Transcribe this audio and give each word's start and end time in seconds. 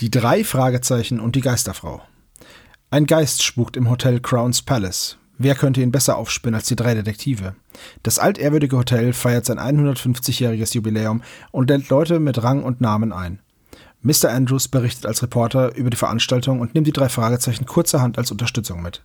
Die 0.00 0.12
drei 0.12 0.44
Fragezeichen 0.44 1.18
und 1.18 1.34
die 1.34 1.40
Geisterfrau. 1.40 2.00
Ein 2.88 3.06
Geist 3.06 3.42
spukt 3.42 3.76
im 3.76 3.90
Hotel 3.90 4.20
Crown's 4.20 4.62
Palace. 4.62 5.18
Wer 5.38 5.56
könnte 5.56 5.82
ihn 5.82 5.90
besser 5.90 6.18
aufspinnen 6.18 6.54
als 6.54 6.68
die 6.68 6.76
drei 6.76 6.94
Detektive? 6.94 7.56
Das 8.04 8.20
altehrwürdige 8.20 8.76
Hotel 8.76 9.12
feiert 9.12 9.46
sein 9.46 9.58
150-jähriges 9.58 10.76
Jubiläum 10.76 11.22
und 11.50 11.68
lädt 11.68 11.88
Leute 11.88 12.20
mit 12.20 12.40
Rang 12.44 12.62
und 12.62 12.80
Namen 12.80 13.12
ein. 13.12 13.40
Mr. 14.02 14.30
Andrews 14.30 14.68
berichtet 14.68 15.04
als 15.04 15.20
Reporter 15.20 15.74
über 15.74 15.90
die 15.90 15.96
Veranstaltung 15.96 16.60
und 16.60 16.76
nimmt 16.76 16.86
die 16.86 16.92
drei 16.92 17.08
Fragezeichen 17.08 17.66
kurzerhand 17.66 18.18
als 18.18 18.30
Unterstützung 18.30 18.80
mit. 18.80 19.04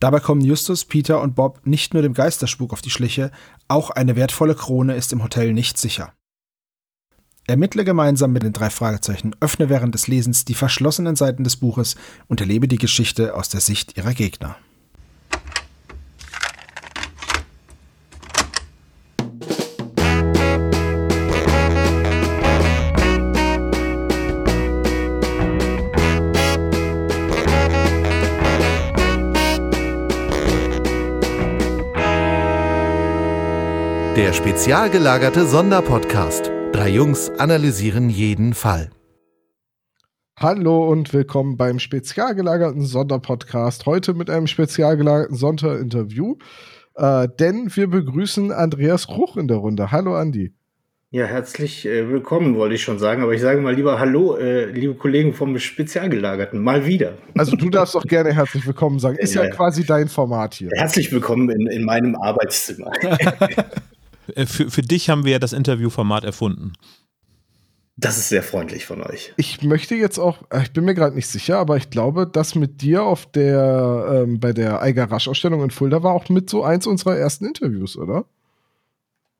Dabei 0.00 0.18
kommen 0.18 0.40
Justus, 0.40 0.84
Peter 0.84 1.20
und 1.20 1.36
Bob 1.36 1.60
nicht 1.64 1.94
nur 1.94 2.02
dem 2.02 2.14
Geisterspuk 2.14 2.72
auf 2.72 2.82
die 2.82 2.90
Schliche, 2.90 3.30
auch 3.68 3.90
eine 3.90 4.16
wertvolle 4.16 4.56
Krone 4.56 4.96
ist 4.96 5.12
im 5.12 5.22
Hotel 5.22 5.52
nicht 5.52 5.78
sicher. 5.78 6.12
Ermittle 7.48 7.84
gemeinsam 7.84 8.32
mit 8.32 8.44
den 8.44 8.52
drei 8.52 8.70
Fragezeichen, 8.70 9.34
öffne 9.40 9.68
während 9.68 9.94
des 9.94 10.06
Lesens 10.06 10.44
die 10.44 10.54
verschlossenen 10.54 11.16
Seiten 11.16 11.42
des 11.42 11.56
Buches 11.56 11.96
und 12.28 12.40
erlebe 12.40 12.68
die 12.68 12.78
Geschichte 12.78 13.34
aus 13.34 13.48
der 13.48 13.60
Sicht 13.60 13.96
ihrer 13.96 14.14
Gegner. 14.14 14.56
Der 34.14 34.32
spezial 34.32 34.90
gelagerte 34.90 35.46
Sonderpodcast. 35.46 36.51
Drei 36.72 36.88
Jungs 36.88 37.30
analysieren 37.38 38.08
jeden 38.08 38.54
Fall. 38.54 38.90
Hallo 40.38 40.90
und 40.90 41.12
willkommen 41.12 41.58
beim 41.58 41.78
spezial 41.78 42.34
gelagerten 42.34 42.82
Sonderpodcast. 42.82 43.84
Heute 43.84 44.14
mit 44.14 44.30
einem 44.30 44.46
spezial 44.46 44.96
gelagerten 44.96 45.36
Sonderinterview. 45.36 46.36
Äh, 46.94 47.28
denn 47.38 47.70
wir 47.76 47.88
begrüßen 47.88 48.50
Andreas 48.52 49.08
Ruch 49.10 49.36
in 49.36 49.48
der 49.48 49.58
Runde. 49.58 49.92
Hallo 49.92 50.16
Andi. 50.16 50.54
Ja, 51.10 51.26
herzlich 51.26 51.84
äh, 51.84 52.08
willkommen, 52.08 52.56
wollte 52.56 52.74
ich 52.74 52.82
schon 52.82 52.98
sagen. 52.98 53.22
Aber 53.22 53.34
ich 53.34 53.42
sage 53.42 53.60
mal 53.60 53.74
lieber 53.74 53.98
Hallo, 53.98 54.36
äh, 54.38 54.64
liebe 54.64 54.94
Kollegen 54.94 55.34
vom 55.34 55.58
Spezialgelagerten. 55.58 56.58
Mal 56.58 56.86
wieder. 56.86 57.18
Also 57.36 57.54
du 57.54 57.68
darfst 57.68 57.94
auch 57.94 58.04
gerne 58.04 58.32
herzlich 58.32 58.66
willkommen 58.66 58.98
sagen. 58.98 59.18
Ist 59.18 59.34
ja, 59.34 59.44
ja 59.44 59.50
quasi 59.50 59.84
dein 59.84 60.08
Format 60.08 60.54
hier. 60.54 60.70
Herzlich 60.74 61.12
willkommen 61.12 61.50
in, 61.50 61.66
in 61.66 61.84
meinem 61.84 62.16
Arbeitszimmer. 62.16 62.92
Äh, 64.34 64.46
für, 64.46 64.70
für 64.70 64.82
dich 64.82 65.10
haben 65.10 65.24
wir 65.24 65.32
ja 65.32 65.38
das 65.38 65.52
Interviewformat 65.52 66.24
erfunden. 66.24 66.72
Das 67.96 68.16
ist 68.16 68.30
sehr 68.30 68.42
freundlich 68.42 68.86
von 68.86 69.02
euch. 69.02 69.34
Ich 69.36 69.62
möchte 69.62 69.94
jetzt 69.94 70.18
auch, 70.18 70.38
äh, 70.50 70.62
ich 70.62 70.72
bin 70.72 70.84
mir 70.84 70.94
gerade 70.94 71.14
nicht 71.14 71.28
sicher, 71.28 71.58
aber 71.58 71.76
ich 71.76 71.90
glaube, 71.90 72.26
dass 72.26 72.54
mit 72.54 72.80
dir 72.80 73.04
auf 73.04 73.26
der, 73.26 74.24
ähm, 74.24 74.40
bei 74.40 74.52
der 74.52 74.80
Eiger 74.80 75.10
Rasch-Ausstellung 75.10 75.62
in 75.62 75.70
Fulda 75.70 76.02
war 76.02 76.12
auch 76.12 76.28
mit 76.28 76.48
so 76.48 76.64
eins 76.64 76.86
unserer 76.86 77.16
ersten 77.16 77.44
Interviews, 77.44 77.96
oder? 77.96 78.24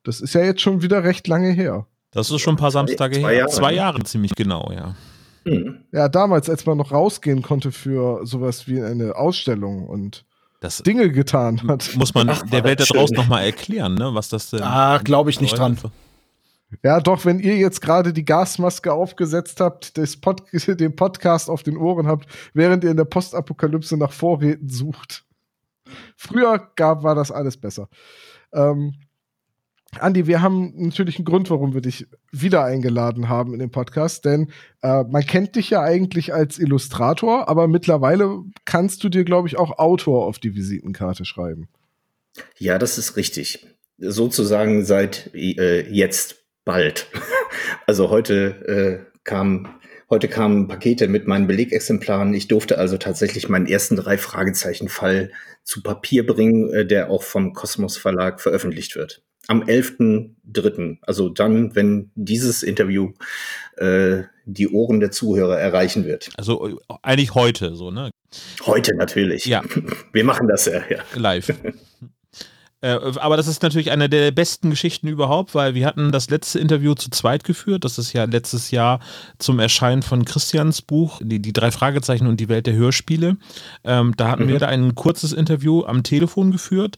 Das 0.03 0.21
ist 0.21 0.33
ja 0.33 0.43
jetzt 0.43 0.61
schon 0.61 0.81
wieder 0.81 1.03
recht 1.03 1.27
lange 1.27 1.51
her. 1.51 1.87
Das 2.11 2.29
ist 2.29 2.41
schon 2.41 2.53
ein 2.53 2.59
paar 2.59 2.71
Samstage 2.71 3.19
zwei 3.19 3.29
her. 3.29 3.37
Jahre, 3.39 3.51
Zwei 3.51 3.73
Jahre 3.73 4.03
ziemlich 4.03 4.35
genau, 4.35 4.71
ja. 4.71 4.95
Hm. 5.45 5.79
Ja, 5.91 6.07
damals, 6.07 6.49
als 6.49 6.65
man 6.65 6.77
noch 6.77 6.91
rausgehen 6.91 7.41
konnte 7.41 7.71
für 7.71 8.25
sowas 8.25 8.67
wie 8.67 8.81
eine 8.81 9.15
Ausstellung 9.15 9.87
und 9.87 10.25
das 10.63 10.77
Dinge 10.77 11.11
getan 11.11 11.61
hat. 11.67 11.91
Muss 11.95 12.13
man 12.13 12.29
Ach, 12.29 12.41
der 12.43 12.63
Welt 12.63 12.79
da 12.79 12.85
draußen 12.85 13.15
nochmal 13.15 13.43
erklären, 13.43 13.95
ne, 13.95 14.13
was 14.13 14.29
das 14.29 14.49
denn. 14.49 14.61
Ah, 14.61 14.99
glaube 15.03 15.29
ich 15.29 15.41
nicht 15.41 15.57
dran. 15.57 15.77
Ja, 16.81 17.01
doch, 17.01 17.25
wenn 17.25 17.39
ihr 17.39 17.57
jetzt 17.57 17.81
gerade 17.81 18.13
die 18.13 18.25
Gasmaske 18.25 18.91
aufgesetzt 18.93 19.59
habt, 19.59 19.93
Pod 20.21 20.43
den 20.67 20.95
Podcast 20.95 21.49
auf 21.49 21.63
den 21.63 21.77
Ohren 21.77 22.07
habt, 22.07 22.27
während 22.53 22.83
ihr 22.83 22.91
in 22.91 22.97
der 22.97 23.05
Postapokalypse 23.05 23.97
nach 23.97 24.11
Vorräten 24.11 24.69
sucht. 24.69 25.25
Früher 26.15 26.71
gab, 26.75 27.03
war 27.03 27.13
das 27.13 27.29
alles 27.29 27.57
besser. 27.57 27.89
Ähm, 28.53 28.93
Andi, 29.99 30.27
wir 30.27 30.41
haben 30.41 30.73
natürlich 30.75 31.17
einen 31.17 31.25
Grund, 31.25 31.49
warum 31.49 31.73
wir 31.73 31.81
dich 31.81 32.07
wieder 32.31 32.63
eingeladen 32.63 33.29
haben 33.29 33.53
in 33.53 33.59
den 33.59 33.71
Podcast, 33.71 34.25
denn 34.25 34.51
äh, 34.81 35.03
man 35.03 35.25
kennt 35.25 35.55
dich 35.55 35.69
ja 35.69 35.81
eigentlich 35.81 36.33
als 36.33 36.59
Illustrator, 36.59 37.47
aber 37.47 37.67
mittlerweile 37.67 38.39
kannst 38.65 39.03
du 39.03 39.09
dir, 39.09 39.23
glaube 39.23 39.47
ich, 39.47 39.57
auch 39.57 39.77
Autor 39.77 40.25
auf 40.25 40.39
die 40.39 40.55
Visitenkarte 40.55 41.25
schreiben. 41.25 41.67
Ja, 42.57 42.79
das 42.79 42.97
ist 42.97 43.15
richtig. 43.15 43.67
Sozusagen 43.97 44.85
seit 44.85 45.33
äh, 45.33 45.87
jetzt 45.89 46.43
bald. 46.65 47.07
also 47.87 48.09
heute 48.09 49.05
äh, 49.05 49.19
kam 49.23 49.67
heute 50.13 50.27
kamen 50.27 50.67
Pakete 50.67 51.07
mit 51.07 51.25
meinen 51.25 51.47
Belegexemplaren. 51.47 52.35
Ich 52.35 52.47
durfte 52.47 52.77
also 52.77 52.97
tatsächlich 52.97 53.49
meinen 53.49 53.65
ersten 53.65 53.95
drei 53.95 54.19
Fragezeichen 54.19 54.87
Fall 54.87 55.31
zu 55.63 55.81
Papier 55.81 56.23
bringen, 56.23 56.71
äh, 56.71 56.85
der 56.85 57.09
auch 57.09 57.23
vom 57.23 57.53
Kosmos 57.53 57.97
Verlag 57.97 58.39
veröffentlicht 58.39 58.95
wird 58.95 59.23
am 59.47 59.63
11.3., 59.63 60.99
also 61.01 61.29
dann, 61.29 61.75
wenn 61.75 62.11
dieses 62.15 62.63
Interview 62.63 63.11
äh, 63.75 64.23
die 64.45 64.69
Ohren 64.69 64.99
der 64.99 65.11
Zuhörer 65.11 65.59
erreichen 65.59 66.05
wird. 66.05 66.29
Also 66.37 66.67
äh, 66.67 66.75
eigentlich 67.01 67.33
heute 67.33 67.75
so, 67.75 67.91
ne? 67.91 68.11
Heute 68.65 68.95
natürlich. 68.95 69.45
Ja. 69.45 69.63
Wir 70.13 70.23
machen 70.23 70.47
das 70.47 70.65
ja, 70.65 70.81
ja. 70.89 71.03
Live. 71.15 71.53
äh, 72.83 72.99
aber 73.15 73.37
das 73.37 73.47
ist 73.47 73.63
natürlich 73.63 73.91
eine 73.91 74.09
der 74.09 74.31
besten 74.31 74.69
Geschichten 74.69 75.07
überhaupt, 75.07 75.55
weil 75.55 75.73
wir 75.73 75.85
hatten 75.85 76.11
das 76.11 76.29
letzte 76.29 76.59
Interview 76.59 76.95
zu 76.95 77.09
zweit 77.09 77.45
geführt. 77.45 77.85
Das 77.85 77.97
ist 77.97 78.11
ja 78.11 78.25
letztes 78.25 78.71
Jahr 78.71 78.99
zum 79.39 79.59
Erscheinen 79.59 80.01
von 80.01 80.25
Christians 80.25 80.81
Buch, 80.81 81.21
die, 81.23 81.41
die 81.41 81.53
drei 81.53 81.71
Fragezeichen 81.71 82.27
und 82.27 82.41
die 82.41 82.49
Welt 82.49 82.67
der 82.67 82.73
Hörspiele. 82.73 83.37
Ähm, 83.85 84.13
da 84.17 84.29
hatten 84.29 84.45
mhm. 84.45 84.49
wir 84.49 84.59
da 84.59 84.67
ein 84.67 84.95
kurzes 84.95 85.31
Interview 85.31 85.85
am 85.85 86.03
Telefon 86.03 86.51
geführt. 86.51 86.97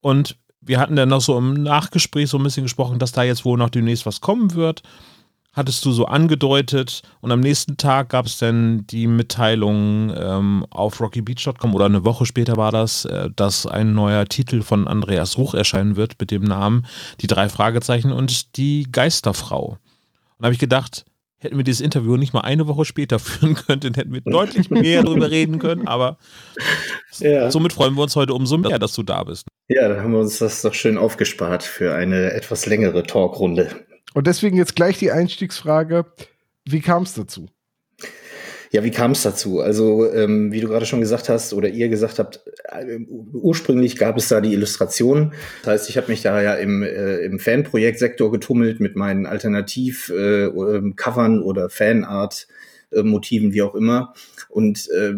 Und 0.00 0.38
wir 0.62 0.80
hatten 0.80 0.96
dann 0.96 1.10
noch 1.10 1.20
so 1.20 1.36
im 1.36 1.62
Nachgespräch 1.62 2.30
so 2.30 2.38
ein 2.38 2.42
bisschen 2.42 2.62
gesprochen, 2.62 2.98
dass 2.98 3.12
da 3.12 3.22
jetzt 3.22 3.44
wohl 3.44 3.58
noch 3.58 3.68
demnächst 3.68 4.06
was 4.06 4.22
kommen 4.22 4.54
wird. 4.54 4.82
Hattest 5.54 5.84
du 5.84 5.92
so 5.92 6.04
angedeutet 6.04 7.02
und 7.20 7.32
am 7.32 7.40
nächsten 7.40 7.76
Tag 7.76 8.10
gab 8.10 8.26
es 8.26 8.38
dann 8.38 8.86
die 8.86 9.06
Mitteilung 9.06 10.12
ähm, 10.14 10.66
auf 10.70 11.00
rockybeach.com 11.00 11.74
oder 11.74 11.86
eine 11.86 12.04
Woche 12.04 12.26
später 12.26 12.56
war 12.56 12.70
das, 12.70 13.06
äh, 13.06 13.30
dass 13.34 13.66
ein 13.66 13.94
neuer 13.94 14.26
Titel 14.26 14.62
von 14.62 14.86
Andreas 14.86 15.38
Ruch 15.38 15.54
erscheinen 15.54 15.96
wird 15.96 16.14
mit 16.20 16.30
dem 16.30 16.44
Namen 16.44 16.86
Die 17.20 17.26
drei 17.26 17.48
Fragezeichen 17.48 18.12
und 18.12 18.56
die 18.56 18.86
Geisterfrau. 18.92 19.70
Und 19.70 19.78
da 20.38 20.44
habe 20.44 20.54
ich 20.54 20.60
gedacht, 20.60 21.06
hätten 21.38 21.56
wir 21.56 21.64
dieses 21.64 21.80
Interview 21.80 22.16
nicht 22.16 22.34
mal 22.34 22.40
eine 22.40 22.66
Woche 22.66 22.84
später 22.84 23.18
führen 23.18 23.54
können, 23.54 23.80
dann 23.80 23.94
hätten 23.94 24.12
wir 24.12 24.20
deutlich 24.20 24.70
mehr 24.70 25.02
darüber 25.02 25.30
reden 25.30 25.58
können. 25.58 25.88
Aber 25.88 26.18
ja. 27.18 27.50
somit 27.50 27.72
freuen 27.72 27.94
wir 27.94 28.02
uns 28.02 28.16
heute 28.16 28.34
umso 28.34 28.58
mehr, 28.58 28.78
dass 28.78 28.92
du 28.92 29.02
da 29.02 29.24
bist. 29.24 29.46
Ja, 29.68 29.88
dann 29.88 30.02
haben 30.02 30.12
wir 30.12 30.20
uns 30.20 30.38
das 30.38 30.62
doch 30.62 30.74
schön 30.74 30.98
aufgespart 30.98 31.62
für 31.62 31.94
eine 31.94 32.32
etwas 32.32 32.66
längere 32.66 33.02
Talkrunde. 33.02 33.70
Und 34.14 34.26
deswegen 34.26 34.56
jetzt 34.56 34.76
gleich 34.76 34.98
die 34.98 35.12
Einstiegsfrage: 35.12 36.06
Wie 36.64 36.80
kam 36.80 37.02
es 37.02 37.14
dazu? 37.14 37.48
Ja, 38.70 38.84
wie 38.84 38.90
kam 38.90 39.12
es 39.12 39.22
dazu? 39.22 39.60
Also, 39.60 40.12
ähm, 40.12 40.52
wie 40.52 40.60
du 40.60 40.68
gerade 40.68 40.84
schon 40.84 41.00
gesagt 41.00 41.30
hast 41.30 41.54
oder 41.54 41.68
ihr 41.68 41.88
gesagt 41.88 42.18
habt, 42.18 42.42
äh, 42.64 42.98
ursprünglich 43.32 43.96
gab 43.96 44.18
es 44.18 44.28
da 44.28 44.42
die 44.42 44.52
Illustration. 44.52 45.32
Das 45.62 45.72
heißt, 45.72 45.88
ich 45.88 45.96
habe 45.96 46.08
mich 46.08 46.20
da 46.20 46.42
ja 46.42 46.52
im, 46.54 46.82
äh, 46.82 47.20
im 47.20 47.38
Fanprojektsektor 47.38 48.30
getummelt 48.30 48.78
mit 48.80 48.94
meinen 48.94 49.24
Alternativ-Covern 49.24 51.38
äh, 51.38 51.42
oder 51.42 51.70
Fanart-Motiven, 51.70 53.54
wie 53.54 53.62
auch 53.62 53.74
immer. 53.74 54.12
Und 54.50 54.90
äh, 54.90 55.14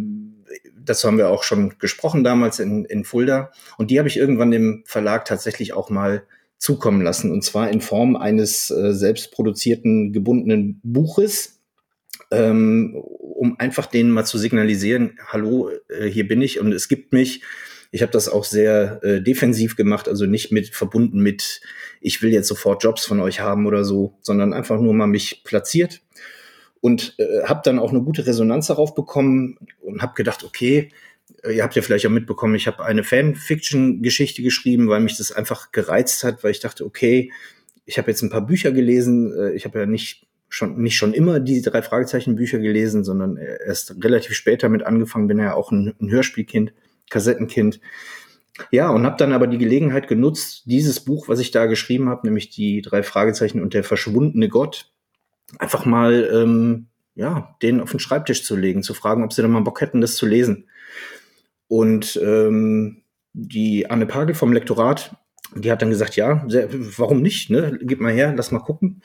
dazu 0.85 1.09
haben 1.09 1.19
wir 1.19 1.29
auch 1.29 1.43
schon 1.43 1.75
gesprochen 1.81 2.23
damals 2.23 2.61
in, 2.61 2.85
in 2.85 3.03
Fulda. 3.05 3.51
Und 3.79 3.91
die 3.91 3.99
habe 3.99 4.09
ich 4.09 4.17
irgendwann 4.17 4.53
dem 4.53 4.85
Verlag 4.87 5.25
tatsächlich 5.25 5.73
auch 5.73 5.91
mal 5.91 6.23
zukommen 6.61 7.03
lassen. 7.03 7.33
Und 7.33 7.43
zwar 7.43 7.71
in 7.71 7.81
Form 7.81 8.15
eines 8.15 8.71
äh, 8.71 8.95
selbstproduzierten 8.95 10.13
gebundenen 10.13 10.81
Buches 10.85 11.61
ähm, 12.31 12.95
um 12.95 13.59
einfach 13.59 13.87
denen 13.87 14.11
mal 14.11 14.25
zu 14.25 14.39
signalisieren, 14.39 15.19
hallo, 15.27 15.71
äh, 15.89 16.07
hier 16.07 16.29
bin 16.29 16.43
ich 16.43 16.61
und 16.61 16.73
es 16.73 16.89
gibt 16.89 17.13
mich. 17.13 17.43
Ich 17.91 18.03
habe 18.03 18.13
das 18.13 18.29
auch 18.29 18.45
sehr 18.45 19.03
äh, 19.03 19.21
defensiv 19.21 19.75
gemacht, 19.75 20.09
also 20.09 20.27
nicht 20.27 20.53
mit 20.53 20.69
verbunden 20.69 21.21
mit, 21.21 21.61
ich 22.01 22.23
will 22.23 22.33
jetzt 22.33 22.47
sofort 22.47 22.85
Jobs 22.85 23.05
von 23.05 23.21
euch 23.21 23.41
haben 23.41 23.67
oder 23.67 23.85
so, 23.85 24.15
sondern 24.21 24.53
einfach 24.53 24.81
nur 24.81 24.95
mal 24.95 25.09
mich 25.09 25.43
platziert 25.43 26.01
und 26.81 27.15
äh, 27.19 27.43
habe 27.45 27.63
dann 27.65 27.81
auch 27.81 27.91
eine 27.91 28.03
gute 28.03 28.27
Resonanz 28.27 28.69
darauf 28.69 28.95
bekommen 28.95 29.59
und 29.81 30.03
habe 30.03 30.15
gedacht, 30.15 30.45
okay, 30.45 30.91
ihr 31.49 31.63
habt 31.63 31.75
ja 31.77 31.83
vielleicht 31.83 32.07
auch 32.07 32.11
mitbekommen, 32.11 32.55
ich 32.55 32.67
habe 32.67 32.85
eine 32.85 33.05
Fanfiction-Geschichte 33.05 34.43
geschrieben, 34.43 34.89
weil 34.89 35.01
mich 35.01 35.17
das 35.17 35.33
einfach 35.33 35.73
gereizt 35.73 36.25
hat, 36.25 36.45
weil 36.45 36.51
ich 36.51 36.61
dachte, 36.61 36.85
okay, 36.85 37.33
ich 37.87 37.99
habe 37.99 38.11
jetzt 38.11 38.23
ein 38.23 38.31
paar 38.31 38.47
Bücher 38.47 38.73
gelesen, 38.73 39.33
äh, 39.33 39.53
ich 39.53 39.65
habe 39.65 39.81
ja 39.81 39.87
nicht 39.87 40.27
schon 40.49 40.83
nicht 40.83 40.97
schon 40.97 41.15
immer 41.15 41.39
die 41.39 41.63
drei 41.63 41.81
Fragezeichen 41.81 42.35
Bücher 42.35 42.59
gelesen, 42.59 43.05
sondern 43.05 43.37
erst 43.37 43.95
relativ 44.03 44.35
später 44.35 44.69
mit 44.69 44.83
angefangen, 44.83 45.29
bin 45.29 45.39
ja 45.39 45.55
auch 45.55 45.71
ein, 45.71 45.95
ein 46.01 46.11
Hörspielkind, 46.11 46.73
Kassettenkind. 47.09 47.81
Ja, 48.71 48.91
und 48.91 49.07
habe 49.07 49.17
dann 49.17 49.33
aber 49.33 49.47
die 49.47 49.59
Gelegenheit 49.59 50.09
genutzt, 50.09 50.65
dieses 50.67 51.01
Buch, 51.01 51.29
was 51.29 51.39
ich 51.39 51.53
da 51.53 51.67
geschrieben 51.67 52.09
habe, 52.09 52.27
nämlich 52.27 52.51
die 52.51 52.83
drei 52.83 53.03
Fragezeichen 53.03 53.63
und 53.63 53.75
der 53.75 53.85
verschwundene 53.85 54.49
Gott, 54.49 54.93
einfach 55.59 55.87
mal 55.87 56.29
ähm, 56.33 56.89
ja, 57.15 57.57
denen 57.63 57.81
auf 57.81 57.91
den 57.91 58.01
Schreibtisch 58.01 58.45
zu 58.45 58.57
legen, 58.57 58.83
zu 58.83 58.93
fragen, 58.93 59.25
ob 59.25 59.33
sie 59.33 59.43
dann 59.43 59.51
mal 59.51 59.61
Bock 59.61 59.81
hätten, 59.81 60.01
das 60.01 60.17
zu 60.17 60.27
lesen. 60.27 60.69
Und 61.71 62.21
ähm, 62.21 63.05
die 63.33 63.89
Anne 63.89 64.07
Pagel 64.07 64.35
vom 64.35 64.53
Lektorat, 64.53 65.15
die 65.55 65.71
hat 65.71 65.81
dann 65.81 65.91
gesagt, 65.91 66.17
ja, 66.17 66.45
sehr, 66.49 66.69
warum 66.99 67.23
nicht? 67.23 67.49
Ne? 67.49 67.79
Gib 67.81 68.01
mal 68.01 68.13
her, 68.13 68.35
lass 68.37 68.51
mal 68.51 68.59
gucken. 68.59 69.03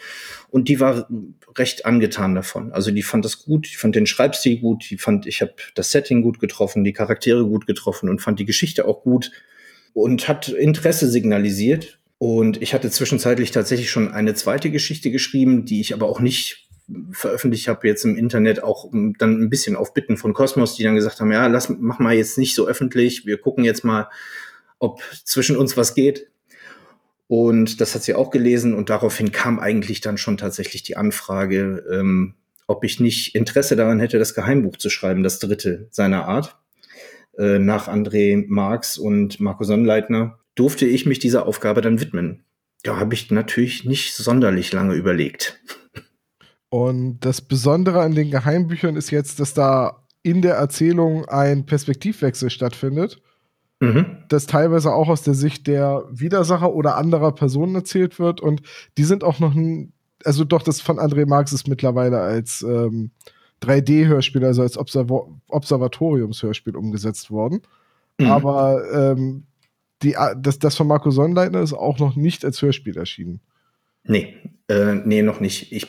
Und 0.50 0.68
die 0.68 0.80
war 0.80 1.08
recht 1.56 1.86
angetan 1.86 2.34
davon. 2.34 2.72
Also 2.72 2.90
die 2.90 3.04
fand 3.04 3.24
das 3.24 3.46
gut, 3.46 3.68
die 3.72 3.76
fand 3.76 3.96
den 3.96 4.08
Schreibstil 4.08 4.60
gut, 4.60 4.90
die 4.90 4.98
fand, 4.98 5.28
ich 5.28 5.44
habe 5.44 5.54
das 5.76 5.92
Setting 5.92 6.24
gut 6.24 6.40
getroffen, 6.40 6.84
die 6.84 6.92
Charaktere 6.92 7.46
gut 7.46 7.68
getroffen 7.68 8.10
und 8.10 8.20
fand 8.20 8.40
die 8.40 8.46
Geschichte 8.46 8.88
auch 8.88 9.04
gut 9.04 9.30
und 9.94 10.28
hat 10.28 10.50
Interesse 10.50 11.08
signalisiert. 11.08 12.00
Und 12.18 12.64
ich 12.64 12.74
hatte 12.74 12.90
zwischenzeitlich 12.90 13.52
tatsächlich 13.52 13.92
schon 13.92 14.12
eine 14.12 14.34
zweite 14.34 14.72
Geschichte 14.72 15.12
geschrieben, 15.12 15.66
die 15.66 15.82
ich 15.82 15.94
aber 15.94 16.10
auch 16.10 16.20
nicht 16.20 16.65
veröffentlicht 17.12 17.68
habe 17.68 17.88
jetzt 17.88 18.06
im 18.06 18.16
Internet 18.16 18.64
auch 18.64 18.90
dann 18.92 19.42
ein 19.42 19.50
bisschen 19.50 19.76
auf 19.76 19.94
Bitten 19.94 20.18
von 20.18 20.34
Cosmos, 20.34 20.76
die 20.76 20.84
dann 20.84 20.96
gesagt 20.96 21.20
haben, 21.20 21.32
ja, 21.32 21.48
lass 21.48 21.70
mach 21.70 22.00
mal 22.00 22.14
jetzt 22.14 22.38
nicht 22.38 22.56
so 22.56 22.68
öffentlich, 22.68 23.26
wir 23.26 23.38
gucken 23.38 23.64
jetzt 23.64 23.84
mal, 23.84 24.10
ob 24.80 25.02
zwischen 25.24 25.58
uns 25.58 25.78
was 25.78 25.96
geht. 25.96 26.28
Und 27.28 27.82
das 27.82 27.96
hat 27.96 28.04
sie 28.04 28.14
auch 28.14 28.30
gelesen 28.30 28.76
und 28.76 28.92
daraufhin 28.92 29.32
kam 29.32 29.60
eigentlich 29.60 30.00
dann 30.00 30.18
schon 30.18 30.38
tatsächlich 30.38 30.84
die 30.84 30.96
Anfrage, 30.96 31.84
ähm, 31.92 32.36
ob 32.68 32.84
ich 32.84 33.00
nicht 33.00 33.36
Interesse 33.36 33.76
daran 33.76 34.00
hätte, 34.00 34.20
das 34.20 34.36
Geheimbuch 34.36 34.78
zu 34.78 34.90
schreiben, 34.90 35.24
das 35.24 35.40
dritte 35.40 35.88
seiner 35.90 36.28
Art. 36.28 36.58
Äh, 37.38 37.58
nach 37.58 37.88
André 37.88 38.46
Marx 38.48 38.98
und 38.98 39.40
Marco 39.40 39.64
Sonnleitner 39.64 40.40
durfte 40.54 40.86
ich 40.86 41.08
mich 41.08 41.18
dieser 41.18 41.48
Aufgabe 41.48 41.82
dann 41.82 42.00
widmen. 42.00 42.44
Da 42.84 42.98
habe 42.98 43.16
ich 43.16 43.32
natürlich 43.32 43.86
nicht 43.86 44.14
sonderlich 44.14 44.72
lange 44.72 44.94
überlegt. 44.94 45.60
Und 46.76 47.22
das 47.22 47.40
Besondere 47.40 48.02
an 48.02 48.16
den 48.16 48.32
Geheimbüchern 48.32 48.98
ist 48.98 49.10
jetzt, 49.10 49.40
dass 49.40 49.54
da 49.54 50.04
in 50.24 50.42
der 50.42 50.56
Erzählung 50.56 51.24
ein 51.24 51.66
Perspektivwechsel 51.66 52.50
stattfindet 52.50 53.22
mhm. 53.80 54.18
das 54.28 54.46
teilweise 54.46 54.92
auch 54.92 55.08
aus 55.08 55.22
der 55.22 55.36
Sicht 55.36 55.68
der 55.68 56.04
Widersacher 56.12 56.74
oder 56.74 56.98
anderer 56.98 57.32
Personen 57.32 57.76
erzählt 57.76 58.20
wird. 58.20 58.42
Und 58.42 58.62
die 58.98 59.06
sind 59.06 59.24
auch 59.24 59.40
noch, 59.40 59.56
ein, 59.56 59.94
also 60.26 60.44
doch, 60.44 60.64
das 60.64 60.82
von 60.82 61.00
André 61.00 61.26
Marx 61.26 61.54
ist 61.54 61.70
mittlerweile 61.70 62.20
als 62.20 62.62
ähm, 62.62 63.12
3D-Hörspiel, 63.64 64.44
also 64.44 64.62
als 64.62 64.78
Observ 64.78 65.30
Observatoriumshörspiel 65.48 66.76
umgesetzt 66.76 67.32
worden. 67.32 67.62
Mhm. 68.20 68.28
Aber 68.32 68.82
ähm, 68.94 69.44
die, 70.04 70.18
das, 70.42 70.60
das 70.60 70.76
von 70.76 70.88
Marco 70.88 71.10
Sonnleitner 71.10 71.62
ist 71.62 71.72
auch 71.72 72.00
noch 72.00 72.18
nicht 72.18 72.44
als 72.44 72.62
Hörspiel 72.62 72.98
erschienen. 72.98 73.40
Nee, 74.06 74.36
äh, 74.68 74.96
nee, 74.96 75.22
noch 75.22 75.40
nicht. 75.40 75.72
Ich 75.72 75.88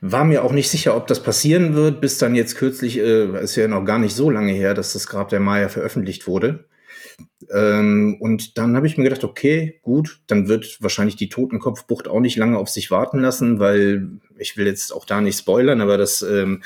war 0.00 0.24
mir 0.24 0.44
auch 0.44 0.52
nicht 0.52 0.68
sicher, 0.68 0.96
ob 0.96 1.06
das 1.06 1.22
passieren 1.22 1.74
wird, 1.74 2.00
bis 2.00 2.18
dann 2.18 2.34
jetzt 2.34 2.56
kürzlich, 2.56 2.98
äh, 2.98 3.42
ist 3.42 3.56
ja 3.56 3.68
noch 3.68 3.84
gar 3.84 3.98
nicht 3.98 4.14
so 4.14 4.30
lange 4.30 4.52
her, 4.52 4.74
dass 4.74 4.92
das 4.92 5.06
Grab 5.06 5.28
der 5.28 5.40
Maya 5.40 5.68
veröffentlicht 5.68 6.26
wurde. 6.26 6.66
Ähm, 7.50 8.16
und 8.20 8.58
dann 8.58 8.76
habe 8.76 8.86
ich 8.86 8.96
mir 8.96 9.04
gedacht, 9.04 9.24
okay, 9.24 9.80
gut, 9.82 10.20
dann 10.26 10.48
wird 10.48 10.78
wahrscheinlich 10.80 11.16
die 11.16 11.28
Totenkopfbucht 11.28 12.08
auch 12.08 12.20
nicht 12.20 12.36
lange 12.36 12.58
auf 12.58 12.68
sich 12.68 12.90
warten 12.90 13.20
lassen, 13.20 13.58
weil 13.58 14.08
ich 14.38 14.56
will 14.56 14.66
jetzt 14.66 14.92
auch 14.92 15.04
da 15.04 15.20
nicht 15.20 15.38
spoilern, 15.38 15.80
aber 15.80 15.98
das 15.98 16.22
ähm, 16.22 16.62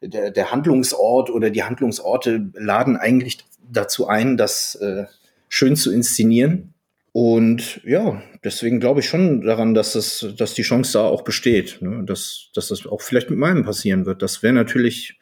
der, 0.00 0.30
der 0.30 0.50
Handlungsort 0.50 1.30
oder 1.30 1.50
die 1.50 1.62
Handlungsorte 1.62 2.50
laden 2.54 2.96
eigentlich 2.96 3.38
dazu 3.70 4.08
ein, 4.08 4.36
das 4.36 4.76
äh, 4.76 5.04
schön 5.48 5.76
zu 5.76 5.92
inszenieren. 5.92 6.74
Und 7.12 7.80
ja, 7.84 8.22
deswegen 8.44 8.78
glaube 8.78 9.00
ich 9.00 9.08
schon 9.08 9.40
daran, 9.40 9.74
dass, 9.74 9.94
das, 9.94 10.26
dass 10.36 10.54
die 10.54 10.62
Chance 10.62 10.92
da 10.92 11.04
auch 11.04 11.22
besteht, 11.22 11.78
ne? 11.80 12.04
dass, 12.04 12.50
dass 12.54 12.68
das 12.68 12.86
auch 12.86 13.00
vielleicht 13.00 13.30
mit 13.30 13.38
meinem 13.38 13.64
passieren 13.64 14.06
wird. 14.06 14.22
Das 14.22 14.42
wäre 14.42 14.52
natürlich 14.52 15.18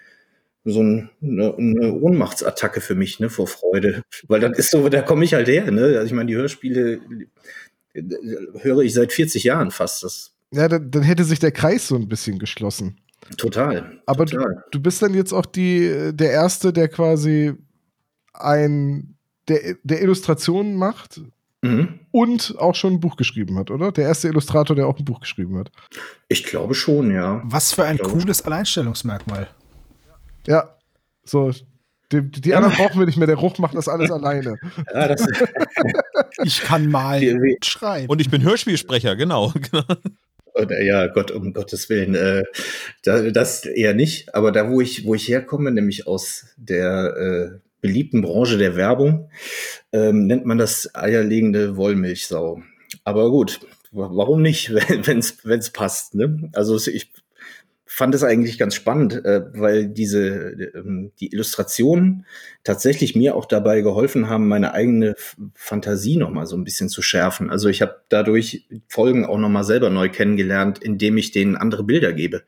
so 0.64 0.82
ein, 0.82 1.11
eine, 1.23 1.55
eine 1.56 1.94
Ohnmachtsattacke 1.94 2.82
für 2.82 2.94
mich, 2.94 3.20
ne, 3.20 3.31
vor 3.31 3.46
Freude. 3.46 4.02
Weil 4.29 4.40
das 4.40 4.58
ist 4.58 4.70
so, 4.70 4.88
da 4.90 5.00
komme 5.00 5.25
ich 5.25 5.32
halt 5.32 5.49
her, 5.49 5.70
ne? 5.70 5.85
Also 5.85 6.06
ich 6.06 6.12
meine, 6.12 6.26
die 6.26 6.37
Hörspiele 6.37 7.00
äh, 7.94 8.02
höre 8.61 8.81
ich 8.81 8.93
seit 8.93 9.12
40 9.12 9.44
Jahren 9.44 9.70
fast. 9.70 10.02
Das 10.02 10.34
ja, 10.50 10.69
dann, 10.69 10.91
dann 10.91 11.02
hätte 11.02 11.25
sich 11.25 11.38
der 11.38 11.52
Kreis 11.52 11.88
so 11.88 11.96
ein 11.96 12.08
bisschen 12.08 12.38
geschlossen. 12.38 12.99
Total. 13.37 14.00
Aber 14.05 14.26
total. 14.26 14.64
Du, 14.70 14.79
du 14.79 14.82
bist 14.82 15.00
dann 15.00 15.14
jetzt 15.14 15.32
auch 15.32 15.46
die, 15.46 16.12
der 16.12 16.31
Erste, 16.32 16.73
der 16.73 16.88
quasi 16.88 17.55
ein, 18.34 19.17
der, 19.49 19.76
der 19.82 20.02
Illustrationen 20.02 20.76
macht 20.76 21.20
mhm. 21.62 22.00
und 22.10 22.55
auch 22.58 22.75
schon 22.75 22.94
ein 22.94 23.00
Buch 23.00 23.16
geschrieben 23.16 23.58
hat, 23.58 23.70
oder? 23.70 23.93
Der 23.93 24.05
erste 24.05 24.28
Illustrator, 24.28 24.75
der 24.76 24.87
auch 24.87 24.99
ein 24.99 25.05
Buch 25.05 25.20
geschrieben 25.20 25.58
hat. 25.58 25.70
Ich 26.28 26.44
glaube 26.44 26.75
schon, 26.75 27.12
ja. 27.12 27.43
Was 27.44 27.72
für 27.72 27.84
ein 27.84 27.99
cooles 27.99 28.43
Alleinstellungsmerkmal. 28.43 29.49
Ja, 30.46 30.76
so. 31.25 31.52
Die, 32.10 32.22
die 32.22 32.55
anderen 32.55 32.75
brauchen 32.75 32.99
wir 32.99 33.05
nicht 33.05 33.19
mehr. 33.19 33.26
Der 33.26 33.37
Ruch 33.37 33.58
macht 33.58 33.75
das 33.75 33.87
alles 33.87 34.10
alleine. 34.10 34.56
Ja, 34.94 35.08
das 35.08 35.26
ich 36.43 36.62
kann 36.62 36.90
mal 36.90 37.20
schreiben. 37.62 38.08
Und 38.08 38.20
ich 38.20 38.31
bin 38.31 38.43
Hörspielsprecher, 38.43 39.14
genau. 39.16 39.52
Und, 40.55 40.70
äh, 40.72 40.84
ja, 40.84 41.06
Gott, 41.06 41.31
um 41.31 41.52
Gottes 41.52 41.88
Willen. 41.88 42.14
Äh, 42.14 42.44
da, 43.05 43.22
das 43.31 43.64
eher 43.64 43.94
nicht. 43.94 44.34
Aber 44.34 44.52
da, 44.52 44.70
wo 44.70 44.81
ich, 44.81 45.05
wo 45.05 45.14
ich 45.14 45.28
herkomme, 45.28 45.70
nämlich 45.70 46.06
aus 46.06 46.46
der 46.56 47.16
äh, 47.55 47.68
beliebten 47.81 48.23
Branche 48.23 48.59
der 48.59 48.77
Werbung, 48.77 49.31
ähm, 49.93 50.27
nennt 50.27 50.45
man 50.47 50.59
das 50.59 50.95
eierlegende 50.95 51.77
Wollmilchsau. 51.77 52.63
Aber 53.05 53.31
gut, 53.31 53.61
warum 53.93 54.43
nicht, 54.43 54.73
wenn 54.75 55.19
es 55.59 55.71
passt. 55.71 56.15
Ne? 56.15 56.51
Also 56.53 56.77
ich 56.91 57.11
fand 57.99 58.15
es 58.15 58.23
eigentlich 58.23 58.59
ganz 58.59 58.77
spannend, 58.77 59.25
äh, 59.25 59.43
weil 59.55 59.89
diese 59.89 60.53
ähm, 60.75 61.11
die 61.19 61.33
Illustrationen 61.33 62.27
tatsächlich 62.63 63.17
mir 63.17 63.35
auch 63.35 63.47
dabei 63.47 63.81
geholfen 63.81 64.29
haben, 64.29 64.47
meine 64.47 64.73
eigene 64.73 65.17
Fantasie 65.55 66.17
noch 66.17 66.31
mal 66.31 66.47
so 66.47 66.57
ein 66.57 66.63
bisschen 66.63 66.89
zu 66.89 67.03
schärfen. 67.03 67.51
Also 67.51 67.69
ich 67.69 67.83
habe 67.83 68.03
dadurch 68.09 68.69
Folgen 68.87 69.27
auch 69.27 69.39
noch 69.39 69.49
mal 69.49 69.65
selber 69.65 69.91
neu 69.91 70.11
kennengelernt, 70.11 70.79
indem 70.79 71.17
ich 71.17 71.33
denen 71.33 71.57
andere 71.57 71.83
Bilder 71.83 72.13
gebe. 72.13 72.45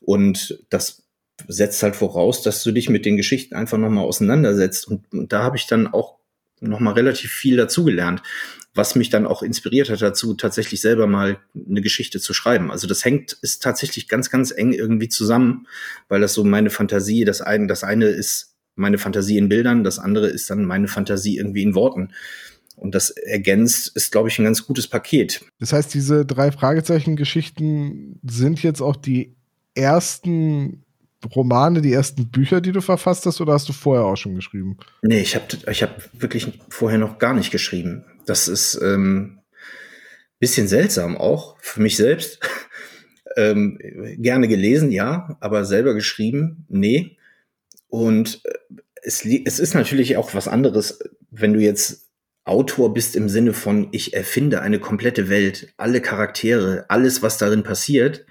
Und 0.00 0.64
das 0.68 1.01
setzt 1.48 1.82
halt 1.82 1.96
voraus, 1.96 2.42
dass 2.42 2.62
du 2.62 2.72
dich 2.72 2.88
mit 2.88 3.04
den 3.04 3.16
Geschichten 3.16 3.54
einfach 3.54 3.78
noch 3.78 3.90
mal 3.90 4.02
auseinandersetzt. 4.02 4.88
Und, 4.88 5.04
und 5.12 5.32
da 5.32 5.42
habe 5.42 5.56
ich 5.56 5.66
dann 5.66 5.86
auch 5.86 6.16
noch 6.60 6.80
mal 6.80 6.92
relativ 6.92 7.32
viel 7.32 7.56
dazugelernt 7.56 8.22
was 8.74 8.94
mich 8.94 9.10
dann 9.10 9.26
auch 9.26 9.42
inspiriert 9.42 9.90
hat 9.90 10.00
dazu, 10.00 10.34
tatsächlich 10.34 10.80
selber 10.80 11.06
mal 11.06 11.38
eine 11.54 11.82
Geschichte 11.82 12.20
zu 12.20 12.32
schreiben. 12.32 12.70
Also 12.70 12.86
das 12.86 13.04
hängt, 13.04 13.32
ist 13.42 13.62
tatsächlich 13.62 14.08
ganz, 14.08 14.30
ganz 14.30 14.50
eng 14.50 14.72
irgendwie 14.72 15.08
zusammen, 15.08 15.66
weil 16.08 16.20
das 16.20 16.34
so 16.34 16.44
meine 16.44 16.70
Fantasie, 16.70 17.24
das 17.24 17.42
eine, 17.42 17.66
das 17.66 17.84
eine 17.84 18.06
ist 18.06 18.54
meine 18.74 18.96
Fantasie 18.96 19.36
in 19.36 19.50
Bildern, 19.50 19.84
das 19.84 19.98
andere 19.98 20.28
ist 20.28 20.48
dann 20.48 20.64
meine 20.64 20.88
Fantasie 20.88 21.36
irgendwie 21.36 21.62
in 21.62 21.74
Worten. 21.74 22.12
Und 22.76 22.94
das 22.94 23.10
ergänzt, 23.10 23.94
ist, 23.94 24.10
glaube 24.10 24.28
ich, 24.28 24.38
ein 24.38 24.44
ganz 24.44 24.66
gutes 24.66 24.88
Paket. 24.88 25.44
Das 25.60 25.74
heißt, 25.74 25.92
diese 25.92 26.24
drei 26.24 26.50
Fragezeichen-Geschichten 26.50 28.18
sind 28.26 28.62
jetzt 28.62 28.80
auch 28.80 28.96
die 28.96 29.36
ersten 29.74 30.82
Romane, 31.34 31.80
die 31.80 31.92
ersten 31.92 32.30
Bücher, 32.30 32.60
die 32.60 32.72
du 32.72 32.80
verfasst 32.80 33.26
hast, 33.26 33.40
oder 33.40 33.52
hast 33.52 33.68
du 33.68 33.72
vorher 33.72 34.04
auch 34.04 34.16
schon 34.16 34.34
geschrieben? 34.34 34.78
Nee, 35.02 35.20
ich 35.20 35.34
habe 35.34 35.44
ich 35.70 35.82
hab 35.82 36.08
wirklich 36.12 36.60
vorher 36.68 36.98
noch 36.98 37.18
gar 37.18 37.34
nicht 37.34 37.50
geschrieben. 37.50 38.04
Das 38.26 38.48
ist 38.48 38.80
ähm, 38.82 39.40
bisschen 40.38 40.68
seltsam 40.68 41.16
auch 41.16 41.56
für 41.60 41.80
mich 41.80 41.96
selbst. 41.96 42.40
ähm, 43.36 43.78
gerne 44.18 44.48
gelesen, 44.48 44.90
ja, 44.90 45.36
aber 45.40 45.64
selber 45.64 45.94
geschrieben, 45.94 46.66
nee. 46.68 47.16
Und 47.88 48.40
äh, 48.44 48.58
es, 49.02 49.24
es 49.24 49.58
ist 49.58 49.74
natürlich 49.74 50.16
auch 50.16 50.34
was 50.34 50.48
anderes, 50.48 50.98
wenn 51.30 51.54
du 51.54 51.60
jetzt 51.60 52.08
Autor 52.44 52.92
bist 52.92 53.14
im 53.14 53.28
Sinne 53.28 53.52
von, 53.52 53.88
ich 53.92 54.14
erfinde 54.14 54.60
eine 54.60 54.80
komplette 54.80 55.28
Welt, 55.28 55.72
alle 55.76 56.00
Charaktere, 56.00 56.86
alles, 56.88 57.22
was 57.22 57.38
darin 57.38 57.62
passiert 57.62 58.26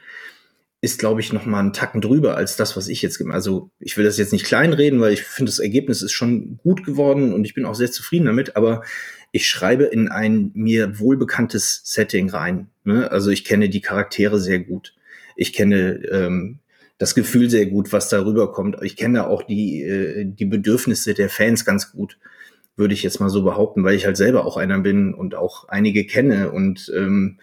ist, 0.82 1.00
glaube 1.00 1.22
ich, 1.22 1.32
noch 1.32 1.46
mal 1.46 1.60
einen 1.60 1.74
Tacken 1.74 2.02
drüber 2.02 2.36
als 2.36 2.56
das, 2.56 2.76
was 2.76 2.88
ich 2.88 3.04
jetzt 3.04 3.20
gemacht 3.20 3.36
Also 3.36 3.70
ich 3.80 3.98
will 3.98 4.04
das 4.04 4.18
jetzt 4.18 4.34
nicht 4.34 4.46
kleinreden, 4.46 5.00
weil 5.00 5.14
ich 5.14 5.22
finde, 5.22 5.52
das 5.52 5.60
Ergebnis 5.60 6.02
ist 6.02 6.12
schon 6.12 6.60
gut 6.64 6.84
geworden 6.84 7.34
und 7.34 7.46
ich 7.46 7.54
bin 7.54 7.66
auch 7.66 7.76
sehr 7.76 7.92
zufrieden 7.92 8.26
damit, 8.26 8.56
aber 8.56 8.82
ich 9.32 9.48
schreibe 9.48 9.84
in 9.86 10.10
ein 10.10 10.50
mir 10.56 11.00
wohlbekanntes 11.00 11.82
Setting 11.86 12.32
rein. 12.32 12.68
Ne? 12.84 13.12
Also 13.12 13.30
ich 13.30 13.46
kenne 13.46 13.70
die 13.70 13.82
Charaktere 13.82 14.40
sehr 14.40 14.60
gut. 14.60 14.96
Ich 15.36 15.54
kenne 15.54 16.04
ähm, 16.12 16.58
das 16.98 17.14
Gefühl 17.14 17.50
sehr 17.52 17.68
gut, 17.68 17.94
was 17.94 18.10
darüber 18.10 18.52
kommt. 18.52 18.78
Ich 18.82 18.98
kenne 18.98 19.28
auch 19.28 19.44
die, 19.44 19.84
äh, 19.84 20.26
die 20.26 20.46
Bedürfnisse 20.46 21.14
der 21.14 21.30
Fans 21.30 21.64
ganz 21.64 21.92
gut, 21.92 22.18
würde 22.76 22.96
ich 22.96 23.04
jetzt 23.04 23.20
mal 23.20 23.30
so 23.30 23.44
behaupten, 23.44 23.84
weil 23.84 23.96
ich 23.96 24.08
halt 24.08 24.18
selber 24.18 24.46
auch 24.46 24.58
einer 24.58 24.80
bin 24.80 25.14
und 25.14 25.36
auch 25.36 25.70
einige 25.70 26.08
kenne 26.08 26.52
und 26.52 26.92
ähm, 26.96 27.38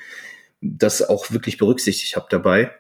das 0.61 1.09
auch 1.09 1.31
wirklich 1.31 1.57
berücksichtigt 1.57 2.17
habe 2.17 2.27
dabei 2.31 2.73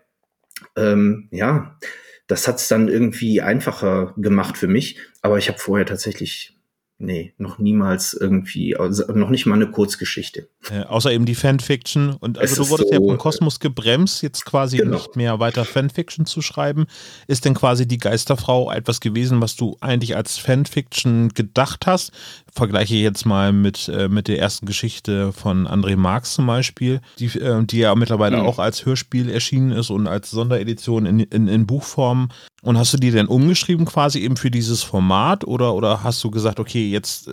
ähm, 0.77 1.29
ja, 1.31 1.79
das 2.27 2.47
hat 2.47 2.57
es 2.57 2.69
dann 2.69 2.88
irgendwie 2.88 3.41
einfacher 3.41 4.15
gemacht 4.17 4.57
für 4.57 4.69
mich. 4.69 4.99
Aber 5.23 5.38
ich 5.38 5.49
habe 5.49 5.59
vorher 5.59 5.87
tatsächlich 5.87 6.59
nee, 6.99 7.33
noch 7.38 7.59
niemals 7.59 8.12
irgendwie, 8.12 8.77
also 8.77 9.05
noch 9.12 9.31
nicht 9.31 9.47
mal 9.47 9.55
eine 9.55 9.71
Kurzgeschichte. 9.71 10.49
Äh, 10.71 10.83
außer 10.83 11.12
eben 11.12 11.27
die 11.27 11.37
Fanfiction. 11.37 12.15
Und 12.15 12.38
also 12.38 12.65
du 12.65 12.71
wurdest 12.71 12.88
so, 12.88 12.95
ja 12.95 13.00
vom 13.00 13.19
Kosmos 13.19 13.61
gebremst, 13.61 14.23
jetzt 14.23 14.45
quasi 14.45 14.79
genau. 14.79 14.97
nicht 14.97 15.15
mehr 15.17 15.38
weiter 15.38 15.65
Fanfiction 15.65 16.27
zu 16.27 16.43
schreiben. 16.43 16.87
Ist 17.29 17.45
denn 17.45 17.55
quasi 17.55 17.87
die 17.87 17.99
Geisterfrau 17.99 18.71
etwas 18.73 19.00
gewesen, 19.00 19.41
was 19.41 19.55
du 19.55 19.77
eigentlich 19.81 20.17
als 20.17 20.38
Fanfiction 20.38 21.29
gedacht 21.31 21.87
hast? 21.87 22.11
Vergleiche 22.52 22.97
jetzt 22.97 23.26
mal 23.26 23.52
mit, 23.52 23.88
äh, 23.88 24.09
mit 24.09 24.28
der 24.28 24.38
ersten 24.38 24.67
Geschichte 24.67 25.33
von 25.33 25.67
André 25.67 25.97
Marx 25.97 26.35
zum 26.35 26.47
Beispiel, 26.47 27.00
die, 27.19 27.26
äh, 27.38 27.64
die 27.64 27.78
ja 27.78 27.95
mittlerweile 27.95 28.38
mhm. 28.38 28.47
auch 28.47 28.59
als 28.59 28.85
Hörspiel 28.85 29.28
erschienen 29.28 29.73
ist 29.73 29.90
und 29.90 30.07
als 30.07 30.31
Sonderedition 30.31 31.07
in, 31.07 31.21
in, 31.21 31.49
in 31.49 31.67
Buchform. 31.67 32.31
Und 32.62 32.76
hast 32.76 32.93
du 32.93 32.97
die 32.99 33.11
denn 33.11 33.26
umgeschrieben 33.26 33.87
quasi 33.87 34.21
eben 34.21 34.37
für 34.37 34.50
dieses 34.50 34.83
Format 34.83 35.45
oder, 35.47 35.75
oder 35.75 36.02
hast 36.02 36.23
du 36.25 36.31
gesagt, 36.31 36.59
okay, 36.59 36.88
jetzt 36.90 37.28
äh, 37.28 37.33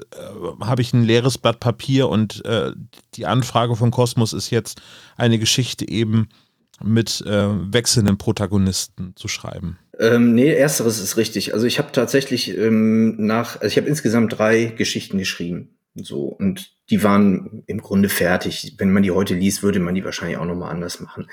habe 0.62 0.82
ich 0.82 0.94
ein 0.94 1.04
leeres 1.04 1.38
Blatt 1.38 1.60
Papier 1.60 2.10
und 2.10 2.44
äh, 2.46 2.72
die 3.16 3.26
Anfrage 3.26 3.76
von 3.76 3.92
Kosmos 3.92 4.34
ist 4.34 4.50
jetzt 4.50 4.82
eine 5.18 5.40
Geschichte 5.40 5.88
eben 5.88 6.30
mit 6.84 7.22
äh, 7.22 7.48
wechselnden 7.74 8.18
Protagonisten 8.18 9.14
zu 9.16 9.28
schreiben? 9.28 9.78
Ähm, 10.00 10.34
nee, 10.34 10.54
ersteres 10.54 11.00
ist 11.00 11.18
richtig. 11.18 11.54
Also 11.54 11.66
ich 11.66 11.80
habe 11.80 11.92
tatsächlich 11.92 12.58
ähm, 12.58 13.16
nach, 13.18 13.56
also 13.56 13.68
ich 13.68 13.78
habe 13.78 13.88
insgesamt 13.88 14.38
drei 14.38 14.66
Geschichten 14.66 15.18
geschrieben. 15.18 15.78
So, 15.96 16.26
und 16.26 16.76
die 16.90 17.04
waren 17.04 17.64
im 17.68 17.82
Grunde 17.82 18.10
fertig. 18.10 18.76
Wenn 18.78 18.92
man 18.92 19.04
die 19.04 19.12
heute 19.12 19.34
liest, 19.34 19.64
würde 19.64 19.80
man 19.80 19.96
die 19.96 20.04
wahrscheinlich 20.04 20.38
auch 20.38 20.46
nochmal 20.46 20.72
anders 20.72 21.00
machen. 21.00 21.28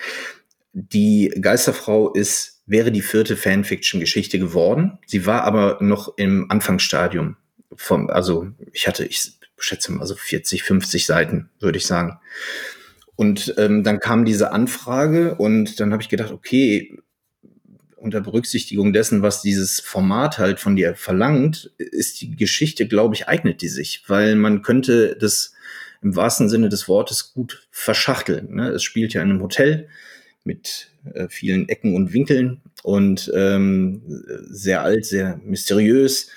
Die 0.73 1.35
Geisterfrau 1.41 2.13
ist, 2.13 2.63
wäre 2.67 2.93
die 2.93 3.03
vierte 3.03 3.37
Fanfiction-Geschichte 3.37 4.39
geworden. 4.39 4.99
Sie 5.07 5.27
war 5.27 5.43
aber 5.43 5.79
noch 5.81 6.17
im 6.17 6.51
Anfangsstadium. 6.51 7.37
Vom, 7.75 8.09
also 8.09 8.49
ich 8.73 8.87
hatte, 8.87 9.05
ich 9.05 9.33
schätze 9.59 9.93
mal 9.93 10.07
so 10.07 10.15
40, 10.15 10.63
50 10.63 11.07
Seiten, 11.07 11.51
würde 11.59 11.79
ich 11.79 11.87
sagen. 11.87 12.19
Und 13.17 13.55
ähm, 13.59 13.83
dann 13.83 14.01
kam 14.01 14.25
diese 14.25 14.53
Anfrage 14.53 15.35
und 15.35 15.81
dann 15.81 15.93
habe 15.93 16.03
ich 16.03 16.09
gedacht, 16.09 16.33
okay, 16.33 16.99
unter 18.03 18.21
Berücksichtigung 18.21 18.93
dessen, 18.93 19.23
was 19.23 19.43
dieses 19.43 19.81
Format 19.81 20.39
halt 20.39 20.61
von 20.61 20.77
dir 20.77 20.95
verlangt, 20.97 21.71
ist 21.79 22.21
die 22.21 22.35
Geschichte, 22.37 22.87
glaube 22.89 23.15
ich, 23.15 23.29
eignet 23.29 23.63
die 23.63 23.69
sich, 23.69 24.03
weil 24.09 24.35
man 24.35 24.63
könnte 24.63 25.17
das 25.19 25.55
im 26.03 26.17
wahrsten 26.17 26.49
Sinne 26.49 26.69
des 26.69 26.89
Wortes 26.89 27.33
gut 27.33 27.67
verschachteln. 27.71 28.57
Ne? 28.57 28.71
Es 28.71 28.83
spielt 28.83 29.15
ja 29.15 29.23
in 29.23 29.31
einem 29.31 29.41
Hotel 29.41 29.89
mit 30.45 30.91
äh, 31.15 31.29
vielen 31.29 31.69
Ecken 31.69 31.95
und 31.95 32.13
Winkeln 32.13 32.61
und 32.83 33.31
ähm, 33.35 34.03
sehr 34.51 34.83
alt, 34.83 35.07
sehr 35.07 35.41
mysteriös. 35.45 36.29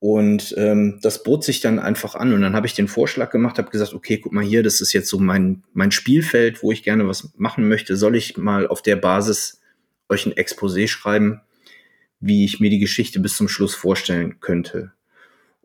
Und 0.00 0.54
ähm, 0.56 0.98
das 1.02 1.22
bot 1.22 1.44
sich 1.44 1.60
dann 1.60 1.78
einfach 1.78 2.14
an. 2.14 2.32
Und 2.32 2.40
dann 2.40 2.56
habe 2.56 2.66
ich 2.66 2.74
den 2.74 2.88
Vorschlag 2.88 3.30
gemacht, 3.30 3.58
habe 3.58 3.70
gesagt, 3.70 3.92
okay, 3.92 4.18
guck 4.18 4.32
mal 4.32 4.42
hier, 4.42 4.62
das 4.62 4.80
ist 4.80 4.92
jetzt 4.92 5.08
so 5.08 5.18
mein, 5.18 5.62
mein 5.72 5.92
Spielfeld, 5.92 6.62
wo 6.62 6.72
ich 6.72 6.82
gerne 6.82 7.06
was 7.06 7.30
machen 7.36 7.68
möchte. 7.68 7.96
Soll 7.96 8.16
ich 8.16 8.36
mal 8.36 8.66
auf 8.66 8.82
der 8.82 8.96
Basis 8.96 9.59
euch 10.10 10.26
ein 10.26 10.34
Exposé 10.34 10.88
schreiben, 10.88 11.40
wie 12.20 12.44
ich 12.44 12.60
mir 12.60 12.70
die 12.70 12.78
Geschichte 12.78 13.20
bis 13.20 13.36
zum 13.36 13.48
Schluss 13.48 13.74
vorstellen 13.74 14.40
könnte. 14.40 14.92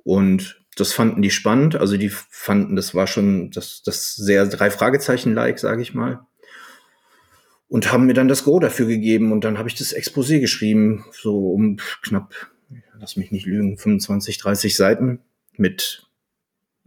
Und 0.04 0.64
das 0.76 0.94
fanden 0.94 1.22
die 1.22 1.32
spannend. 1.32 1.76
Also 1.76 1.98
die 1.98 2.10
fanden, 2.10 2.76
das 2.76 2.94
war 2.96 3.08
schon 3.08 3.52
das, 3.52 3.82
das 3.84 4.16
sehr 4.16 4.46
drei 4.46 4.70
Fragezeichen-like, 4.70 5.60
sage 5.60 5.82
ich 5.82 5.94
mal. 5.94 6.26
Und 7.68 7.92
haben 7.92 8.06
mir 8.06 8.14
dann 8.14 8.28
das 8.28 8.44
Go 8.44 8.60
dafür 8.60 8.86
gegeben. 8.86 9.32
Und 9.32 9.44
dann 9.44 9.58
habe 9.58 9.68
ich 9.68 9.76
das 9.76 9.96
Exposé 9.96 10.40
geschrieben, 10.40 11.06
so 11.12 11.52
um 11.52 11.78
knapp, 12.04 12.34
lass 13.00 13.18
mich 13.18 13.32
nicht 13.32 13.46
lügen, 13.46 13.78
25, 13.78 14.38
30 14.38 14.76
Seiten 14.76 15.20
mit 15.58 16.08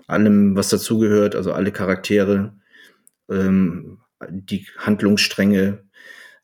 allem, 0.06 0.56
was 0.56 0.70
dazugehört, 0.70 1.34
also 1.34 1.52
alle 1.52 1.72
Charaktere, 1.72 2.54
ähm, 3.28 3.98
die 4.28 4.66
Handlungsstränge, 4.78 5.84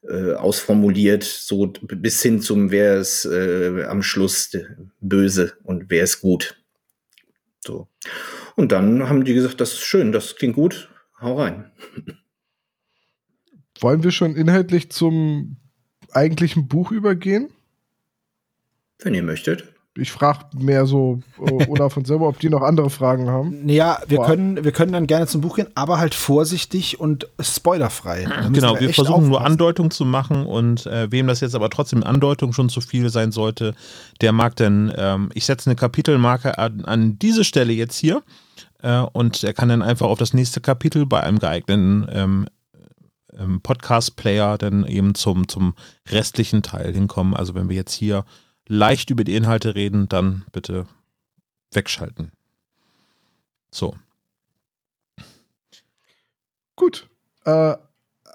äh, 0.09 0.35
ausformuliert, 0.35 1.25
so 1.25 1.67
bis 1.67 2.23
hin 2.23 2.41
zum, 2.41 2.71
wer 2.71 2.99
ist 2.99 3.25
äh, 3.25 3.85
am 3.85 4.03
Schluss 4.03 4.57
böse 5.01 5.55
und 5.63 5.85
wer 5.89 6.05
ist 6.05 6.21
gut. 6.21 6.63
So. 7.61 7.89
Und 8.57 8.73
dann 8.73 9.09
haben 9.09 9.25
die 9.25 9.35
gesagt, 9.35 9.61
das 9.61 9.73
ist 9.73 9.85
schön, 9.85 10.13
das 10.13 10.37
klingt 10.37 10.55
gut, 10.55 10.91
hau 11.21 11.39
rein. 11.39 11.71
Wollen 13.81 14.05
wir 14.05 14.13
schon 14.13 14.37
inhaltlich 14.37 14.91
zum 14.91 15.57
eigentlichen 16.11 16.69
Buch 16.69 16.93
übergehen? 16.93 17.51
Wenn 18.99 19.15
ihr 19.15 19.23
möchtet 19.23 19.74
ich 19.97 20.11
frage 20.11 20.41
mehr 20.57 20.87
so 20.87 21.21
äh, 21.39 21.67
oder 21.67 21.89
von 21.89 22.05
selber, 22.05 22.27
ob 22.27 22.41
die 22.41 22.49
noch 22.49 22.63
andere 22.63 22.91
Fragen 22.91 23.31
haben. 23.31 23.69
Ja, 23.69 23.99
wir 24.09 24.21
können, 24.23 24.65
wir 24.65 24.73
können 24.73 24.93
dann 24.93 25.07
gerne 25.07 25.27
zum 25.27 25.41
Buch 25.41 25.57
gehen, 25.57 25.69
aber 25.75 25.99
halt 25.99 26.15
vorsichtig 26.15 26.99
und 26.99 27.29
spoilerfrei. 27.39 28.27
Genau, 28.53 28.75
wir, 28.75 28.81
wir 28.81 28.95
versuchen 28.95 29.15
aufpassen. 29.15 29.29
nur 29.29 29.45
Andeutung 29.45 29.91
zu 29.91 30.05
machen 30.05 30.47
und 30.47 30.87
äh, 30.87 31.11
wem 31.13 31.29
das 31.29 31.41
jetzt 31.41 31.55
aber 31.55 31.71
trotzdem 31.71 32.03
Andeutung 32.03 32.53
schon 32.53 32.69
zu 32.69 32.81
viel 32.81 33.09
sein 33.09 33.31
sollte, 33.31 33.75
der 34.21 34.33
mag 34.33 34.57
dann, 34.57 34.93
ähm, 34.97 35.31
ich 35.35 35.45
setze 35.45 35.71
eine 35.71 35.77
Kapitelmarke 35.77 36.59
an, 36.59 36.85
an, 36.85 37.19
diese 37.19 37.45
Stelle 37.45 37.73
jetzt 37.73 37.97
hier 37.97 38.23
äh, 38.83 38.99
und 39.13 39.45
er 39.45 39.55
kann 39.55 39.69
dann 39.69 39.83
einfach 39.83 40.07
auf 40.07 40.19
das 40.19 40.35
nächste 40.35 40.61
Kapitel 40.61 41.07
bei 41.07 41.21
einem 41.21 41.39
geeigneten 41.39 42.07
ähm, 42.11 42.47
ähm 43.39 43.61
Podcast-Player 43.61 44.59
dann 44.59 44.85
eben 44.87 45.15
zum, 45.15 45.47
zum 45.47 45.75
restlichen 46.09 46.63
Teil 46.63 46.93
hinkommen. 46.93 47.35
Also 47.35 47.55
wenn 47.55 47.69
wir 47.69 47.77
jetzt 47.77 47.95
hier 47.95 48.25
leicht 48.67 49.11
über 49.11 49.25
die 49.25 49.35
Inhalte 49.35 49.75
reden, 49.75 50.09
dann 50.09 50.45
bitte 50.53 50.87
wegschalten. 51.73 52.33
So. 53.71 53.95
Gut. 56.77 57.09
Äh, 57.45 57.77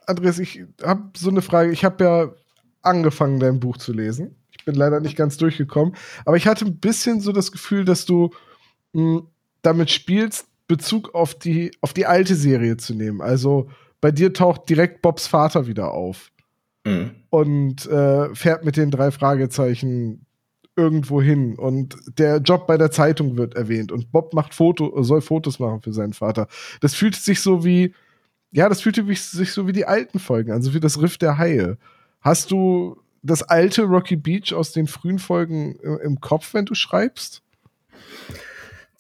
Andreas, 0.05 0.39
ich 0.39 0.65
habe 0.83 1.12
so 1.15 1.29
eine 1.29 1.41
Frage. 1.41 1.71
Ich 1.71 1.86
habe 1.86 2.03
ja 2.03 2.33
angefangen, 2.81 3.39
dein 3.39 3.59
Buch 3.59 3.77
zu 3.77 3.93
lesen. 3.93 4.36
Ich 4.57 4.65
bin 4.65 4.75
leider 4.75 5.00
nicht 5.00 5.15
ganz 5.15 5.38
durchgekommen. 5.38 5.95
Aber 6.25 6.38
ich 6.38 6.48
hatte 6.48 6.65
ein 6.65 6.79
bisschen 6.79 7.21
so 7.21 7.31
das 7.31 7.51
Gefühl, 7.51 7.86
dass 7.86 8.05
du 8.05 8.31
mh, 8.93 9.19
hm, 9.19 9.27
damit 9.62 9.91
spielst, 9.91 10.48
Bezug 10.67 11.15
auf 11.15 11.33
die, 11.36 11.71
auf 11.81 11.93
die 11.93 12.05
alte 12.05 12.36
Serie 12.36 12.77
zu 12.77 12.93
nehmen. 12.93 13.21
Also 13.21 13.69
bei 14.01 14.12
dir 14.12 14.33
taucht 14.33 14.69
direkt 14.69 15.01
Bobs 15.01 15.27
Vater 15.27 15.67
wieder 15.67 15.91
auf. 15.91 16.31
Mhm. 16.86 17.12
Und 17.29 17.86
äh, 17.88 18.33
fährt 18.36 18.65
mit 18.65 18.77
den 18.77 18.91
drei 18.91 19.12
Fragezeichen 19.12 20.25
irgendwo 20.75 21.21
hin. 21.21 21.55
Und 21.55 21.98
der 22.17 22.38
Job 22.38 22.65
bei 22.65 22.77
der 22.77 22.91
Zeitung 22.91 23.38
wird 23.38 23.55
erwähnt. 23.55 23.91
Und 23.91 24.12
Bob 24.12 24.33
macht 24.33 24.53
Foto, 24.53 25.03
soll 25.03 25.21
Fotos 25.21 25.59
machen 25.59 25.81
für 25.81 25.93
seinen 25.93 26.13
Vater. 26.13 26.48
Das 26.79 26.95
fühlt 26.95 27.15
sich 27.15 27.41
so 27.41 27.65
wie, 27.65 27.93
ja, 28.51 28.69
das 28.69 28.81
fühlt 28.81 28.95
sich 28.95 29.51
so 29.51 29.67
wie 29.67 29.74
die 29.74 29.86
alten 29.86 30.19
Folgen, 30.19 30.51
also 30.51 30.74
wie 30.74 30.79
das 30.79 31.01
Riff 31.01 31.17
der 31.17 31.38
Haie. 31.38 31.77
Hast 32.21 32.51
du 32.51 32.98
das 33.21 33.43
alte 33.43 33.83
Rocky 33.83 34.15
Beach 34.15 34.53
aus 34.53 34.71
den 34.71 34.88
frühen 34.88 35.19
Folgen 35.19 35.75
im 36.03 36.21
Kopf, 36.21 36.53
wenn 36.53 36.65
du 36.65 36.74
schreibst? 36.74 37.43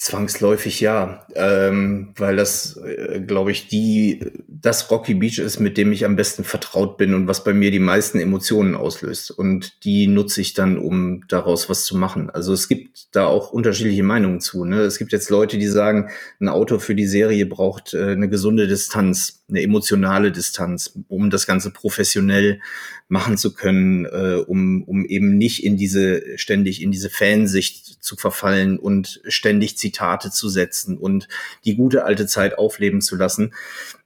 Zwangsläufig 0.01 0.79
ja, 0.79 1.27
ähm, 1.35 2.13
weil 2.15 2.37
das, 2.37 2.77
äh, 2.77 3.19
glaube 3.19 3.51
ich, 3.51 3.67
die 3.67 4.21
das 4.47 4.89
Rocky 4.89 5.13
Beach 5.13 5.39
ist, 5.39 5.59
mit 5.59 5.77
dem 5.77 5.91
ich 5.91 6.05
am 6.05 6.15
besten 6.15 6.45
vertraut 6.45 6.97
bin 6.97 7.13
und 7.13 7.27
was 7.27 7.43
bei 7.43 7.53
mir 7.53 7.69
die 7.69 7.79
meisten 7.79 8.17
Emotionen 8.17 8.75
auslöst. 8.75 9.29
Und 9.29 9.83
die 9.83 10.07
nutze 10.07 10.39
ich 10.39 10.53
dann, 10.53 10.77
um 10.77 11.27
daraus 11.27 11.69
was 11.69 11.83
zu 11.83 11.97
machen. 11.97 12.29
Also 12.29 12.53
es 12.53 12.69
gibt 12.69 13.13
da 13.13 13.25
auch 13.25 13.51
unterschiedliche 13.51 14.03
Meinungen 14.03 14.39
zu. 14.39 14.63
Ne? 14.63 14.79
Es 14.83 14.99
gibt 14.99 15.11
jetzt 15.11 15.29
Leute, 15.29 15.57
die 15.57 15.67
sagen, 15.67 16.09
ein 16.39 16.47
Autor 16.47 16.79
für 16.79 16.95
die 16.95 17.05
Serie 17.05 17.45
braucht 17.45 17.93
äh, 17.93 18.11
eine 18.11 18.29
gesunde 18.29 18.67
Distanz, 18.67 19.43
eine 19.49 19.61
emotionale 19.61 20.31
Distanz, 20.31 20.97
um 21.09 21.29
das 21.29 21.45
Ganze 21.45 21.71
professionell 21.71 22.61
machen 23.09 23.37
zu 23.37 23.53
können, 23.53 24.05
äh, 24.05 24.43
um, 24.45 24.83
um 24.83 25.03
eben 25.03 25.37
nicht 25.37 25.63
in 25.63 25.75
diese 25.75 26.37
ständig 26.37 26.81
in 26.81 26.91
diese 26.91 27.09
Fansicht 27.09 28.03
zu 28.03 28.15
verfallen 28.15 28.77
und 28.77 29.19
ständig 29.27 29.77
Zitate 29.89 30.31
zu 30.31 30.49
setzen 30.49 30.97
und 30.97 31.27
die 31.65 31.75
gute 31.75 32.05
alte 32.05 32.27
Zeit 32.27 32.57
aufleben 32.57 33.01
zu 33.01 33.15
lassen. 33.15 33.53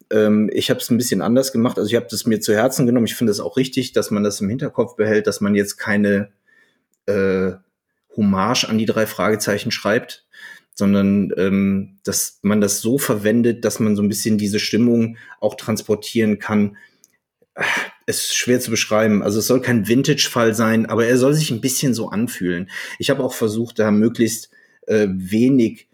Ähm, 0.09 0.49
ich 0.53 0.69
habe 0.69 0.79
es 0.79 0.89
ein 0.89 0.97
bisschen 0.97 1.21
anders 1.21 1.51
gemacht. 1.51 1.77
Also 1.77 1.89
ich 1.89 1.95
habe 1.95 2.07
das 2.09 2.25
mir 2.25 2.39
zu 2.39 2.53
Herzen 2.53 2.85
genommen. 2.85 3.05
Ich 3.05 3.15
finde 3.15 3.31
es 3.31 3.39
auch 3.39 3.57
richtig, 3.57 3.93
dass 3.93 4.11
man 4.11 4.23
das 4.23 4.41
im 4.41 4.49
Hinterkopf 4.49 4.95
behält, 4.95 5.27
dass 5.27 5.41
man 5.41 5.55
jetzt 5.55 5.77
keine 5.77 6.31
äh, 7.05 7.51
Hommage 8.15 8.65
an 8.65 8.77
die 8.77 8.85
drei 8.85 9.05
Fragezeichen 9.07 9.71
schreibt, 9.71 10.25
sondern 10.75 11.31
ähm, 11.37 11.99
dass 12.03 12.39
man 12.41 12.61
das 12.61 12.81
so 12.81 12.97
verwendet, 12.97 13.65
dass 13.65 13.79
man 13.79 13.95
so 13.95 14.01
ein 14.01 14.09
bisschen 14.09 14.37
diese 14.37 14.59
Stimmung 14.59 15.17
auch 15.39 15.55
transportieren 15.55 16.39
kann, 16.39 16.77
es 18.05 18.25
ist 18.25 18.35
schwer 18.35 18.59
zu 18.59 18.71
beschreiben. 18.71 19.23
Also 19.23 19.39
es 19.39 19.47
soll 19.47 19.61
kein 19.61 19.87
Vintage-Fall 19.87 20.53
sein, 20.53 20.85
aber 20.87 21.05
er 21.05 21.17
soll 21.17 21.33
sich 21.33 21.51
ein 21.51 21.61
bisschen 21.61 21.93
so 21.93 22.09
anfühlen. 22.09 22.69
Ich 22.99 23.09
habe 23.09 23.23
auch 23.23 23.33
versucht, 23.33 23.79
da 23.79 23.91
möglichst 23.91 24.49
äh, 24.87 25.07
wenig 25.09 25.87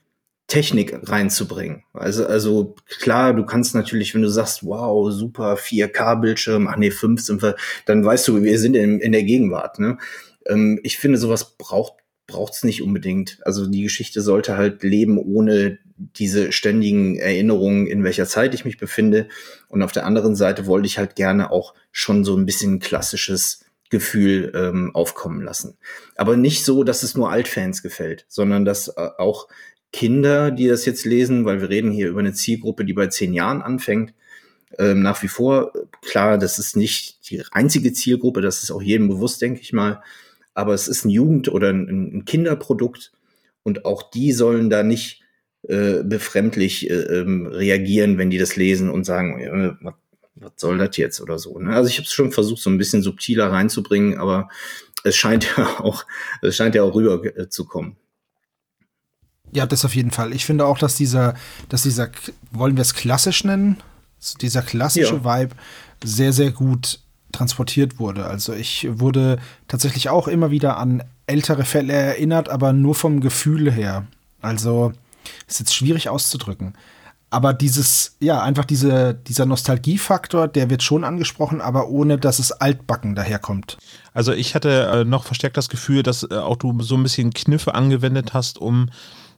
Technik 0.48 1.00
reinzubringen. 1.03 1.84
Also, 1.93 2.25
also 2.25 2.75
klar, 2.88 3.36
du 3.36 3.46
kannst 3.46 3.75
natürlich, 3.75 4.15
wenn 4.15 4.24
du 4.24 4.29
sagst, 4.29 4.65
wow, 4.65 5.12
super 5.12 5.55
4K-Bildschirm, 5.55 6.67
ach 6.67 6.77
nee, 6.77 6.91
5 6.91 7.22
sind 7.22 7.41
wir, 7.43 7.55
dann 7.86 8.03
weißt 8.03 8.27
du, 8.27 8.41
wir 8.41 8.58
sind 8.58 8.75
in, 8.75 9.00
in 9.00 9.12
der 9.12 9.24
Gegenwart. 9.24 9.77
Ne? 9.79 10.00
Ähm, 10.48 10.79
ich 10.84 10.98
finde, 10.98 11.17
sowas 11.19 11.55
braucht 11.58 11.93
braucht 12.29 12.53
es 12.53 12.63
nicht 12.63 12.81
unbedingt. 12.81 13.39
Also 13.43 13.65
die 13.65 13.81
Geschichte 13.81 14.22
sollte 14.22 14.55
halt 14.55 14.84
leben 14.84 15.17
ohne 15.17 15.79
diese 15.98 16.51
ständigen 16.51 17.17
Erinnerungen, 17.17 17.88
in 17.88 18.03
welcher 18.03 18.25
Zeit 18.25 18.53
ich 18.53 18.65
mich 18.65 18.77
befinde. 18.77 19.27
Und 19.67 19.81
auf 19.81 19.91
der 19.91 20.05
anderen 20.05 20.36
Seite 20.36 20.65
wollte 20.65 20.86
ich 20.86 20.98
halt 20.98 21.15
gerne 21.15 21.51
auch 21.51 21.74
schon 21.91 22.24
so 22.24 22.38
ein 22.38 22.46
bisschen 22.46 22.79
klassisches 22.79 23.65
Gefühl 23.89 24.51
ähm, 24.55 24.91
aufkommen 24.93 25.41
lassen. 25.41 25.77
Aber 26.15 26.38
nicht 26.38 26.63
so, 26.63 26.84
dass 26.84 27.03
es 27.03 27.15
nur 27.15 27.31
Altfans 27.31 27.81
gefällt, 27.81 28.25
sondern 28.27 28.65
dass 28.65 28.88
äh, 28.89 29.10
auch 29.17 29.48
Kinder, 29.91 30.51
die 30.51 30.67
das 30.67 30.86
jetzt 30.86 31.05
lesen, 31.05 31.46
weil 31.46 31.62
wir 31.62 31.69
reden 31.69 31.91
hier 31.91 32.10
über 32.10 32.19
eine 32.19 32.34
Zielgruppe, 32.34 32.86
die 32.86 32.93
bei 32.93 33.08
zehn 33.08 33.34
Jahren 33.34 33.62
anfängt, 33.62 34.13
ähm, 34.77 35.01
nach 35.01 35.24
wie 35.24 35.27
vor, 35.27 35.74
klar, 36.01 36.38
das 36.38 36.60
ist 36.60 36.75
nicht 36.75 37.29
die 37.29 37.43
einzige 37.51 37.91
Zielgruppe, 37.93 38.41
das 38.41 38.62
ist 38.62 38.72
auch 38.72 38.81
jedem 38.81 39.08
bewusst, 39.08 39.41
denke 39.41 39.62
ich 39.62 39.74
mal, 39.74 40.03
aber 40.53 40.74
es 40.74 40.88
ist 40.88 41.05
ein 41.05 41.10
Jugend- 41.10 41.50
oder 41.50 41.69
ein, 41.69 42.17
ein 42.17 42.25
Kinderprodukt 42.25 43.12
und 43.63 43.86
auch 43.86 44.12
die 44.12 44.31
sollen 44.31 44.69
da 44.69 44.84
nicht 44.84 45.24
äh, 45.67 46.03
befremdlich 46.03 46.89
äh, 46.89 46.93
ähm, 46.93 47.48
reagieren, 47.48 48.17
wenn 48.17 48.29
die 48.29 48.38
das 48.38 48.55
lesen 48.55 48.89
und 48.89 49.05
sagen, 49.05 49.39
äh, 49.39 49.91
was, 50.39 50.51
soll 50.58 50.77
das 50.77 50.96
jetzt 50.98 51.22
oder 51.22 51.39
so. 51.39 51.60
Ne? 51.60 51.75
Also 51.75 51.89
ich 51.89 51.98
habe 51.98 52.05
es 52.05 52.13
schon 52.13 52.31
versucht, 52.31 52.62
so 52.62 52.69
ein 52.69 52.77
bisschen 52.77 53.01
subtiler 53.01 53.51
reinzubringen, 53.51 54.17
aber 54.17 54.50
es 55.03 55.15
scheint 55.15 55.48
ja 55.58 55.79
auch, 55.79 56.05
es 56.41 56.55
scheint 56.55 56.75
ja 56.75 56.84
auch 56.84 56.96
rüber 56.96 57.24
äh, 57.38 57.50
zu 57.50 57.65
kommen. 57.65 57.96
Ja, 59.51 59.65
das 59.65 59.84
auf 59.84 59.96
jeden 59.96 60.12
Fall. 60.12 60.34
Ich 60.34 60.46
finde 60.46 60.65
auch, 60.65 60.77
dass 60.77 60.96
dieser, 60.96 61.34
dass 61.69 61.84
dieser, 61.84 62.10
wollen 62.51 62.77
wir 62.77 62.84
es 62.84 62.93
klassisch 62.93 63.43
nennen, 63.43 63.77
dieser 64.41 64.62
klassische 64.62 65.22
ja. 65.24 65.25
Vibe 65.25 65.55
sehr, 66.03 66.34
sehr 66.34 66.51
gut 66.51 67.00
transportiert 67.31 68.00
wurde. 68.00 68.25
Also 68.25 68.53
ich 68.53 68.88
wurde 68.89 69.39
tatsächlich 69.67 70.10
auch 70.10 70.27
immer 70.27 70.51
wieder 70.51 70.77
an 70.77 71.03
ältere 71.25 71.65
Fälle 71.65 71.93
erinnert, 71.93 72.50
aber 72.50 72.74
nur 72.74 72.96
vom 72.96 73.22
Gefühl 73.22 73.72
her. 73.72 74.08
Also 74.41 74.93
ist 75.48 75.60
jetzt 75.60 75.75
schwierig 75.75 76.10
auszudrücken. 76.10 76.74
Aber 77.31 77.53
dieses, 77.53 78.15
ja, 78.19 78.41
einfach 78.41 78.65
diese, 78.65 79.13
dieser 79.13 79.45
Nostalgiefaktor, 79.45 80.48
der 80.48 80.69
wird 80.69 80.81
schon 80.81 81.03
angesprochen, 81.03 81.62
aber 81.62 81.89
ohne, 81.89 82.17
dass 82.17 82.39
es 82.39 82.51
altbacken 82.51 83.15
daherkommt. 83.15 83.77
Also 84.13 84.33
ich 84.33 84.55
hatte 84.55 84.89
äh, 84.91 85.05
noch 85.05 85.25
verstärkt 85.25 85.57
das 85.57 85.69
Gefühl, 85.69 86.01
dass 86.01 86.24
äh, 86.24 86.36
auch 86.36 86.57
du 86.57 86.81
so 86.81 86.95
ein 86.95 87.03
bisschen 87.03 87.31
Kniffe 87.31 87.75
angewendet 87.75 88.33
hast, 88.33 88.57
um 88.57 88.89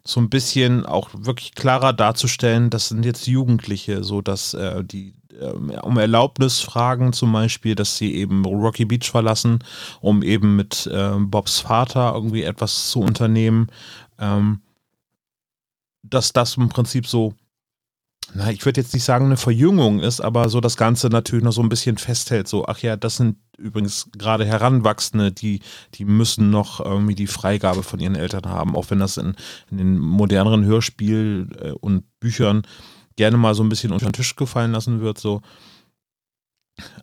so 0.04 0.20
ein 0.20 0.30
bisschen 0.30 0.86
auch 0.86 1.10
wirklich 1.14 1.54
klarer 1.54 1.94
darzustellen, 1.94 2.70
das 2.70 2.88
sind 2.88 3.06
jetzt 3.06 3.28
Jugendliche, 3.28 4.04
so 4.04 4.22
dass 4.22 4.54
äh, 4.54 4.84
die 4.84 5.14
äh, 5.40 5.52
um 5.82 5.98
Erlaubnis 5.98 6.60
fragen, 6.60 7.14
zum 7.14 7.32
Beispiel, 7.32 7.76
dass 7.76 7.98
sie 7.98 8.16
eben 8.16 8.46
Rocky 8.46 8.86
Beach 8.86 9.12
verlassen, 9.12 9.60
um 10.00 10.24
eben 10.24 10.56
mit 10.56 10.88
äh, 10.88 11.12
Bobs 11.20 11.60
Vater 11.60 12.14
irgendwie 12.16 12.44
etwas 12.44 12.90
zu 12.90 13.02
unternehmen. 13.02 13.68
Ähm, 14.20 14.62
dass 16.04 16.34
das 16.34 16.58
im 16.58 16.70
Prinzip 16.70 17.06
so 17.06 17.36
na, 18.34 18.50
ich 18.52 18.66
würde 18.66 18.80
jetzt 18.80 18.94
nicht 18.94 19.04
sagen, 19.04 19.26
eine 19.26 19.38
Verjüngung 19.38 20.00
ist, 20.00 20.22
aber 20.22 20.50
so 20.50 20.62
das 20.62 20.78
Ganze 20.78 21.08
natürlich 21.08 21.44
noch 21.44 21.52
so 21.52 21.62
ein 21.62 21.70
bisschen 21.70 21.98
festhält. 21.98 22.48
So, 22.48 22.66
ach 22.66 22.80
ja, 22.80 22.96
das 22.96 23.18
sind 23.18 23.38
übrigens 23.58 24.10
gerade 24.18 24.46
Heranwachsende, 24.46 25.32
die, 25.32 25.62
die 25.96 26.06
müssen 26.06 26.50
noch 26.50 26.80
irgendwie 26.80 27.16
die 27.16 27.28
Freigabe 27.28 27.84
von 27.84 28.00
ihren 28.00 28.16
Eltern 28.16 28.46
haben, 28.46 28.76
auch 28.76 28.90
wenn 28.90 29.00
das 29.00 29.18
in, 29.18 29.36
in 29.70 29.78
den 29.78 30.00
moderneren 30.00 30.64
Hörspiel 30.64 31.50
äh, 31.60 31.72
und 31.72 32.04
Büchern 32.20 32.64
gerne 33.18 33.38
mal 33.38 33.54
so 33.54 33.64
ein 33.64 33.70
bisschen 33.70 33.92
unter 33.92 34.08
den 34.08 34.14
Tisch 34.14 34.36
gefallen 34.36 34.72
lassen 34.72 35.02
wird, 35.02 35.18
so 35.18 35.42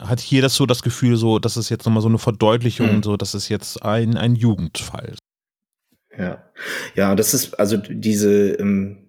hat 0.01 0.21
hier 0.21 0.43
das 0.43 0.55
so 0.55 0.67
das 0.67 0.83
Gefühl, 0.83 1.17
so, 1.17 1.39
dass 1.39 1.57
es 1.57 1.69
jetzt 1.69 1.85
nochmal 1.85 2.03
so 2.03 2.09
eine 2.09 2.19
Verdeutlichung, 2.19 2.97
mhm. 2.97 3.03
so, 3.03 3.17
dass 3.17 3.35
es 3.35 3.49
jetzt 3.49 3.83
ein, 3.83 4.17
ein 4.17 4.35
Jugendfall. 4.35 5.15
Ja. 6.17 6.43
Ja, 6.97 7.15
das 7.15 7.35
ist 7.35 7.61
also 7.61 7.77
diese, 7.77 8.53
ähm 8.55 9.08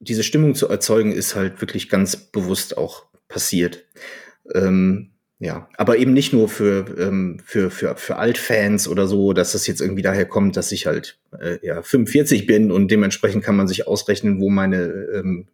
diese 0.00 0.22
Stimmung 0.22 0.54
zu 0.54 0.68
erzeugen, 0.68 1.12
ist 1.12 1.34
halt 1.34 1.60
wirklich 1.60 1.88
ganz 1.88 2.16
bewusst 2.16 2.76
auch 2.76 3.06
passiert. 3.28 3.84
Ähm, 4.54 5.10
ja, 5.40 5.68
aber 5.76 5.98
eben 5.98 6.12
nicht 6.14 6.32
nur 6.32 6.48
für, 6.48 6.96
ähm, 6.98 7.40
für, 7.44 7.70
für, 7.70 7.96
für 7.96 8.16
Altfans 8.16 8.88
oder 8.88 9.06
so, 9.06 9.32
dass 9.32 9.52
das 9.52 9.68
jetzt 9.68 9.80
irgendwie 9.80 10.02
daher 10.02 10.26
kommt, 10.26 10.56
dass 10.56 10.72
ich 10.72 10.86
halt 10.86 11.18
äh, 11.38 11.58
ja, 11.62 11.80
45 11.80 12.46
bin 12.46 12.72
und 12.72 12.90
dementsprechend 12.90 13.44
kann 13.44 13.54
man 13.54 13.68
sich 13.68 13.86
ausrechnen, 13.86 14.40
wo 14.40 14.50
meine, 14.50 14.82
ähm, 15.14 15.46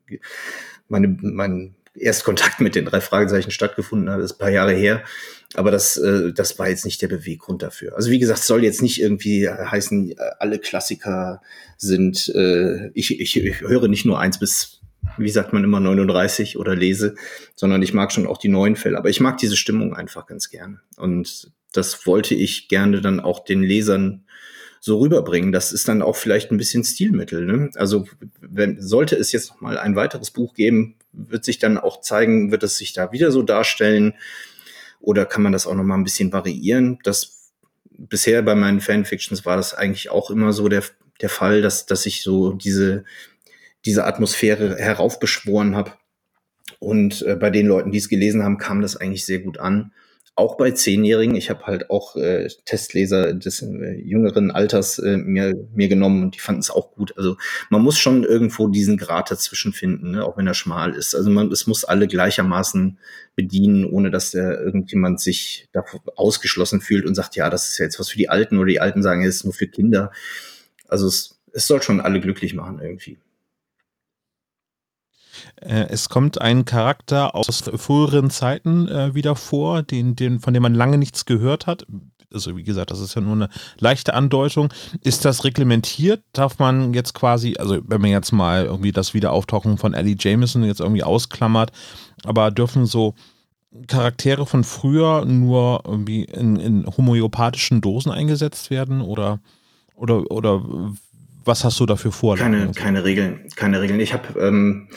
meine, 0.89 1.09
mein 1.21 1.75
Erstkontakt 1.95 2.61
mit 2.61 2.75
den 2.75 2.87
drei 2.87 3.03
Fragezeichen 3.03 3.51
stattgefunden 3.51 4.09
hat. 4.11 4.21
Das 4.21 4.33
ist 4.33 4.37
ein 4.37 4.41
paar 4.41 4.51
Jahre 4.51 4.73
her. 4.73 5.05
Aber 5.55 5.71
das, 5.71 5.97
äh, 5.97 6.33
das 6.33 6.59
war 6.59 6.69
jetzt 6.69 6.85
nicht 6.85 7.01
der 7.01 7.09
Beweggrund 7.09 7.63
dafür. 7.63 7.95
Also 7.97 8.11
wie 8.11 8.19
gesagt, 8.19 8.41
soll 8.41 8.65
jetzt 8.65 8.83
nicht 8.83 9.01
irgendwie 9.01 9.49
heißen, 9.49 10.15
alle 10.39 10.59
Klassiker 10.59 11.41
sind, 11.77 12.29
äh, 12.35 12.91
ich, 12.95 13.21
ich, 13.21 13.37
ich 13.37 13.61
höre 13.61 13.89
nicht 13.89 14.05
nur 14.05 14.19
eins 14.19 14.39
bis, 14.39 14.81
wie 15.17 15.31
sagt 15.31 15.53
man 15.53 15.63
immer, 15.63 15.81
39 15.81 16.59
oder 16.59 16.75
lese, 16.75 17.15
sondern 17.55 17.83
ich 17.83 17.95
mag 17.95 18.13
schon 18.13 18.27
auch 18.27 18.39
die 18.39 18.49
neuen 18.49 18.75
Fälle. 18.75 18.99
Aber 18.99 19.11
ich 19.11 19.21
mag 19.21 19.39
diese 19.39 19.57
Stimmung 19.57 19.95
einfach 19.95 20.27
ganz 20.27 20.51
gerne. 20.51 20.81
Und 20.97 21.53
das 21.73 22.07
wollte 22.07 22.35
ich 22.35 22.69
gerne 22.69 23.01
dann 23.01 23.21
auch 23.21 23.45
den 23.45 23.63
Lesern 23.63 24.25
so 24.81 24.99
rüberbringen. 24.99 25.53
Das 25.53 25.73
ist 25.73 25.89
dann 25.89 26.03
auch 26.03 26.17
vielleicht 26.17 26.51
ein 26.51 26.59
bisschen 26.59 26.85
Stilmittel. 26.85 27.47
Ne? 27.47 27.71
Also 27.77 28.07
wenn, 28.41 28.83
sollte 28.83 29.17
es 29.17 29.33
jetzt 29.33 29.51
noch 29.51 29.61
mal 29.61 29.79
ein 29.79 29.97
weiteres 29.97 30.31
Buch 30.31 30.53
geben, 30.55 30.97
wird 31.13 31.45
sich 31.45 31.59
dann 31.59 31.79
auch 31.79 32.01
zeigen, 32.01 32.51
wird 32.51 32.65
es 32.65 32.77
sich 32.77 32.93
da 32.93 33.13
wieder 33.13 33.31
so 33.31 33.43
darstellen 33.43 34.15
oder 35.05 35.27
kann 35.27 35.43
man 35.43 35.53
das 35.53 35.67
auch 35.67 35.75
noch 35.75 35.85
mal 35.85 35.97
ein 35.97 36.05
bisschen 36.05 36.33
variieren? 36.33 36.99
Das 37.05 37.53
bisher 37.91 38.43
bei 38.43 38.55
meinen 38.55 38.81
Fanfictions 38.81 39.45
war 39.45 39.57
das 39.57 39.75
eigentlich 39.75 40.11
auch 40.11 40.31
immer 40.31 40.53
so 40.53 40.69
der, 40.69 40.83
der 41.21 41.29
Fall, 41.29 41.63
dass, 41.63 41.87
dass 41.87 42.07
ich 42.07 42.23
so 42.23 42.53
diese, 42.53 43.05
diese 43.85 44.05
Atmosphäre 44.05 44.77
heraufbeschworen 44.77 45.77
habe. 45.77 45.93
Und 46.79 47.23
äh, 47.23 47.37
bei 47.37 47.51
den 47.51 47.67
Leuten, 47.67 47.93
die 47.93 47.99
es 47.99 48.09
gelesen 48.09 48.43
haben, 48.43 48.59
kam 48.59 48.81
das 48.83 48.97
eigentlich 48.97 49.25
sehr 49.27 49.39
gut 49.39 49.59
an 49.59 49.93
auch 50.37 50.57
bei 50.57 50.73
Zehnjährigen. 50.73 51.37
Ich 51.37 51.49
habe 51.49 51.65
halt 51.65 51.91
auch 51.91 52.17
äh, 52.17 52.49
Testleser 52.65 53.35
des 53.35 53.63
äh, 53.63 53.95
jüngeren 54.01 54.51
Alters 54.51 54.99
äh, 54.99 55.17
mir, 55.17 55.55
mir 55.75 55.89
genommen 55.89 56.25
und 56.25 56.35
die 56.35 56.41
fanden 56.41 56.61
es 56.61 56.71
auch 56.71 56.93
gut. 56.93 57.17
Also 57.17 57.37
man 57.71 57.83
muss 57.83 57.99
schon 57.99 58.25
irgendwo 58.25 58.67
diesen 58.69 58.97
Grad 58.97 59.31
dazwischen 59.31 59.73
finden, 59.73 60.13
ne? 60.13 60.25
auch 60.25 60.37
wenn 60.37 60.47
er 60.47 60.55
schmal 60.55 60.95
ist. 60.95 61.15
Also 61.15 61.31
man, 61.31 61.53
es 61.53 61.67
muss 61.67 61.85
alle 61.85 62.09
gleichermaßen 62.09 62.99
bedienen, 63.37 63.85
ohne 63.85 64.11
dass 64.11 64.33
der 64.33 64.61
irgendjemand 64.61 65.21
sich 65.21 65.69
davor 65.73 66.01
ausgeschlossen 66.17 66.81
fühlt 66.81 67.07
und 67.07 67.15
sagt, 67.15 67.37
ja, 67.37 67.49
das 67.49 67.69
ist 67.69 67.79
ja 67.79 67.85
jetzt 67.85 68.01
was 68.01 68.09
für 68.09 68.19
die 68.19 68.29
Alten 68.29 68.59
oder 68.59 68.67
die 68.67 68.81
Alten 68.81 69.03
sagen, 69.03 69.25
es 69.25 69.37
ist 69.37 69.45
nur 69.45 69.55
für 69.55 69.69
Kinder. 69.69 70.11
Also 70.89 71.07
es, 71.07 71.39
es 71.53 71.69
soll 71.69 71.81
schon 71.81 72.01
alle 72.01 72.21
glücklich 72.21 72.55
machen 72.55 72.81
irgendwie. 72.83 73.19
Äh, 75.57 75.87
es 75.89 76.09
kommt 76.09 76.41
ein 76.41 76.65
Charakter 76.65 77.35
aus 77.35 77.65
früheren 77.77 78.31
Zeiten 78.31 78.89
äh, 78.89 79.15
wieder 79.15 79.37
vor, 79.37 79.83
den, 79.83 80.17
den, 80.17 80.41
von 80.41 80.55
dem 80.55 80.63
man 80.63 80.75
lange 80.75 80.99
nichts 80.99 81.25
gehört 81.25 81.67
hat. 81.67 81.87
Also 82.33 82.57
wie 82.57 82.65
gesagt, 82.65 82.91
das 82.91 83.01
ist 83.01 83.15
ja 83.15 83.21
nur 83.21 83.35
eine 83.35 83.49
leichte 83.79 84.15
Andeutung. 84.15 84.73
Ist 85.03 85.25
das 85.25 85.45
reglementiert? 85.45 86.23
Darf 86.33 86.59
man 86.59 86.93
jetzt 86.93 87.15
quasi, 87.15 87.55
also 87.59 87.79
wenn 87.87 88.01
man 88.01 88.11
jetzt 88.11 88.33
mal 88.33 88.65
irgendwie 88.65 88.93
das 88.93 89.15
Wiederauftauchen 89.15 89.79
von 89.79 89.95
Ellie 89.95 90.17
Jameson 90.19 90.65
jetzt 90.65 90.81
irgendwie 90.81 91.05
ausklammert, 91.05 91.71
aber 92.25 92.51
dürfen 92.51 92.87
so 92.87 93.15
Charaktere 93.89 94.47
von 94.47 94.63
früher 94.65 95.25
nur 95.25 95.83
irgendwie 95.85 96.25
in, 96.25 96.57
in 96.57 96.87
homöopathischen 96.87 97.81
Dosen 97.81 98.13
eingesetzt 98.13 98.71
werden 98.71 99.01
oder 99.01 99.41
oder 99.97 100.31
oder 100.31 100.63
was 101.45 101.65
hast 101.65 101.81
du 101.81 101.87
dafür 101.87 102.13
vor? 102.13 102.37
Keine, 102.37 102.71
keine 102.73 103.05
Regeln, 103.05 103.49
keine 103.57 103.81
Regeln. 103.81 104.01
Ich 104.01 104.13
habe 104.13 104.39
ähm, 104.41 104.89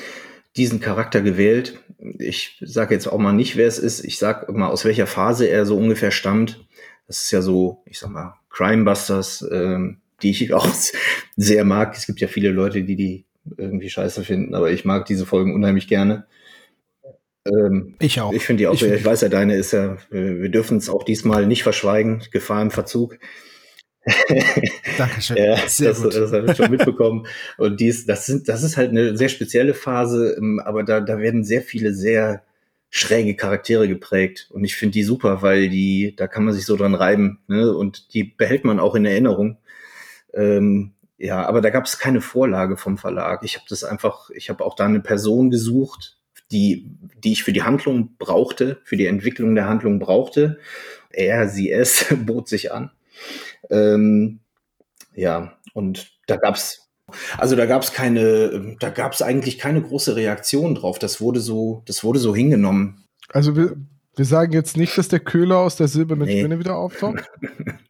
diesen 0.57 0.79
Charakter 0.79 1.21
gewählt. 1.21 1.79
Ich 2.19 2.57
sage 2.61 2.93
jetzt 2.93 3.07
auch 3.07 3.17
mal 3.17 3.33
nicht, 3.33 3.55
wer 3.55 3.67
es 3.67 3.79
ist. 3.79 4.03
Ich 4.03 4.17
sage 4.17 4.51
mal, 4.51 4.69
aus 4.69 4.85
welcher 4.85 5.07
Phase 5.07 5.47
er 5.47 5.65
so 5.65 5.77
ungefähr 5.77 6.11
stammt. 6.11 6.65
Das 7.07 7.21
ist 7.21 7.31
ja 7.31 7.41
so, 7.41 7.83
ich 7.85 7.99
sag 7.99 8.09
mal, 8.09 8.35
Crimebusters, 8.49 9.47
ähm, 9.51 10.01
die 10.21 10.31
ich 10.31 10.53
auch 10.53 10.67
sehr 11.37 11.63
mag. 11.63 11.95
Es 11.95 12.07
gibt 12.07 12.19
ja 12.19 12.27
viele 12.27 12.49
Leute, 12.49 12.83
die 12.83 12.95
die 12.95 13.25
irgendwie 13.57 13.89
scheiße 13.89 14.23
finden, 14.23 14.55
aber 14.55 14.71
ich 14.71 14.83
mag 14.83 15.05
diese 15.05 15.25
Folgen 15.25 15.55
unheimlich 15.55 15.87
gerne. 15.87 16.25
Ähm, 17.45 17.95
ich 17.99 18.19
auch. 18.19 18.33
Ich 18.33 18.45
finde 18.45 18.63
die 18.63 18.67
auch, 18.67 18.73
ich, 18.73 18.83
ich 18.83 19.05
weiß 19.05 19.21
ja, 19.21 19.29
deine 19.29 19.55
ist 19.55 19.71
ja, 19.71 19.97
wir 20.09 20.49
dürfen 20.49 20.77
es 20.77 20.89
auch 20.89 21.03
diesmal 21.03 21.45
nicht 21.45 21.63
verschweigen, 21.63 22.23
Gefahr 22.31 22.61
im 22.61 22.71
Verzug. 22.71 23.19
Dankeschön. 24.97 25.37
ja, 25.43 25.57
sehr 25.67 25.89
das, 25.89 26.01
gut. 26.01 26.15
das 26.15 26.31
habe 26.31 26.51
ich 26.51 26.57
schon 26.57 26.71
mitbekommen. 26.71 27.27
Und 27.57 27.79
dies, 27.79 28.05
das, 28.05 28.25
sind, 28.25 28.47
das 28.47 28.63
ist 28.63 28.77
halt 28.77 28.91
eine 28.91 29.17
sehr 29.17 29.29
spezielle 29.29 29.73
Phase, 29.73 30.35
ähm, 30.37 30.59
aber 30.63 30.83
da, 30.83 31.01
da 31.01 31.19
werden 31.19 31.43
sehr 31.43 31.61
viele 31.61 31.93
sehr 31.93 32.43
schräge 32.89 33.35
Charaktere 33.35 33.87
geprägt. 33.87 34.49
Und 34.51 34.63
ich 34.63 34.75
finde 34.75 34.93
die 34.93 35.03
super, 35.03 35.41
weil 35.41 35.69
die, 35.69 36.15
da 36.15 36.27
kann 36.27 36.45
man 36.45 36.53
sich 36.53 36.65
so 36.65 36.75
dran 36.75 36.95
reiben. 36.95 37.39
Ne? 37.47 37.75
Und 37.75 38.13
die 38.13 38.23
behält 38.23 38.63
man 38.63 38.79
auch 38.79 38.95
in 38.95 39.05
Erinnerung. 39.05 39.57
Ähm, 40.33 40.93
ja, 41.17 41.45
aber 41.45 41.61
da 41.61 41.69
gab 41.69 41.85
es 41.85 41.99
keine 41.99 42.21
Vorlage 42.21 42.77
vom 42.77 42.97
Verlag. 42.97 43.43
Ich 43.43 43.55
habe 43.55 43.65
das 43.69 43.83
einfach, 43.83 44.29
ich 44.29 44.49
habe 44.49 44.63
auch 44.63 44.75
da 44.75 44.85
eine 44.85 44.99
Person 44.99 45.49
gesucht, 45.49 46.17
die, 46.51 46.89
die 47.17 47.33
ich 47.33 47.43
für 47.43 47.53
die 47.53 47.63
Handlung 47.63 48.15
brauchte, 48.17 48.79
für 48.83 48.97
die 48.97 49.07
Entwicklung 49.07 49.55
der 49.55 49.67
Handlung 49.67 49.99
brauchte. 49.99 50.59
Er, 51.09 51.49
sie, 51.49 51.71
es 51.71 52.05
bot 52.25 52.47
sich 52.47 52.71
an. 52.71 52.91
Ähm, 53.69 54.39
Ja, 55.13 55.57
und 55.73 56.11
da 56.27 56.37
gab's, 56.37 56.87
also 57.37 57.55
da 57.55 57.65
gab's 57.65 57.91
keine, 57.93 58.75
da 58.79 58.89
gab's 58.89 59.21
eigentlich 59.21 59.57
keine 59.57 59.81
große 59.81 60.15
Reaktion 60.15 60.75
drauf. 60.75 60.99
Das 60.99 61.19
wurde 61.21 61.39
so, 61.39 61.83
das 61.85 62.03
wurde 62.03 62.19
so 62.19 62.35
hingenommen. 62.35 63.03
Also 63.29 63.55
wir, 63.55 63.75
wir 64.15 64.25
sagen 64.25 64.53
jetzt 64.53 64.77
nicht, 64.77 64.97
dass 64.97 65.07
der 65.07 65.19
Köhler 65.19 65.57
aus 65.59 65.75
der 65.75 65.87
silbernen 65.87 66.27
Nee. 66.27 66.39
Spinne 66.39 66.59
wieder 66.59 66.75
auftaucht. 66.75 67.23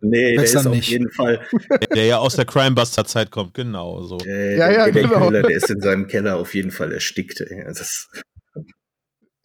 Nee, 0.00 0.32
der 0.34 0.40
Besser 0.40 0.58
ist 0.60 0.66
auf 0.66 0.74
nicht. 0.74 0.88
jeden 0.90 1.08
Fall, 1.12 1.46
Der 1.94 2.04
ja 2.06 2.18
aus 2.18 2.34
der 2.34 2.44
Crimebuster-Zeit 2.46 3.30
kommt, 3.30 3.54
genau 3.54 4.02
so. 4.02 4.18
äh, 4.26 4.56
Ja, 4.58 4.68
ja, 4.68 4.84
der, 4.86 4.92
der 4.92 5.02
genau. 5.04 5.26
Köhler, 5.28 5.42
der 5.42 5.56
ist 5.56 5.70
in 5.70 5.80
seinem 5.80 6.08
Keller 6.08 6.34
auf 6.36 6.52
jeden 6.52 6.72
Fall 6.72 6.90
erstickt. 6.92 7.40
ey. 7.42 7.62
Das, 7.64 8.10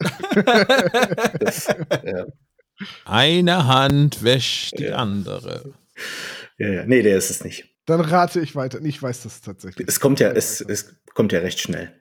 das, 1.38 1.66
ja, 2.04 2.26
Eine 3.04 3.66
Hand 3.66 4.22
wäscht 4.22 4.78
die 4.78 4.84
Ja. 4.84 4.96
andere. 4.96 5.72
ja, 6.58 6.68
ja, 6.68 6.86
nee, 6.86 7.02
der 7.02 7.16
ist 7.16 7.30
es 7.30 7.44
nicht. 7.44 7.66
Dann 7.86 8.00
rate 8.00 8.40
ich 8.40 8.54
weiter. 8.54 8.80
Ich 8.82 9.02
weiß 9.02 9.22
das 9.22 9.40
tatsächlich. 9.40 9.88
Es 9.88 10.00
kommt 10.00 10.20
ja, 10.20 10.30
es, 10.30 10.60
es 10.60 10.94
kommt 11.14 11.32
ja 11.32 11.40
recht 11.40 11.58
schnell. 11.60 11.92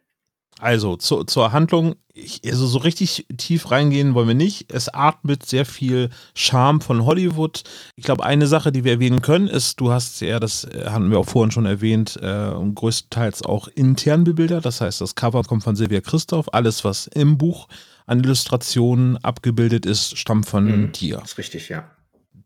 Also 0.62 0.98
zu, 0.98 1.24
zur 1.24 1.54
Handlung, 1.54 1.96
ich, 2.14 2.42
also 2.46 2.68
so 2.68 2.80
richtig 2.80 3.26
tief 3.38 3.72
reingehen 3.72 4.14
wollen 4.14 4.28
wir 4.28 4.36
nicht. 4.36 4.74
Es 4.74 4.90
atmet 4.94 5.46
sehr 5.46 5.66
viel 5.66 6.10
Charme 6.36 6.82
von 6.82 7.06
Hollywood. 7.06 7.64
Ich 7.96 8.04
glaube, 8.04 8.26
eine 8.26 8.46
Sache, 8.46 8.74
die 8.74 8.84
wir 8.84 8.92
erwähnen 8.92 9.22
können, 9.22 9.48
ist, 9.48 9.80
du 9.80 9.90
hast 9.92 10.20
ja, 10.20 10.38
das 10.38 10.66
äh, 10.66 10.88
hatten 10.90 11.12
wir 11.12 11.20
auch 11.20 11.30
vorhin 11.30 11.52
schon 11.52 11.66
erwähnt, 11.66 12.18
äh, 12.22 12.52
größtenteils 12.76 13.44
auch 13.46 13.70
intern 13.70 14.26
bebildert. 14.26 14.66
Das 14.66 14.82
heißt, 14.82 15.00
das 15.00 15.16
Cover 15.16 15.44
kommt 15.44 15.64
von 15.64 15.78
Silvia 15.78 16.02
Christoph. 16.02 16.54
Alles, 16.54 16.84
was 16.84 17.08
im 17.08 17.38
Buch 17.38 17.70
an 18.10 18.20
Illustrationen 18.24 19.18
abgebildet 19.18 19.86
ist, 19.86 20.18
stammt 20.18 20.48
von 20.48 20.66
Mhm. 20.66 20.92
dir. 20.92 21.18
Das 21.18 21.32
ist 21.32 21.38
richtig, 21.38 21.70
ja. 21.70 21.90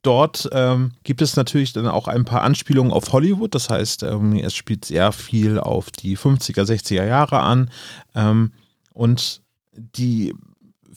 Dort 0.01 0.49
ähm, 0.51 0.91
gibt 1.03 1.21
es 1.21 1.37
natürlich 1.37 1.71
dann 1.71 1.87
auch 1.87 2.09
ein 2.09 2.25
paar 2.25 2.41
Anspielungen 2.41 2.91
auf 2.91 3.13
Hollywood. 3.13 3.55
Das 3.55 3.69
heißt, 3.69 4.03
ähm, 4.03 4.33
es 4.35 4.53
spielt 4.53 4.83
sehr 4.83 5.13
viel 5.13 5.57
auf 5.59 5.91
die 5.91 6.17
50er, 6.17 6.65
60er 6.65 7.05
Jahre 7.05 7.39
an. 7.39 7.69
Ähm, 8.13 8.51
und 8.91 9.41
die 9.71 10.35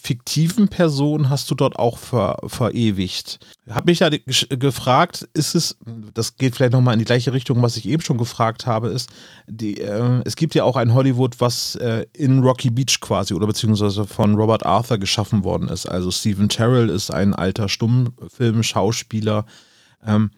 fiktiven 0.06 0.68
Personen 0.68 1.30
hast 1.30 1.50
du 1.50 1.56
dort 1.56 1.76
auch 1.80 1.98
ver, 1.98 2.38
verewigt. 2.46 3.40
Hab 3.68 3.86
mich 3.86 3.98
ja 3.98 4.08
gefragt, 4.08 5.28
ist 5.34 5.56
es, 5.56 5.76
das 6.14 6.36
geht 6.36 6.54
vielleicht 6.54 6.72
nochmal 6.72 6.94
in 6.94 7.00
die 7.00 7.04
gleiche 7.04 7.32
Richtung, 7.32 7.60
was 7.60 7.76
ich 7.76 7.88
eben 7.88 8.02
schon 8.02 8.16
gefragt 8.16 8.66
habe, 8.66 8.88
ist, 8.88 9.10
die, 9.48 9.80
äh, 9.80 10.22
es 10.24 10.36
gibt 10.36 10.54
ja 10.54 10.62
auch 10.62 10.76
ein 10.76 10.94
Hollywood, 10.94 11.40
was 11.40 11.74
äh, 11.76 12.06
in 12.12 12.38
Rocky 12.38 12.70
Beach 12.70 13.00
quasi 13.00 13.34
oder 13.34 13.48
beziehungsweise 13.48 14.06
von 14.06 14.36
Robert 14.36 14.64
Arthur 14.64 14.98
geschaffen 14.98 15.42
worden 15.42 15.68
ist. 15.68 15.86
Also 15.86 16.12
Stephen 16.12 16.48
Terrell 16.48 16.88
ist 16.88 17.10
ein 17.10 17.34
alter 17.34 17.68
Stummfilm-Schauspieler. 17.68 19.44
Ähm, 20.06 20.30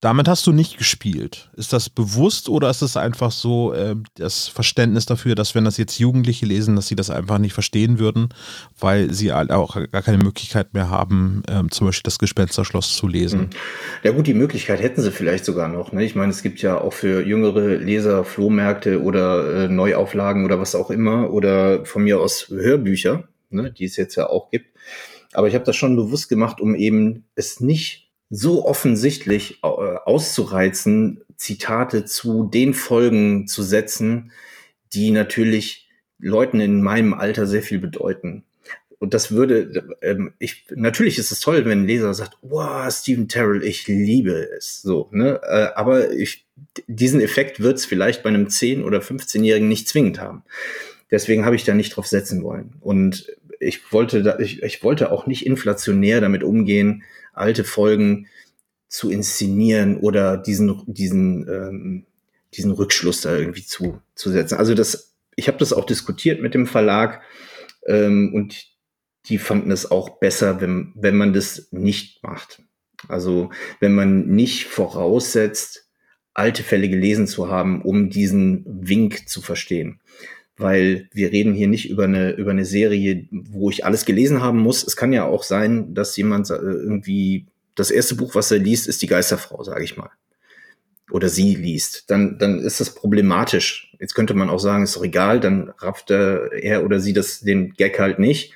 damit 0.00 0.28
hast 0.28 0.46
du 0.46 0.52
nicht 0.52 0.78
gespielt. 0.78 1.50
Ist 1.56 1.72
das 1.72 1.90
bewusst 1.90 2.48
oder 2.48 2.70
ist 2.70 2.82
es 2.82 2.96
einfach 2.96 3.32
so 3.32 3.72
äh, 3.72 3.96
das 4.14 4.46
Verständnis 4.46 5.06
dafür, 5.06 5.34
dass 5.34 5.56
wenn 5.56 5.64
das 5.64 5.76
jetzt 5.76 5.98
Jugendliche 5.98 6.46
lesen, 6.46 6.76
dass 6.76 6.86
sie 6.86 6.94
das 6.94 7.10
einfach 7.10 7.38
nicht 7.38 7.52
verstehen 7.52 7.98
würden, 7.98 8.28
weil 8.78 9.12
sie 9.12 9.32
halt 9.32 9.50
auch 9.50 9.74
gar 9.90 10.02
keine 10.02 10.22
Möglichkeit 10.22 10.72
mehr 10.72 10.88
haben, 10.88 11.42
ähm, 11.48 11.70
zum 11.72 11.88
Beispiel 11.88 12.04
das 12.04 12.20
Gespensterschloss 12.20 12.96
zu 12.96 13.08
lesen? 13.08 13.40
Mhm. 13.40 13.50
Ja 14.04 14.12
gut, 14.12 14.28
die 14.28 14.34
Möglichkeit 14.34 14.80
hätten 14.80 15.02
sie 15.02 15.10
vielleicht 15.10 15.44
sogar 15.44 15.68
noch. 15.68 15.90
Ne? 15.90 16.04
Ich 16.04 16.14
meine, 16.14 16.30
es 16.30 16.42
gibt 16.42 16.62
ja 16.62 16.80
auch 16.80 16.92
für 16.92 17.26
jüngere 17.26 17.76
Leser 17.76 18.22
Flohmärkte 18.22 19.02
oder 19.02 19.64
äh, 19.64 19.68
Neuauflagen 19.68 20.44
oder 20.44 20.60
was 20.60 20.76
auch 20.76 20.90
immer 20.90 21.32
oder 21.32 21.84
von 21.84 22.04
mir 22.04 22.20
aus 22.20 22.48
Hörbücher, 22.48 23.24
ne? 23.50 23.72
die 23.72 23.86
es 23.86 23.96
jetzt 23.96 24.14
ja 24.14 24.28
auch 24.28 24.50
gibt. 24.50 24.66
Aber 25.32 25.48
ich 25.48 25.54
habe 25.54 25.64
das 25.64 25.74
schon 25.74 25.96
bewusst 25.96 26.28
gemacht, 26.28 26.60
um 26.60 26.76
eben 26.76 27.24
es 27.34 27.60
nicht 27.60 28.07
so 28.30 28.66
offensichtlich 28.66 29.60
äh, 29.62 29.66
auszureizen, 29.66 31.22
Zitate 31.36 32.04
zu 32.04 32.44
den 32.44 32.74
Folgen 32.74 33.46
zu 33.46 33.62
setzen, 33.62 34.32
die 34.92 35.10
natürlich 35.10 35.88
Leuten 36.18 36.60
in 36.60 36.82
meinem 36.82 37.14
Alter 37.14 37.46
sehr 37.46 37.62
viel 37.62 37.78
bedeuten. 37.78 38.44
Und 38.98 39.14
das 39.14 39.30
würde, 39.30 39.96
ähm, 40.02 40.32
ich, 40.40 40.64
natürlich 40.74 41.18
ist 41.18 41.30
es 41.30 41.38
toll, 41.38 41.64
wenn 41.64 41.82
ein 41.82 41.86
Leser 41.86 42.12
sagt, 42.14 42.36
wow, 42.42 42.92
Stephen 42.92 43.28
Terrell, 43.28 43.62
ich 43.62 43.86
liebe 43.86 44.50
es, 44.56 44.82
so, 44.82 45.08
ne, 45.12 45.40
äh, 45.44 45.68
aber 45.76 46.10
ich, 46.10 46.46
diesen 46.88 47.20
Effekt 47.20 47.60
wird 47.60 47.78
es 47.78 47.86
vielleicht 47.86 48.24
bei 48.24 48.30
einem 48.30 48.46
10- 48.46 48.82
oder 48.82 48.98
15-Jährigen 48.98 49.68
nicht 49.68 49.88
zwingend 49.88 50.20
haben. 50.20 50.42
Deswegen 51.12 51.44
habe 51.44 51.54
ich 51.54 51.64
da 51.64 51.74
nicht 51.74 51.96
drauf 51.96 52.08
setzen 52.08 52.42
wollen. 52.42 52.74
Und 52.80 53.28
ich 53.60 53.92
wollte 53.92 54.22
da, 54.22 54.38
ich, 54.40 54.62
ich 54.64 54.82
wollte 54.82 55.12
auch 55.12 55.26
nicht 55.26 55.46
inflationär 55.46 56.20
damit 56.20 56.42
umgehen, 56.42 57.04
alte 57.38 57.64
Folgen 57.64 58.26
zu 58.88 59.10
inszenieren 59.10 59.98
oder 59.98 60.36
diesen, 60.36 60.82
diesen, 60.86 61.48
ähm, 61.48 62.06
diesen 62.54 62.72
Rückschluss 62.72 63.20
da 63.20 63.36
irgendwie 63.36 63.64
zu, 63.64 64.00
zu 64.14 64.30
setzen. 64.30 64.56
Also 64.56 64.74
das, 64.74 65.14
ich 65.36 65.48
habe 65.48 65.58
das 65.58 65.72
auch 65.72 65.84
diskutiert 65.84 66.40
mit 66.40 66.54
dem 66.54 66.66
Verlag 66.66 67.22
ähm, 67.86 68.32
und 68.34 68.66
die 69.26 69.38
fanden 69.38 69.70
es 69.70 69.90
auch 69.90 70.18
besser, 70.20 70.60
wenn, 70.60 70.92
wenn 70.94 71.16
man 71.16 71.32
das 71.32 71.68
nicht 71.70 72.22
macht. 72.22 72.62
Also 73.08 73.50
wenn 73.80 73.94
man 73.94 74.26
nicht 74.26 74.66
voraussetzt, 74.66 75.88
alte 76.34 76.62
Fälle 76.62 76.88
gelesen 76.88 77.26
zu 77.26 77.48
haben, 77.48 77.82
um 77.82 78.10
diesen 78.10 78.64
Wink 78.66 79.28
zu 79.28 79.42
verstehen. 79.42 80.00
Weil 80.58 81.08
wir 81.12 81.30
reden 81.30 81.54
hier 81.54 81.68
nicht 81.68 81.88
über 81.88 82.04
eine, 82.04 82.32
über 82.32 82.50
eine 82.50 82.64
Serie, 82.64 83.26
wo 83.30 83.70
ich 83.70 83.84
alles 83.84 84.04
gelesen 84.04 84.42
haben 84.42 84.58
muss. 84.58 84.84
Es 84.84 84.96
kann 84.96 85.12
ja 85.12 85.24
auch 85.24 85.44
sein, 85.44 85.94
dass 85.94 86.16
jemand 86.16 86.50
äh, 86.50 86.54
irgendwie 86.54 87.46
das 87.76 87.90
erste 87.90 88.16
Buch, 88.16 88.34
was 88.34 88.50
er 88.50 88.58
liest, 88.58 88.88
ist 88.88 89.00
die 89.02 89.06
Geisterfrau, 89.06 89.62
sage 89.62 89.84
ich 89.84 89.96
mal. 89.96 90.10
Oder 91.10 91.28
sie 91.28 91.54
liest. 91.54 92.10
Dann, 92.10 92.38
dann 92.38 92.58
ist 92.58 92.80
das 92.80 92.94
problematisch. 92.94 93.96
Jetzt 94.00 94.14
könnte 94.14 94.34
man 94.34 94.50
auch 94.50 94.58
sagen, 94.58 94.82
ist 94.82 94.96
doch 94.96 95.04
egal, 95.04 95.40
dann 95.40 95.70
rafft 95.78 96.10
er, 96.10 96.52
er 96.52 96.84
oder 96.84 97.00
sie 97.00 97.12
das, 97.12 97.40
den 97.40 97.72
Gag 97.74 97.98
halt 97.98 98.18
nicht. 98.18 98.52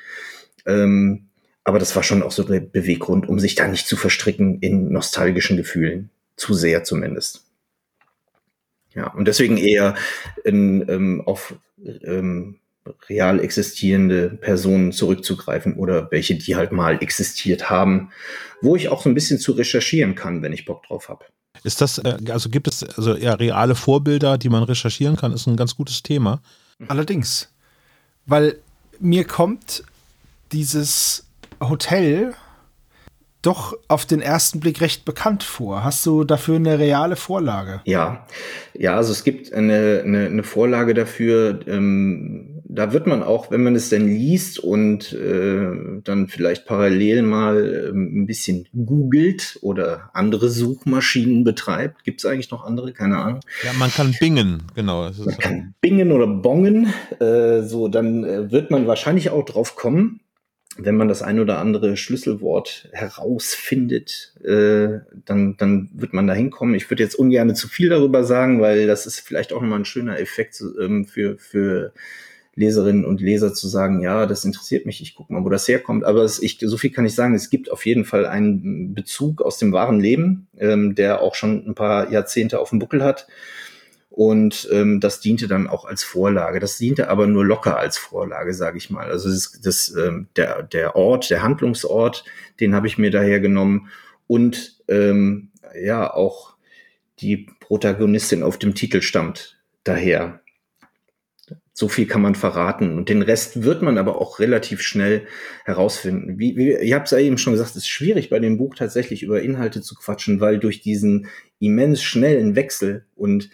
Ähm, 0.66 1.28
aber 1.64 1.78
das 1.78 1.94
war 1.94 2.02
schon 2.02 2.22
auch 2.22 2.32
so 2.32 2.42
der 2.42 2.60
Beweggrund, 2.60 3.28
um 3.28 3.38
sich 3.38 3.54
da 3.54 3.68
nicht 3.68 3.86
zu 3.86 3.96
verstricken 3.96 4.58
in 4.60 4.90
nostalgischen 4.92 5.56
Gefühlen. 5.56 6.10
Zu 6.36 6.54
sehr 6.54 6.82
zumindest. 6.82 7.44
Ja, 8.94 9.08
und 9.12 9.26
deswegen 9.26 9.56
eher 9.56 9.94
in, 10.44 10.86
ähm, 10.88 11.22
auf 11.24 11.54
ähm, 12.04 12.58
real 13.08 13.40
existierende 13.40 14.30
Personen 14.30 14.92
zurückzugreifen 14.92 15.74
oder 15.74 16.10
welche, 16.10 16.34
die 16.34 16.56
halt 16.56 16.72
mal 16.72 17.00
existiert 17.00 17.70
haben, 17.70 18.10
wo 18.60 18.76
ich 18.76 18.88
auch 18.88 19.02
so 19.02 19.08
ein 19.08 19.14
bisschen 19.14 19.38
zu 19.38 19.52
recherchieren 19.52 20.14
kann, 20.14 20.42
wenn 20.42 20.52
ich 20.52 20.64
Bock 20.64 20.82
drauf 20.84 21.08
habe. 21.08 21.24
Ist 21.64 21.80
das, 21.80 21.98
äh, 21.98 22.16
also 22.30 22.48
gibt 22.48 22.66
es 22.66 22.82
also 22.82 23.16
ja 23.16 23.34
reale 23.34 23.74
Vorbilder, 23.74 24.38
die 24.38 24.48
man 24.48 24.64
recherchieren 24.64 25.16
kann, 25.16 25.32
ist 25.32 25.46
ein 25.46 25.56
ganz 25.56 25.76
gutes 25.76 26.02
Thema. 26.02 26.42
Allerdings. 26.88 27.52
Weil 28.26 28.56
mir 28.98 29.24
kommt 29.24 29.84
dieses 30.50 31.24
Hotel 31.60 32.34
doch 33.42 33.76
auf 33.88 34.06
den 34.06 34.20
ersten 34.20 34.60
Blick 34.60 34.80
recht 34.80 35.04
bekannt 35.04 35.42
vor. 35.42 35.84
Hast 35.84 36.06
du 36.06 36.24
dafür 36.24 36.56
eine 36.56 36.78
reale 36.78 37.16
Vorlage? 37.16 37.80
Ja, 37.84 38.26
ja, 38.74 38.96
also 38.96 39.12
es 39.12 39.24
gibt 39.24 39.52
eine, 39.52 40.02
eine, 40.04 40.26
eine 40.26 40.42
Vorlage 40.44 40.94
dafür. 40.94 41.60
Ähm, 41.66 42.62
da 42.74 42.92
wird 42.92 43.06
man 43.06 43.22
auch, 43.22 43.50
wenn 43.50 43.62
man 43.62 43.74
es 43.74 43.90
denn 43.90 44.08
liest 44.08 44.58
und 44.58 45.12
äh, 45.12 45.66
dann 46.04 46.28
vielleicht 46.28 46.66
parallel 46.66 47.22
mal 47.22 47.90
ähm, 47.90 48.22
ein 48.22 48.26
bisschen 48.26 48.66
googelt 48.74 49.58
oder 49.60 50.10
andere 50.14 50.48
Suchmaschinen 50.48 51.44
betreibt. 51.44 52.04
Gibt 52.04 52.20
es 52.20 52.26
eigentlich 52.26 52.50
noch 52.50 52.64
andere? 52.64 52.92
Keine 52.92 53.18
Ahnung. 53.18 53.40
Ja, 53.62 53.72
man 53.74 53.90
kann 53.90 54.14
bingen, 54.18 54.62
genau. 54.74 55.06
Das 55.06 55.18
Man 55.18 55.38
kann 55.38 55.74
bingen 55.80 56.12
oder 56.12 56.26
bongen. 56.26 56.94
Äh, 57.20 57.62
so, 57.62 57.88
dann 57.88 58.24
äh, 58.24 58.50
wird 58.50 58.70
man 58.70 58.86
wahrscheinlich 58.86 59.30
auch 59.30 59.44
drauf 59.44 59.76
kommen, 59.76 60.20
wenn 60.78 60.96
man 60.96 61.08
das 61.08 61.22
ein 61.22 61.38
oder 61.38 61.58
andere 61.58 61.96
Schlüsselwort 61.96 62.88
herausfindet, 62.92 64.34
äh, 64.42 65.00
dann, 65.24 65.56
dann 65.58 65.90
wird 65.92 66.14
man 66.14 66.26
da 66.26 66.34
hinkommen. 66.34 66.74
Ich 66.74 66.88
würde 66.90 67.02
jetzt 67.02 67.14
ungern 67.14 67.54
zu 67.54 67.68
viel 67.68 67.90
darüber 67.90 68.24
sagen, 68.24 68.60
weil 68.60 68.86
das 68.86 69.06
ist 69.06 69.20
vielleicht 69.20 69.52
auch 69.52 69.60
nochmal 69.60 69.80
ein 69.80 69.84
schöner 69.84 70.18
Effekt 70.18 70.62
ähm, 70.80 71.04
für, 71.04 71.36
für 71.38 71.92
Leserinnen 72.54 73.04
und 73.04 73.20
Leser 73.20 73.54
zu 73.54 73.66
sagen, 73.66 74.02
ja, 74.02 74.26
das 74.26 74.44
interessiert 74.44 74.84
mich, 74.84 75.00
ich 75.00 75.14
gucke 75.14 75.32
mal, 75.32 75.44
wo 75.44 75.48
das 75.48 75.68
herkommt. 75.68 76.04
Aber 76.04 76.22
es, 76.22 76.42
ich, 76.42 76.58
so 76.60 76.76
viel 76.76 76.90
kann 76.90 77.06
ich 77.06 77.14
sagen, 77.14 77.34
es 77.34 77.50
gibt 77.50 77.70
auf 77.70 77.86
jeden 77.86 78.04
Fall 78.04 78.26
einen 78.26 78.94
Bezug 78.94 79.40
aus 79.42 79.58
dem 79.58 79.72
wahren 79.72 80.00
Leben, 80.00 80.48
ähm, 80.58 80.94
der 80.94 81.22
auch 81.22 81.34
schon 81.34 81.66
ein 81.66 81.74
paar 81.74 82.10
Jahrzehnte 82.10 82.60
auf 82.60 82.70
dem 82.70 82.78
Buckel 82.78 83.02
hat. 83.02 83.26
Und 84.12 84.68
ähm, 84.70 85.00
das 85.00 85.20
diente 85.20 85.48
dann 85.48 85.66
auch 85.66 85.86
als 85.86 86.04
Vorlage. 86.04 86.60
Das 86.60 86.76
diente 86.76 87.08
aber 87.08 87.26
nur 87.26 87.46
locker 87.46 87.78
als 87.78 87.96
Vorlage, 87.96 88.52
sage 88.52 88.76
ich 88.76 88.90
mal. 88.90 89.10
Also 89.10 89.30
das, 89.30 89.58
das, 89.62 89.96
ähm, 89.96 90.28
der, 90.36 90.62
der 90.64 90.96
Ort, 90.96 91.30
der 91.30 91.42
Handlungsort, 91.42 92.22
den 92.60 92.74
habe 92.74 92.86
ich 92.86 92.98
mir 92.98 93.10
daher 93.10 93.40
genommen. 93.40 93.88
Und 94.26 94.76
ähm, 94.88 95.50
ja, 95.82 96.12
auch 96.12 96.56
die 97.20 97.48
Protagonistin 97.60 98.42
auf 98.42 98.58
dem 98.58 98.74
Titel 98.74 99.00
stammt 99.00 99.58
daher. 99.82 100.42
So 101.72 101.88
viel 101.88 102.06
kann 102.06 102.20
man 102.20 102.34
verraten. 102.34 102.98
Und 102.98 103.08
den 103.08 103.22
Rest 103.22 103.62
wird 103.62 103.80
man 103.80 103.96
aber 103.96 104.20
auch 104.20 104.40
relativ 104.40 104.82
schnell 104.82 105.26
herausfinden. 105.64 106.38
Wie, 106.38 106.54
wie, 106.58 106.76
ihr 106.76 106.94
habt 106.96 107.06
es 107.06 107.12
ja 107.12 107.18
eben 107.18 107.38
schon 107.38 107.54
gesagt, 107.54 107.70
es 107.70 107.76
ist 107.76 107.88
schwierig 107.88 108.28
bei 108.28 108.40
dem 108.40 108.58
Buch 108.58 108.74
tatsächlich 108.74 109.22
über 109.22 109.40
Inhalte 109.40 109.80
zu 109.80 109.94
quatschen, 109.94 110.38
weil 110.38 110.58
durch 110.58 110.82
diesen 110.82 111.28
immens 111.60 112.02
schnellen 112.02 112.56
Wechsel 112.56 113.06
und 113.14 113.48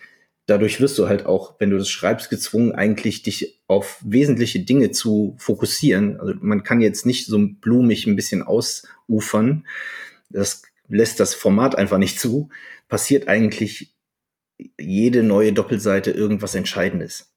dadurch 0.49 0.81
wirst 0.81 0.99
du 0.99 1.09
halt 1.09 1.27
auch, 1.27 1.55
wenn 1.59 1.71
du 1.71 1.77
das 1.77 1.91
schreibst, 1.91 2.31
gezwungen, 2.31 2.73
eigentlich 2.73 3.23
dich 3.23 3.61
auf 3.67 4.01
wesentliche 4.03 4.61
Dinge 4.61 4.91
zu 4.91 5.37
fokussieren. 5.39 6.19
Also 6.19 6.35
man 6.41 6.63
kann 6.63 6.81
jetzt 6.81 7.05
nicht 7.05 7.27
so 7.27 7.39
blumig 7.39 8.07
ein 8.07 8.17
bisschen 8.17 8.43
ausufern. 8.43 9.67
Das 10.31 10.63
lässt 10.89 11.21
das 11.21 11.35
Format 11.35 11.77
einfach 11.77 11.99
nicht 11.99 12.19
zu. 12.19 12.49
Passiert 12.89 13.29
eigentlich 13.29 13.95
jede 14.81 15.23
neue 15.23 15.53
Doppelseite 15.53 16.13
irgendwas 16.13 16.55
Entscheidendes. 16.55 17.31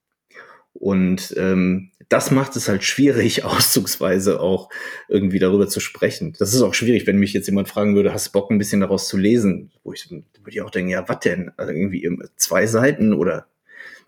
Und 0.74 1.36
ähm, 1.38 1.92
das 2.12 2.30
macht 2.30 2.58
es 2.58 2.68
halt 2.68 2.84
schwierig, 2.84 3.44
auszugsweise 3.46 4.42
auch 4.42 4.70
irgendwie 5.08 5.40
darüber 5.40 5.68
zu 5.70 5.80
sprechen. 5.80 6.34
Das 6.38 6.54
ist 6.54 6.62
auch 6.62 6.74
schwierig, 6.74 7.08
wenn 7.08 7.18
mich 7.18 7.32
jetzt 7.32 7.48
jemand 7.48 7.70
fragen 7.70 7.96
würde, 7.96 8.14
hast 8.14 8.28
du 8.28 8.32
Bock, 8.34 8.52
ein 8.52 8.58
bisschen 8.58 8.82
daraus 8.82 9.08
zu 9.08 9.18
lesen? 9.18 9.72
Wo 9.84 9.94
ich 9.94 10.12
würde 10.12 10.28
ich 10.50 10.62
auch 10.62 10.72
denken, 10.72 10.92
ja, 10.92 11.08
was 11.08 11.20
denn? 11.20 11.52
Also 11.56 11.72
irgendwie 11.72 12.08
zwei 12.36 12.68
Seiten 12.68 13.14
oder 13.14 13.48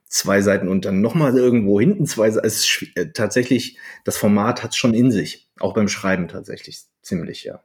zwei 0.06 0.42
Seiten 0.42 0.68
und 0.68 0.84
dann 0.84 1.00
nochmal 1.00 1.38
irgendwo 1.38 1.80
hinten 1.80 2.06
zwei 2.06 2.30
Seiten. 2.30 2.46
Es 2.46 2.60
ist 2.60 2.86
äh, 2.96 3.12
tatsächlich, 3.14 3.78
das 4.04 4.18
Format 4.18 4.64
hat 4.64 4.76
schon 4.76 4.94
in 4.94 5.10
sich. 5.10 5.48
Auch 5.60 5.74
beim 5.74 5.88
Schreiben 5.88 6.28
tatsächlich 6.28 6.82
ziemlich, 7.02 7.46
ja. 7.46 7.64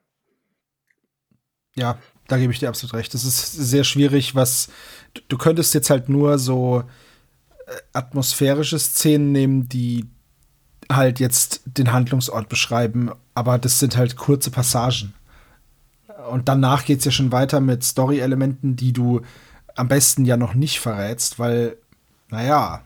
Ja, 1.74 1.98
da 2.28 2.38
gebe 2.38 2.52
ich 2.52 2.60
dir 2.60 2.68
absolut 2.68 2.94
recht. 2.94 3.12
Das 3.12 3.24
ist 3.24 3.52
sehr 3.52 3.82
schwierig, 3.82 4.36
was 4.36 4.68
du 5.26 5.36
könntest 5.36 5.74
jetzt 5.74 5.90
halt 5.90 6.08
nur 6.08 6.38
so 6.38 6.84
äh, 7.66 7.72
atmosphärische 7.92 8.78
Szenen 8.78 9.32
nehmen, 9.32 9.68
die 9.68 10.04
halt 10.90 11.20
jetzt 11.20 11.62
den 11.64 11.92
Handlungsort 11.92 12.48
beschreiben, 12.48 13.10
aber 13.34 13.58
das 13.58 13.78
sind 13.78 13.96
halt 13.96 14.16
kurze 14.16 14.50
Passagen. 14.50 15.14
Und 16.30 16.48
danach 16.48 16.84
geht 16.84 17.00
es 17.00 17.04
ja 17.04 17.10
schon 17.10 17.32
weiter 17.32 17.60
mit 17.60 17.84
Story-Elementen, 17.84 18.76
die 18.76 18.92
du 18.92 19.22
am 19.76 19.88
besten 19.88 20.24
ja 20.24 20.36
noch 20.36 20.54
nicht 20.54 20.80
verrätst, 20.80 21.38
weil, 21.38 21.76
naja, 22.30 22.82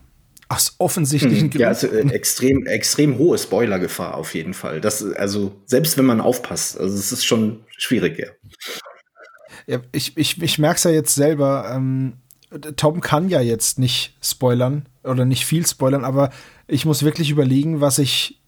aus 0.49 0.75
offensichtlichen 0.77 1.49
Gründen. 1.49 1.59
Ja, 1.59 1.69
also 1.69 1.87
äh, 1.87 2.07
extrem, 2.09 2.65
extrem 2.65 3.17
hohe 3.17 3.37
Spoilergefahr 3.37 4.15
auf 4.15 4.35
jeden 4.35 4.53
Fall. 4.53 4.81
Das, 4.81 5.03
also, 5.03 5.55
selbst 5.65 5.97
wenn 5.97 6.05
man 6.05 6.21
aufpasst, 6.21 6.79
also 6.79 6.95
es 6.95 7.11
ist 7.11 7.25
schon 7.25 7.61
schwierig, 7.77 8.19
ja. 8.19 8.27
ja 9.65 9.79
ich 9.91 10.15
ich, 10.15 10.41
ich 10.41 10.59
merke 10.59 10.77
es 10.77 10.83
ja 10.83 10.91
jetzt 10.91 11.15
selber, 11.15 11.71
ähm, 11.73 12.13
Tom 12.75 13.01
kann 13.01 13.29
ja 13.29 13.41
jetzt 13.41 13.79
nicht 13.79 14.15
spoilern 14.21 14.85
oder 15.03 15.25
nicht 15.25 15.45
viel 15.45 15.65
spoilern, 15.65 16.05
aber 16.05 16.29
ich 16.67 16.85
muss 16.85 17.03
wirklich 17.03 17.29
überlegen, 17.29 17.81
was 17.81 17.99
ich 17.99 18.39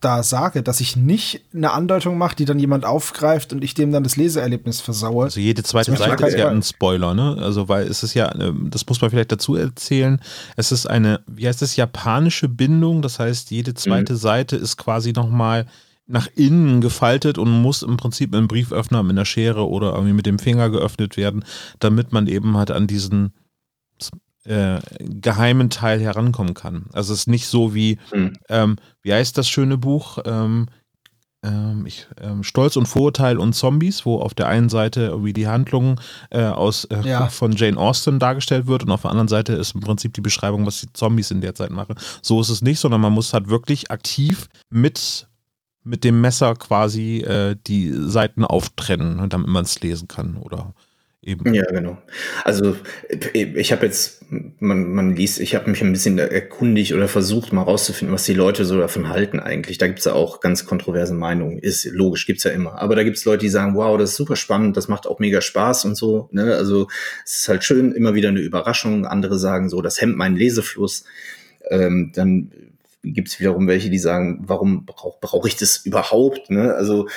da 0.00 0.22
sage, 0.22 0.62
dass 0.62 0.80
ich 0.80 0.94
nicht 0.94 1.40
eine 1.54 1.72
Andeutung 1.72 2.18
mache, 2.18 2.36
die 2.36 2.44
dann 2.44 2.58
jemand 2.58 2.84
aufgreift 2.84 3.52
und 3.52 3.64
ich 3.64 3.74
dem 3.74 3.92
dann 3.92 4.04
das 4.04 4.16
Leseerlebnis 4.16 4.80
versaue. 4.80 5.24
Also 5.24 5.40
jede 5.40 5.62
zweite 5.62 5.96
Seite 5.96 6.26
ist 6.26 6.36
ja 6.36 6.48
ein 6.48 6.62
Spoiler, 6.62 7.14
ne? 7.14 7.38
Also 7.40 7.68
weil 7.68 7.86
es 7.86 8.02
ist 8.02 8.14
ja, 8.14 8.32
ähm, 8.38 8.68
das 8.70 8.86
muss 8.86 9.00
man 9.00 9.10
vielleicht 9.10 9.32
dazu 9.32 9.54
erzählen, 9.54 10.20
es 10.56 10.70
ist 10.70 10.86
eine, 10.86 11.20
wie 11.26 11.48
heißt 11.48 11.62
es, 11.62 11.76
japanische 11.76 12.48
Bindung, 12.48 13.00
das 13.00 13.18
heißt 13.18 13.50
jede 13.50 13.74
zweite 13.74 14.12
mhm. 14.12 14.18
Seite 14.18 14.56
ist 14.56 14.76
quasi 14.76 15.12
nochmal 15.12 15.66
nach 16.06 16.28
innen 16.36 16.80
gefaltet 16.80 17.38
und 17.38 17.50
muss 17.50 17.82
im 17.82 17.96
Prinzip 17.96 18.30
mit 18.30 18.38
einem 18.38 18.48
Brieföffner 18.48 19.02
mit 19.02 19.12
einer 19.12 19.24
Schere 19.24 19.68
oder 19.68 19.94
irgendwie 19.94 20.12
mit 20.12 20.26
dem 20.26 20.38
Finger 20.38 20.70
geöffnet 20.70 21.16
werden, 21.16 21.44
damit 21.80 22.12
man 22.12 22.26
eben 22.28 22.56
halt 22.56 22.70
an 22.70 22.86
diesen 22.86 23.32
äh, 24.46 24.80
geheimen 24.98 25.70
Teil 25.70 26.00
herankommen 26.00 26.54
kann. 26.54 26.86
Also 26.92 27.12
es 27.12 27.20
ist 27.20 27.28
nicht 27.28 27.46
so 27.46 27.74
wie, 27.74 27.98
mhm. 28.12 28.34
ähm, 28.48 28.76
wie 29.02 29.12
heißt 29.12 29.36
das 29.36 29.48
schöne 29.48 29.78
Buch? 29.78 30.18
Ähm, 30.24 30.66
ähm, 31.42 31.84
ich, 31.86 32.06
ähm, 32.20 32.42
Stolz 32.42 32.76
und 32.76 32.86
Vorurteil 32.86 33.38
und 33.38 33.54
Zombies, 33.54 34.04
wo 34.04 34.18
auf 34.20 34.34
der 34.34 34.48
einen 34.48 34.68
Seite 34.68 35.02
irgendwie 35.02 35.32
die 35.32 35.46
Handlung 35.46 36.00
äh, 36.30 36.42
aus, 36.44 36.84
äh, 36.86 37.02
ja. 37.02 37.28
von 37.28 37.52
Jane 37.52 37.78
Austen 37.78 38.18
dargestellt 38.18 38.66
wird 38.66 38.84
und 38.84 38.90
auf 38.90 39.02
der 39.02 39.10
anderen 39.10 39.28
Seite 39.28 39.52
ist 39.52 39.74
im 39.74 39.80
Prinzip 39.80 40.14
die 40.14 40.20
Beschreibung, 40.20 40.66
was 40.66 40.80
die 40.80 40.92
Zombies 40.92 41.30
in 41.30 41.40
der 41.40 41.54
Zeit 41.54 41.70
machen. 41.70 41.96
So 42.22 42.40
ist 42.40 42.48
es 42.48 42.62
nicht, 42.62 42.80
sondern 42.80 43.00
man 43.00 43.12
muss 43.12 43.32
halt 43.32 43.48
wirklich 43.48 43.90
aktiv 43.90 44.48
mit 44.70 45.28
mit 45.86 46.02
dem 46.02 46.20
Messer 46.20 46.56
quasi 46.56 47.18
äh, 47.18 47.54
die 47.64 47.92
Seiten 47.92 48.44
auftrennen, 48.44 49.28
damit 49.28 49.46
man 49.46 49.64
es 49.64 49.80
lesen 49.80 50.08
kann 50.08 50.36
oder 50.36 50.74
eben. 51.26 51.52
Ja, 51.52 51.64
genau. 51.64 51.98
Also 52.44 52.76
ich 53.32 53.72
habe 53.72 53.86
jetzt, 53.86 54.24
man, 54.30 54.92
man 54.92 55.16
liest, 55.16 55.40
ich 55.40 55.54
habe 55.54 55.70
mich 55.70 55.82
ein 55.82 55.92
bisschen 55.92 56.18
erkundigt 56.18 56.92
oder 56.92 57.08
versucht 57.08 57.52
mal 57.52 57.62
rauszufinden, 57.62 58.14
was 58.14 58.24
die 58.24 58.34
Leute 58.34 58.64
so 58.64 58.78
davon 58.78 59.08
halten 59.08 59.40
eigentlich. 59.40 59.78
Da 59.78 59.88
gibt's 59.88 60.04
ja 60.04 60.12
auch 60.12 60.40
ganz 60.40 60.64
kontroverse 60.64 61.14
Meinungen. 61.14 61.58
Ist 61.58 61.84
logisch, 61.86 62.26
gibt's 62.26 62.44
ja 62.44 62.52
immer. 62.52 62.80
Aber 62.80 62.94
da 62.94 63.02
gibt's 63.02 63.24
Leute, 63.24 63.40
die 63.42 63.48
sagen, 63.48 63.74
wow, 63.74 63.98
das 63.98 64.10
ist 64.10 64.16
super 64.16 64.36
spannend, 64.36 64.76
das 64.76 64.88
macht 64.88 65.06
auch 65.06 65.18
mega 65.18 65.40
Spaß 65.40 65.84
und 65.84 65.96
so. 65.96 66.28
Ne? 66.32 66.54
Also 66.54 66.88
es 67.24 67.38
ist 67.38 67.48
halt 67.48 67.64
schön, 67.64 67.92
immer 67.92 68.14
wieder 68.14 68.28
eine 68.28 68.40
Überraschung. 68.40 69.04
Andere 69.04 69.38
sagen 69.38 69.68
so, 69.68 69.82
das 69.82 70.00
hemmt 70.00 70.16
meinen 70.16 70.36
Lesefluss. 70.36 71.04
Ähm, 71.68 72.12
dann 72.14 72.52
gibt's 73.02 73.38
wiederum 73.40 73.66
welche, 73.66 73.90
die 73.90 73.98
sagen, 73.98 74.44
warum 74.46 74.84
brauche 74.84 75.18
brauch 75.20 75.46
ich 75.46 75.56
das 75.56 75.78
überhaupt? 75.78 76.50
Ne? 76.50 76.74
Also 76.74 77.08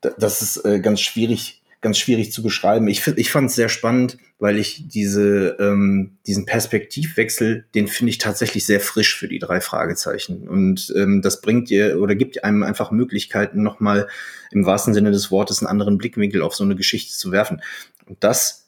das 0.00 0.42
ist 0.42 0.64
äh, 0.64 0.80
ganz 0.80 1.00
schwierig 1.00 1.61
ganz 1.82 1.98
schwierig 1.98 2.32
zu 2.32 2.42
beschreiben. 2.42 2.88
Ich, 2.88 3.06
ich 3.06 3.30
fand 3.30 3.50
es 3.50 3.56
sehr 3.56 3.68
spannend, 3.68 4.16
weil 4.38 4.56
ich 4.58 4.88
diese, 4.88 5.56
ähm, 5.60 6.16
diesen 6.26 6.46
Perspektivwechsel, 6.46 7.66
den 7.74 7.88
finde 7.88 8.10
ich 8.10 8.18
tatsächlich 8.18 8.64
sehr 8.64 8.80
frisch 8.80 9.16
für 9.16 9.28
die 9.28 9.40
drei 9.40 9.60
Fragezeichen. 9.60 10.48
Und 10.48 10.92
ähm, 10.96 11.20
das 11.22 11.40
bringt 11.40 11.68
dir 11.68 12.00
oder 12.00 12.14
gibt 12.14 12.44
einem 12.44 12.62
einfach 12.62 12.92
Möglichkeiten, 12.92 13.62
nochmal 13.62 14.08
im 14.52 14.64
wahrsten 14.64 14.94
Sinne 14.94 15.10
des 15.10 15.30
Wortes 15.30 15.58
einen 15.58 15.68
anderen 15.68 15.98
Blickwinkel 15.98 16.40
auf 16.40 16.54
so 16.54 16.64
eine 16.64 16.76
Geschichte 16.76 17.12
zu 17.12 17.32
werfen. 17.32 17.60
Und 18.06 18.22
das 18.24 18.61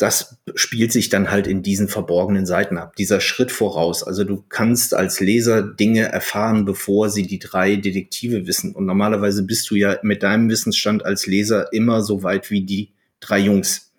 das 0.00 0.38
spielt 0.54 0.92
sich 0.92 1.10
dann 1.10 1.30
halt 1.30 1.46
in 1.46 1.62
diesen 1.62 1.86
verborgenen 1.86 2.46
Seiten 2.46 2.78
ab. 2.78 2.96
Dieser 2.96 3.20
Schritt 3.20 3.52
voraus. 3.52 4.02
Also 4.02 4.24
du 4.24 4.42
kannst 4.48 4.94
als 4.94 5.20
Leser 5.20 5.62
Dinge 5.62 6.04
erfahren, 6.04 6.64
bevor 6.64 7.10
sie 7.10 7.26
die 7.26 7.38
drei 7.38 7.76
Detektive 7.76 8.46
wissen. 8.46 8.74
Und 8.74 8.86
normalerweise 8.86 9.42
bist 9.42 9.70
du 9.70 9.74
ja 9.74 9.98
mit 10.02 10.22
deinem 10.22 10.48
Wissensstand 10.48 11.04
als 11.04 11.26
Leser 11.26 11.70
immer 11.74 12.00
so 12.00 12.22
weit 12.22 12.50
wie 12.50 12.62
die 12.62 12.92
drei 13.20 13.40
Jungs. 13.40 13.92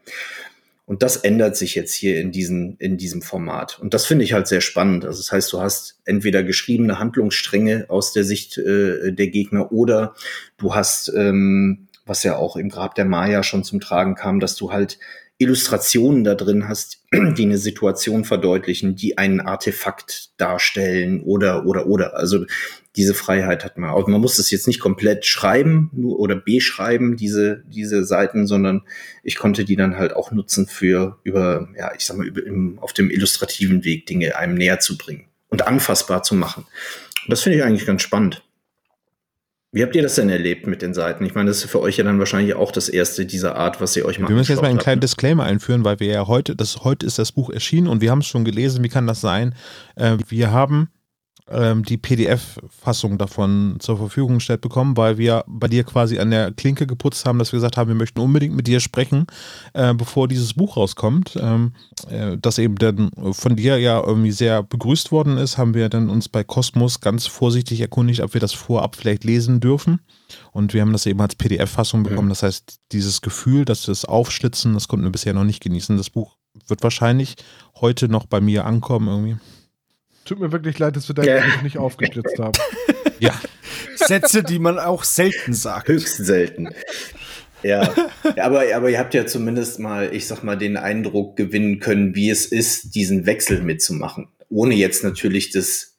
Und 0.87 1.03
das 1.03 1.17
ändert 1.17 1.55
sich 1.55 1.75
jetzt 1.75 1.93
hier 1.93 2.19
in, 2.19 2.31
diesen, 2.31 2.77
in 2.79 2.97
diesem 2.97 3.21
Format. 3.21 3.77
Und 3.79 3.93
das 3.93 4.07
finde 4.07 4.25
ich 4.25 4.33
halt 4.33 4.47
sehr 4.47 4.61
spannend. 4.61 5.05
Also 5.05 5.19
das 5.19 5.31
heißt, 5.31 5.53
du 5.53 5.61
hast 5.61 5.99
entweder 6.05 6.41
geschriebene 6.41 6.97
Handlungsstränge 6.97 7.85
aus 7.89 8.11
der 8.11 8.23
Sicht 8.23 8.57
äh, 8.57 9.13
der 9.13 9.27
Gegner 9.27 9.71
oder 9.71 10.15
du 10.57 10.73
hast, 10.73 11.13
ähm, 11.15 11.89
was 12.07 12.23
ja 12.23 12.37
auch 12.37 12.55
im 12.55 12.69
Grab 12.69 12.95
der 12.95 13.05
Maya 13.05 13.43
schon 13.43 13.63
zum 13.63 13.79
Tragen 13.79 14.15
kam, 14.15 14.39
dass 14.39 14.55
du 14.55 14.73
halt 14.73 14.97
Illustrationen 15.41 16.23
da 16.23 16.35
drin 16.35 16.67
hast, 16.67 17.03
die 17.11 17.43
eine 17.43 17.57
Situation 17.57 18.25
verdeutlichen, 18.25 18.95
die 18.95 19.17
einen 19.17 19.39
Artefakt 19.39 20.31
darstellen 20.37 21.21
oder, 21.21 21.65
oder, 21.65 21.87
oder. 21.87 22.15
Also 22.15 22.45
diese 22.95 23.13
Freiheit 23.13 23.63
hat 23.63 23.77
man 23.77 23.89
auch. 23.89 24.07
Man 24.07 24.21
muss 24.21 24.37
es 24.37 24.51
jetzt 24.51 24.67
nicht 24.67 24.79
komplett 24.79 25.25
schreiben 25.25 25.89
nur, 25.93 26.19
oder 26.19 26.35
beschreiben, 26.35 27.15
diese, 27.15 27.63
diese 27.67 28.03
Seiten, 28.03 28.47
sondern 28.47 28.83
ich 29.23 29.35
konnte 29.37 29.65
die 29.65 29.75
dann 29.75 29.97
halt 29.97 30.13
auch 30.13 30.31
nutzen 30.31 30.67
für 30.67 31.19
über, 31.23 31.69
ja, 31.77 31.91
ich 31.97 32.05
sag 32.05 32.17
mal, 32.17 32.27
über, 32.27 32.45
im, 32.45 32.79
auf 32.79 32.93
dem 32.93 33.09
illustrativen 33.09 33.83
Weg 33.83 34.05
Dinge 34.05 34.35
einem 34.35 34.55
näher 34.55 34.79
zu 34.79 34.97
bringen 34.97 35.25
und 35.49 35.67
anfassbar 35.67 36.23
zu 36.23 36.35
machen. 36.35 36.65
Das 37.27 37.41
finde 37.41 37.59
ich 37.59 37.63
eigentlich 37.63 37.85
ganz 37.85 38.01
spannend. 38.01 38.43
Wie 39.73 39.83
habt 39.83 39.95
ihr 39.95 40.01
das 40.01 40.15
denn 40.15 40.29
erlebt 40.29 40.67
mit 40.67 40.81
den 40.81 40.93
Seiten? 40.93 41.25
Ich 41.25 41.33
meine, 41.33 41.49
das 41.49 41.63
ist 41.63 41.71
für 41.71 41.79
euch 41.79 41.95
ja 41.95 42.03
dann 42.03 42.19
wahrscheinlich 42.19 42.55
auch 42.55 42.73
das 42.73 42.89
erste 42.89 43.25
dieser 43.25 43.55
Art, 43.55 43.79
was 43.79 43.95
ihr 43.95 44.03
euch 44.03 44.19
mal 44.19 44.27
Wir 44.27 44.35
müssen 44.35 44.51
jetzt 44.51 44.61
mal 44.61 44.67
einen 44.67 44.79
kleinen 44.79 44.97
ne? 44.97 45.01
Disclaimer 45.01 45.45
einführen, 45.45 45.85
weil 45.85 46.01
wir 46.01 46.07
ja 46.07 46.27
heute, 46.27 46.57
das 46.57 46.83
heute 46.83 47.05
ist 47.05 47.17
das 47.17 47.31
Buch 47.31 47.49
erschienen 47.49 47.87
und 47.87 48.01
wir 48.01 48.11
haben 48.11 48.19
es 48.19 48.27
schon 48.27 48.43
gelesen. 48.43 48.83
Wie 48.83 48.89
kann 48.89 49.07
das 49.07 49.21
sein? 49.21 49.55
Äh, 49.95 50.17
wir 50.27 50.51
haben 50.51 50.89
ähm, 51.51 51.83
die 51.83 51.97
PDF-Fassung 51.97 53.17
davon 53.17 53.77
zur 53.79 53.97
Verfügung 53.97 54.35
gestellt 54.35 54.61
bekommen, 54.61 54.97
weil 54.97 55.17
wir 55.17 55.43
bei 55.47 55.67
dir 55.67 55.83
quasi 55.83 56.19
an 56.19 56.31
der 56.31 56.51
Klinke 56.51 56.87
geputzt 56.87 57.25
haben, 57.25 57.39
dass 57.39 57.51
wir 57.51 57.57
gesagt 57.57 57.77
haben, 57.77 57.87
wir 57.87 57.95
möchten 57.95 58.19
unbedingt 58.19 58.55
mit 58.55 58.67
dir 58.67 58.79
sprechen, 58.79 59.27
äh, 59.73 59.93
bevor 59.93 60.27
dieses 60.27 60.53
Buch 60.53 60.77
rauskommt. 60.77 61.37
Ähm, 61.39 61.73
äh, 62.09 62.37
das 62.39 62.57
eben 62.57 62.75
dann 62.75 63.11
von 63.31 63.55
dir 63.55 63.77
ja 63.77 64.01
irgendwie 64.01 64.31
sehr 64.31 64.63
begrüßt 64.63 65.11
worden 65.11 65.37
ist, 65.37 65.57
haben 65.57 65.73
wir 65.73 65.89
dann 65.89 66.09
uns 66.09 66.29
bei 66.29 66.43
Cosmos 66.43 67.01
ganz 67.01 67.27
vorsichtig 67.27 67.81
erkundigt, 67.81 68.21
ob 68.21 68.33
wir 68.33 68.41
das 68.41 68.53
vorab 68.53 68.95
vielleicht 68.95 69.23
lesen 69.23 69.59
dürfen. 69.59 69.99
Und 70.51 70.73
wir 70.73 70.81
haben 70.81 70.93
das 70.93 71.05
eben 71.05 71.21
als 71.21 71.35
PDF-Fassung 71.35 72.03
bekommen. 72.03 72.29
Das 72.29 72.43
heißt, 72.43 72.79
dieses 72.91 73.21
Gefühl, 73.21 73.65
dass 73.65 73.87
wir 73.87 73.91
es 73.91 74.05
aufschlitzen, 74.05 74.73
das 74.73 74.87
konnten 74.87 75.05
wir 75.05 75.11
bisher 75.11 75.33
noch 75.33 75.43
nicht 75.43 75.61
genießen. 75.61 75.97
Das 75.97 76.09
Buch 76.09 76.37
wird 76.67 76.83
wahrscheinlich 76.83 77.35
heute 77.79 78.09
noch 78.09 78.25
bei 78.25 78.41
mir 78.41 78.65
ankommen 78.65 79.07
irgendwie. 79.07 79.37
Tut 80.25 80.39
mir 80.39 80.51
wirklich 80.51 80.77
leid, 80.79 80.95
dass 80.95 81.07
wir 81.07 81.15
da 81.15 81.23
ja. 81.23 81.43
nicht 81.63 81.77
aufgeblitzt 81.77 82.37
haben. 82.39 82.53
Ja. 83.19 83.39
Sätze, 83.95 84.43
die 84.43 84.59
man 84.59 84.79
auch 84.79 85.03
selten 85.03 85.53
sagt. 85.53 85.87
Höchst 85.87 86.17
selten. 86.17 86.69
Ja, 87.63 87.93
aber, 88.37 88.63
aber 88.75 88.89
ihr 88.89 88.99
habt 88.99 89.13
ja 89.13 89.25
zumindest 89.25 89.79
mal, 89.79 90.13
ich 90.13 90.27
sag 90.27 90.43
mal, 90.43 90.57
den 90.57 90.77
Eindruck 90.77 91.35
gewinnen 91.37 91.79
können, 91.79 92.15
wie 92.15 92.29
es 92.29 92.45
ist, 92.45 92.95
diesen 92.95 93.25
Wechsel 93.25 93.61
mitzumachen. 93.61 94.27
ohne 94.49 94.75
jetzt 94.75 95.03
natürlich 95.03 95.51
das, 95.51 95.95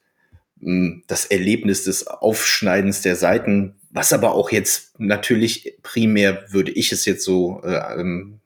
hm, 0.59 1.03
das 1.07 1.25
Erlebnis 1.25 1.83
des 1.83 2.07
Aufschneidens 2.07 3.01
der 3.01 3.15
Seiten, 3.15 3.75
was 3.89 4.13
aber 4.13 4.33
auch 4.33 4.51
jetzt 4.51 4.99
natürlich 4.99 5.77
primär, 5.83 6.45
würde 6.49 6.71
ich 6.71 6.91
es 6.91 7.05
jetzt 7.05 7.23
so 7.23 7.61
äh, 7.63 7.99
ähm, 7.99 8.39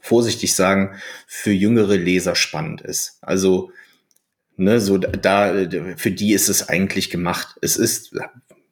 vorsichtig 0.00 0.54
sagen, 0.54 0.96
für 1.26 1.52
jüngere 1.52 1.96
Leser 1.96 2.34
spannend 2.34 2.80
ist. 2.80 3.18
Also, 3.20 3.70
ne, 4.58 4.80
so 4.80 4.98
da, 4.98 5.54
für 5.96 6.10
die 6.10 6.32
ist 6.32 6.48
es 6.48 6.68
eigentlich 6.68 7.10
gemacht. 7.10 7.56
Es 7.62 7.76
ist, 7.76 8.12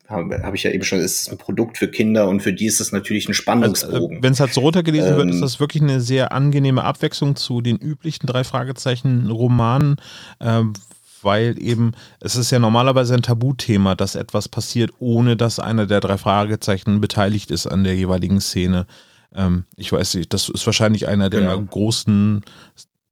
habe 0.08 0.42
hab 0.42 0.54
ich 0.54 0.64
ja 0.64 0.70
eben 0.70 0.84
schon, 0.84 0.98
es 0.98 1.22
ist 1.22 1.30
ein 1.30 1.38
Produkt 1.38 1.78
für 1.78 1.88
Kinder 1.88 2.28
und 2.28 2.40
für 2.40 2.52
die 2.52 2.66
ist 2.66 2.80
es 2.80 2.92
natürlich 2.92 3.28
ein 3.28 3.34
Spannungsbogen. 3.34 3.94
Also, 3.94 4.10
äh, 4.10 4.22
Wenn 4.22 4.32
es 4.32 4.40
halt 4.40 4.52
so 4.52 4.60
runtergelesen 4.60 5.12
ähm, 5.12 5.16
wird, 5.16 5.30
ist 5.30 5.40
das 5.40 5.60
wirklich 5.60 5.82
eine 5.82 6.00
sehr 6.00 6.32
angenehme 6.32 6.84
Abwechslung 6.84 7.36
zu 7.36 7.60
den 7.60 7.76
üblichen 7.76 8.26
drei 8.26 8.44
Fragezeichen 8.44 9.30
Romanen, 9.30 9.96
ähm, 10.40 10.74
weil 11.22 11.56
eben 11.60 11.92
es 12.20 12.36
ist 12.36 12.50
ja 12.50 12.58
normalerweise 12.58 13.14
ein 13.14 13.22
Tabuthema, 13.22 13.94
dass 13.94 14.14
etwas 14.14 14.48
passiert, 14.48 14.92
ohne 14.98 15.36
dass 15.36 15.58
einer 15.58 15.86
der 15.86 16.00
drei 16.00 16.18
Fragezeichen 16.18 17.00
beteiligt 17.00 17.50
ist 17.50 17.66
an 17.66 17.84
der 17.84 17.96
jeweiligen 17.96 18.40
Szene. 18.40 18.86
Ähm, 19.34 19.64
ich 19.76 19.90
weiß 19.90 20.14
nicht, 20.14 20.32
das 20.32 20.48
ist 20.48 20.66
wahrscheinlich 20.66 21.08
einer 21.08 21.30
der 21.30 21.40
genau. 21.40 21.60
großen 21.60 22.42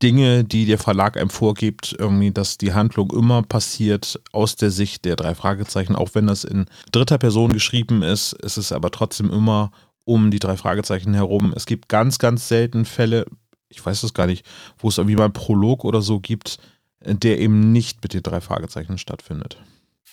Dinge, 0.02 0.44
die 0.44 0.66
der 0.66 0.78
Verlag 0.78 1.16
einem 1.16 1.30
vorgibt, 1.30 1.94
irgendwie, 1.98 2.30
dass 2.30 2.58
die 2.58 2.74
Handlung 2.74 3.10
immer 3.12 3.42
passiert 3.42 4.20
aus 4.32 4.56
der 4.56 4.70
Sicht 4.70 5.04
der 5.04 5.16
drei 5.16 5.34
Fragezeichen, 5.34 5.96
auch 5.96 6.10
wenn 6.14 6.26
das 6.26 6.44
in 6.44 6.66
dritter 6.92 7.18
Person 7.18 7.52
geschrieben 7.52 8.02
ist, 8.02 8.32
ist 8.34 8.56
es 8.56 8.72
aber 8.72 8.90
trotzdem 8.90 9.30
immer 9.30 9.70
um 10.04 10.30
die 10.30 10.40
drei 10.40 10.56
Fragezeichen 10.56 11.14
herum. 11.14 11.52
Es 11.56 11.64
gibt 11.64 11.88
ganz, 11.88 12.18
ganz 12.18 12.48
selten 12.48 12.84
Fälle, 12.84 13.24
ich 13.68 13.84
weiß 13.84 14.02
es 14.02 14.14
gar 14.14 14.26
nicht, 14.26 14.44
wo 14.78 14.88
es 14.88 14.98
irgendwie 14.98 15.16
mal 15.16 15.24
einen 15.24 15.32
Prolog 15.32 15.84
oder 15.84 16.02
so 16.02 16.20
gibt, 16.20 16.58
der 17.00 17.38
eben 17.38 17.72
nicht 17.72 18.02
mit 18.02 18.14
den 18.14 18.22
drei 18.22 18.40
Fragezeichen 18.40 18.98
stattfindet. 18.98 19.58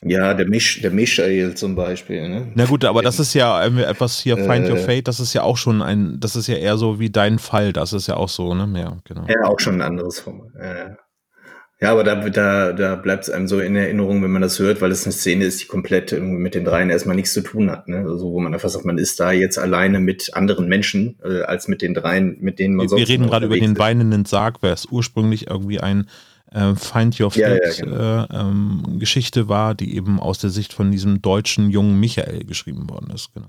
Ja, 0.03 0.33
der, 0.33 0.47
Misch, 0.47 0.81
der 0.81 0.89
Michael 0.89 1.53
zum 1.55 1.75
Beispiel. 1.75 2.27
Ne? 2.27 2.51
Na 2.55 2.65
gut, 2.65 2.85
aber 2.85 3.03
das 3.03 3.19
ist 3.19 3.35
ja 3.35 3.63
etwas 3.63 4.19
hier, 4.19 4.35
Find 4.35 4.67
äh, 4.67 4.71
Your 4.71 4.77
Fate, 4.77 5.07
das 5.07 5.19
ist 5.19 5.33
ja 5.33 5.43
auch 5.43 5.57
schon 5.57 5.83
ein, 5.83 6.19
das 6.19 6.35
ist 6.35 6.47
ja 6.47 6.55
eher 6.55 6.77
so 6.77 6.99
wie 6.99 7.11
dein 7.11 7.37
Fall, 7.37 7.71
das 7.71 7.93
ist 7.93 8.07
ja 8.07 8.15
auch 8.15 8.29
so, 8.29 8.55
ne? 8.55 8.67
Ja, 8.79 8.97
genau. 9.03 9.27
Ja, 9.27 9.47
auch 9.47 9.59
schon 9.59 9.75
ein 9.75 9.81
anderes 9.81 10.19
Format. 10.19 10.47
Ja, 10.59 10.97
ja 11.81 11.91
aber 11.91 12.03
da, 12.03 12.15
da, 12.15 12.73
da 12.73 12.95
bleibt 12.95 13.25
es 13.25 13.29
einem 13.29 13.47
so 13.47 13.59
in 13.59 13.75
Erinnerung, 13.75 14.23
wenn 14.23 14.31
man 14.31 14.41
das 14.41 14.57
hört, 14.57 14.81
weil 14.81 14.89
es 14.89 15.05
eine 15.05 15.13
Szene 15.13 15.45
ist, 15.45 15.61
die 15.61 15.67
komplett 15.67 16.19
mit 16.19 16.55
den 16.55 16.65
dreien 16.65 16.89
erstmal 16.89 17.15
nichts 17.15 17.33
zu 17.33 17.41
tun 17.41 17.69
hat. 17.69 17.87
Ne? 17.87 17.97
Also 17.97 18.31
wo 18.31 18.39
man 18.39 18.55
einfach 18.55 18.69
sagt, 18.69 18.85
man 18.85 18.97
ist 18.97 19.19
da 19.19 19.31
jetzt 19.31 19.59
alleine 19.59 19.99
mit 19.99 20.31
anderen 20.33 20.67
Menschen, 20.67 21.19
äh, 21.23 21.41
als 21.41 21.67
mit 21.67 21.83
den 21.83 21.93
dreien, 21.93 22.37
mit 22.39 22.57
denen 22.57 22.75
man 22.75 22.85
wir, 22.85 22.89
sonst 22.89 23.01
Wir 23.01 23.09
reden 23.09 23.27
gerade 23.27 23.45
über 23.45 23.59
den 23.59 23.77
weinenden 23.77 24.25
Sarg, 24.25 24.57
wer 24.61 24.73
es 24.73 24.87
ursprünglich 24.87 25.47
irgendwie 25.47 25.79
ein 25.79 26.07
äh, 26.53 26.75
Find 26.75 27.19
Your 27.19 27.31
Fate 27.31 27.41
ja, 27.41 27.55
ja, 27.55 27.73
genau. 27.79 28.23
äh, 28.23 28.27
ähm, 28.31 28.99
Geschichte 28.99 29.49
war, 29.49 29.75
die 29.75 29.95
eben 29.95 30.19
aus 30.19 30.39
der 30.39 30.49
Sicht 30.49 30.73
von 30.73 30.91
diesem 30.91 31.21
deutschen 31.21 31.69
jungen 31.69 31.99
Michael 31.99 32.45
geschrieben 32.45 32.89
worden 32.89 33.11
ist. 33.13 33.33
Genau. 33.33 33.47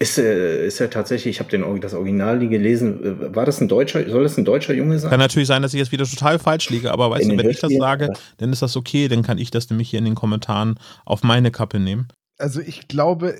Ist, 0.00 0.18
äh, 0.18 0.66
ist 0.66 0.80
er 0.80 0.90
tatsächlich, 0.90 1.36
ich 1.36 1.40
habe 1.40 1.78
das 1.78 1.94
Original 1.94 2.38
nie 2.38 2.48
gelesen, 2.48 3.04
äh, 3.04 3.34
war 3.34 3.46
das 3.46 3.60
ein 3.60 3.68
deutscher, 3.68 4.08
soll 4.10 4.24
das 4.24 4.36
ein 4.36 4.44
deutscher 4.44 4.74
Junge 4.74 4.98
sein? 4.98 5.10
Kann 5.10 5.20
natürlich 5.20 5.46
sein, 5.46 5.62
dass 5.62 5.72
ich 5.72 5.78
jetzt 5.78 5.92
wieder 5.92 6.04
total 6.04 6.40
falsch 6.40 6.68
liege, 6.70 6.90
aber 6.90 7.10
weißt 7.10 7.22
in 7.22 7.30
du, 7.30 7.38
wenn 7.38 7.50
ich 7.50 7.60
das 7.60 7.72
sage, 7.72 8.12
dann 8.38 8.52
ist 8.52 8.60
das 8.60 8.76
okay, 8.76 9.06
dann 9.06 9.22
kann 9.22 9.38
ich 9.38 9.52
das 9.52 9.70
nämlich 9.70 9.90
hier 9.90 10.00
in 10.00 10.04
den 10.04 10.16
Kommentaren 10.16 10.80
auf 11.04 11.22
meine 11.22 11.52
Kappe 11.52 11.78
nehmen. 11.78 12.08
Also 12.38 12.60
ich 12.60 12.88
glaube, 12.88 13.36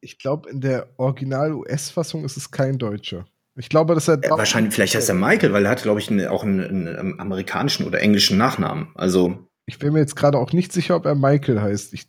ich 0.00 0.18
glaube, 0.18 0.48
in 0.48 0.62
der 0.62 0.88
Original-US-Fassung 0.96 2.24
ist 2.24 2.38
es 2.38 2.50
kein 2.50 2.78
Deutscher. 2.78 3.26
Ich 3.56 3.68
glaube, 3.68 3.94
dass 3.94 4.08
er. 4.08 4.20
Ja, 4.22 4.30
wahrscheinlich, 4.30 4.74
vielleicht 4.74 4.94
heißt 4.94 5.08
er 5.08 5.14
Michael, 5.14 5.52
weil 5.52 5.64
er 5.64 5.70
hat, 5.70 5.82
glaube 5.82 6.00
ich, 6.00 6.10
eine, 6.10 6.30
auch 6.30 6.42
einen, 6.42 6.88
einen, 6.88 7.20
amerikanischen 7.20 7.86
oder 7.86 8.00
englischen 8.00 8.38
Nachnamen. 8.38 8.88
Also. 8.94 9.38
Ich 9.66 9.78
bin 9.78 9.92
mir 9.92 10.00
jetzt 10.00 10.16
gerade 10.16 10.38
auch 10.38 10.52
nicht 10.52 10.72
sicher, 10.72 10.96
ob 10.96 11.06
er 11.06 11.14
Michael 11.14 11.60
heißt. 11.60 11.92
Ich 11.94 12.06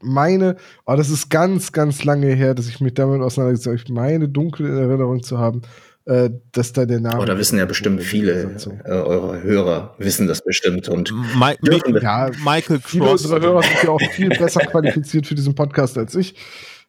meine, 0.00 0.56
oh, 0.86 0.94
das 0.94 1.10
ist 1.10 1.30
ganz, 1.30 1.72
ganz 1.72 2.04
lange 2.04 2.28
her, 2.28 2.54
dass 2.54 2.68
ich 2.68 2.80
mich 2.80 2.94
damit 2.94 3.20
auseinandergesetzt 3.20 3.66
habe. 3.66 3.76
Ich 3.76 3.88
meine, 3.88 4.28
dunkel 4.28 4.66
in 4.66 4.76
Erinnerung 4.76 5.22
zu 5.22 5.38
haben, 5.38 5.62
äh, 6.04 6.30
dass 6.52 6.72
da 6.72 6.84
der 6.84 7.00
Name. 7.00 7.20
Oh, 7.20 7.24
da 7.24 7.38
wissen 7.38 7.58
ja 7.58 7.64
bestimmt 7.64 8.02
viele 8.02 8.56
äh, 8.84 8.90
eurer 8.90 9.42
Hörer, 9.42 9.94
wissen 9.98 10.26
das 10.26 10.44
bestimmt. 10.44 10.88
Und 10.88 11.12
Ma 11.36 11.52
ja, 11.62 12.30
Michael 12.44 12.78
Cross. 12.80 12.90
Viele 12.90 13.10
unserer 13.10 13.40
Hörer 13.40 13.62
sind 13.62 13.82
ja 13.84 13.90
auch 13.90 14.00
viel 14.12 14.28
besser 14.28 14.60
qualifiziert 14.60 15.26
für 15.26 15.34
diesen 15.34 15.54
Podcast 15.54 15.96
als 15.96 16.14
ich. 16.14 16.34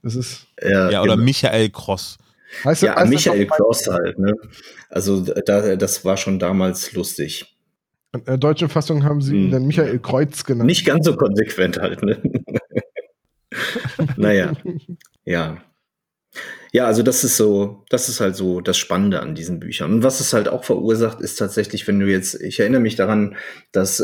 Das 0.01 0.15
ist. 0.15 0.47
Ja, 0.61 0.89
ja 0.89 1.01
oder 1.01 1.13
genau. 1.13 1.25
Michael 1.25 1.69
Cross. 1.69 2.17
Heißt 2.63 2.83
ja, 2.83 2.95
heißt 2.95 3.09
Michael 3.09 3.47
Klaus 3.47 3.87
halt, 3.87 4.19
ne? 4.19 4.33
Also 4.89 5.21
da, 5.21 5.75
das 5.75 6.05
war 6.05 6.17
schon 6.17 6.39
damals 6.39 6.93
lustig. 6.93 7.57
In 8.13 8.23
der 8.25 8.37
deutschen 8.37 8.69
Fassung 8.69 9.03
haben 9.03 9.21
sie 9.21 9.35
ihn 9.35 9.43
hm. 9.45 9.51
dann 9.51 9.67
Michael 9.67 9.99
Kreuz 9.99 10.43
genannt. 10.43 10.67
Nicht 10.67 10.85
ganz 10.85 11.05
so 11.05 11.15
konsequent 11.15 11.77
halt, 11.79 12.03
ne? 12.03 12.21
naja, 14.17 14.53
ja. 15.25 15.57
Ja, 16.71 16.87
also 16.87 17.03
das 17.03 17.23
ist 17.23 17.37
so, 17.37 17.83
das 17.89 18.09
ist 18.09 18.19
halt 18.19 18.35
so 18.35 18.59
das 18.59 18.79
Spannende 18.79 19.19
an 19.19 19.35
diesen 19.35 19.59
Büchern. 19.59 19.93
Und 19.93 20.03
was 20.03 20.19
es 20.19 20.33
halt 20.33 20.47
auch 20.47 20.63
verursacht, 20.63 21.21
ist 21.21 21.35
tatsächlich, 21.35 21.87
wenn 21.87 21.99
du 21.99 22.07
jetzt, 22.07 22.41
ich 22.41 22.59
erinnere 22.59 22.81
mich 22.81 22.95
daran, 22.95 23.35
dass 23.71 23.99
äh, 23.99 24.03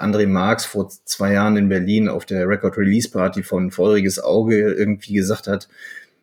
André 0.00 0.26
Marx 0.26 0.64
vor 0.64 0.88
zwei 1.04 1.32
Jahren 1.32 1.56
in 1.56 1.68
Berlin 1.68 2.08
auf 2.08 2.26
der 2.26 2.48
Record 2.48 2.76
Release 2.76 3.08
Party 3.08 3.44
von 3.44 3.70
Feuriges 3.70 4.18
Auge 4.18 4.72
irgendwie 4.72 5.14
gesagt 5.14 5.46
hat, 5.46 5.68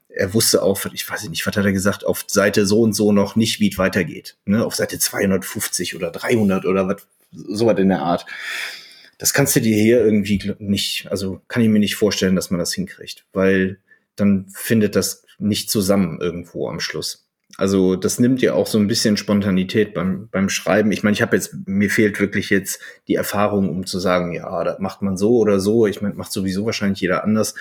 er 0.09 0.33
wusste 0.33 0.63
auch, 0.63 0.83
ich 0.91 1.09
weiß 1.09 1.29
nicht, 1.29 1.45
was 1.45 1.55
hat 1.55 1.65
er 1.65 1.71
gesagt, 1.71 2.05
auf 2.05 2.25
Seite 2.27 2.65
so 2.65 2.81
und 2.81 2.93
so 2.93 3.11
noch 3.11 3.35
nicht, 3.35 3.59
wie 3.59 3.71
es 3.71 3.77
weitergeht. 3.77 4.37
Ne? 4.45 4.65
Auf 4.65 4.75
Seite 4.75 4.99
250 4.99 5.95
oder 5.95 6.11
300 6.11 6.65
oder 6.65 6.87
was, 6.87 7.07
sowas 7.31 7.77
in 7.79 7.89
der 7.89 8.01
Art. 8.01 8.25
Das 9.17 9.33
kannst 9.33 9.55
du 9.55 9.61
dir 9.61 9.75
hier 9.75 10.03
irgendwie 10.03 10.55
nicht, 10.59 11.07
also 11.11 11.41
kann 11.47 11.61
ich 11.61 11.69
mir 11.69 11.79
nicht 11.79 11.95
vorstellen, 11.95 12.35
dass 12.35 12.49
man 12.49 12.59
das 12.59 12.73
hinkriegt, 12.73 13.25
weil 13.33 13.79
dann 14.15 14.47
findet 14.49 14.95
das 14.95 15.23
nicht 15.37 15.69
zusammen 15.69 16.19
irgendwo 16.19 16.67
am 16.67 16.79
Schluss. 16.79 17.25
Also 17.57 17.95
das 17.95 18.19
nimmt 18.19 18.41
ja 18.41 18.53
auch 18.53 18.67
so 18.67 18.77
ein 18.77 18.87
bisschen 18.87 19.17
Spontanität 19.17 19.93
beim, 19.93 20.29
beim 20.29 20.49
Schreiben. 20.49 20.91
Ich 20.91 21.03
meine, 21.03 21.13
ich 21.13 21.21
habe 21.21 21.35
jetzt, 21.35 21.53
mir 21.65 21.89
fehlt 21.89 22.19
wirklich 22.19 22.49
jetzt 22.49 22.79
die 23.07 23.15
Erfahrung, 23.15 23.69
um 23.69 23.85
zu 23.85 23.99
sagen, 23.99 24.33
ja, 24.33 24.63
das 24.63 24.79
macht 24.79 25.01
man 25.01 25.17
so 25.17 25.37
oder 25.37 25.59
so. 25.59 25.85
Ich 25.85 26.01
meine, 26.01 26.15
macht 26.15 26.31
sowieso 26.31 26.65
wahrscheinlich 26.65 27.01
jeder 27.01 27.23
anders. 27.23 27.55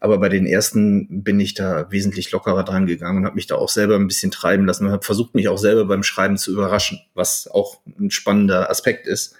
Aber 0.00 0.18
bei 0.18 0.28
den 0.28 0.46
ersten 0.46 1.22
bin 1.24 1.40
ich 1.40 1.54
da 1.54 1.90
wesentlich 1.90 2.30
lockerer 2.30 2.64
dran 2.64 2.86
gegangen 2.86 3.18
und 3.18 3.24
habe 3.24 3.34
mich 3.34 3.46
da 3.46 3.56
auch 3.56 3.68
selber 3.68 3.96
ein 3.96 4.06
bisschen 4.06 4.30
treiben 4.30 4.64
lassen 4.64 4.86
und 4.86 4.92
habe 4.92 5.04
versucht, 5.04 5.34
mich 5.34 5.48
auch 5.48 5.58
selber 5.58 5.84
beim 5.86 6.02
Schreiben 6.02 6.36
zu 6.36 6.52
überraschen, 6.52 7.00
was 7.14 7.48
auch 7.48 7.80
ein 7.98 8.10
spannender 8.10 8.70
Aspekt 8.70 9.06
ist. 9.06 9.34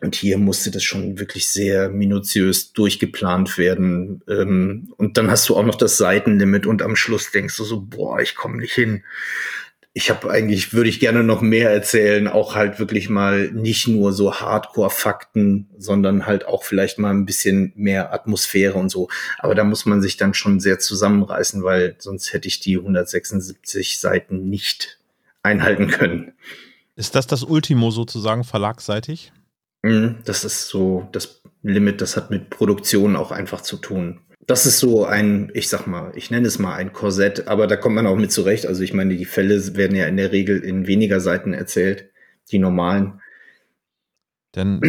Und 0.00 0.14
hier 0.14 0.38
musste 0.38 0.70
das 0.70 0.84
schon 0.84 1.18
wirklich 1.18 1.48
sehr 1.48 1.88
minutiös 1.88 2.72
durchgeplant 2.72 3.58
werden. 3.58 4.22
Ähm, 4.28 4.92
und 4.96 5.16
dann 5.16 5.30
hast 5.30 5.48
du 5.48 5.56
auch 5.56 5.64
noch 5.64 5.74
das 5.74 5.96
Seitenlimit 5.96 6.66
und 6.66 6.82
am 6.82 6.94
Schluss 6.94 7.32
denkst 7.32 7.56
du 7.56 7.64
so, 7.64 7.80
boah, 7.80 8.20
ich 8.20 8.36
komme 8.36 8.58
nicht 8.58 8.74
hin 8.74 9.02
ich 9.94 10.10
habe 10.10 10.30
eigentlich, 10.30 10.72
würde 10.72 10.88
ich 10.88 11.00
gerne 11.00 11.24
noch 11.24 11.40
mehr 11.40 11.70
erzählen, 11.70 12.28
auch 12.28 12.54
halt 12.54 12.78
wirklich 12.78 13.08
mal 13.08 13.50
nicht 13.50 13.88
nur 13.88 14.12
so 14.12 14.34
Hardcore-Fakten, 14.34 15.68
sondern 15.76 16.26
halt 16.26 16.46
auch 16.46 16.62
vielleicht 16.62 16.98
mal 16.98 17.10
ein 17.10 17.26
bisschen 17.26 17.72
mehr 17.74 18.12
Atmosphäre 18.12 18.78
und 18.78 18.90
so. 18.90 19.08
Aber 19.38 19.54
da 19.54 19.64
muss 19.64 19.86
man 19.86 20.00
sich 20.00 20.16
dann 20.16 20.34
schon 20.34 20.60
sehr 20.60 20.78
zusammenreißen, 20.78 21.64
weil 21.64 21.96
sonst 21.98 22.32
hätte 22.32 22.48
ich 22.48 22.60
die 22.60 22.76
176 22.76 23.98
Seiten 23.98 24.48
nicht 24.48 24.98
einhalten 25.42 25.88
können. 25.88 26.32
Ist 26.94 27.14
das 27.14 27.26
das 27.26 27.42
Ultimo 27.42 27.90
sozusagen 27.90 28.44
verlagsseitig? 28.44 29.32
Mhm, 29.82 30.16
das 30.24 30.44
ist 30.44 30.68
so 30.68 31.08
das 31.12 31.42
Limit, 31.62 32.00
das 32.00 32.16
hat 32.16 32.30
mit 32.30 32.50
Produktion 32.50 33.16
auch 33.16 33.32
einfach 33.32 33.62
zu 33.62 33.76
tun 33.76 34.20
das 34.48 34.64
ist 34.64 34.78
so 34.78 35.04
ein, 35.04 35.50
ich 35.52 35.68
sag 35.68 35.86
mal, 35.86 36.10
ich 36.14 36.30
nenne 36.30 36.48
es 36.48 36.58
mal 36.58 36.74
ein 36.74 36.94
Korsett, 36.94 37.48
aber 37.48 37.66
da 37.66 37.76
kommt 37.76 37.96
man 37.96 38.06
auch 38.06 38.16
mit 38.16 38.32
zurecht. 38.32 38.64
Also 38.66 38.82
ich 38.82 38.94
meine, 38.94 39.14
die 39.14 39.26
Fälle 39.26 39.76
werden 39.76 39.94
ja 39.94 40.06
in 40.06 40.16
der 40.16 40.32
Regel 40.32 40.60
in 40.60 40.86
weniger 40.86 41.20
Seiten 41.20 41.52
erzählt, 41.52 42.08
die 42.50 42.58
normalen. 42.58 43.20
Denn, 44.54 44.80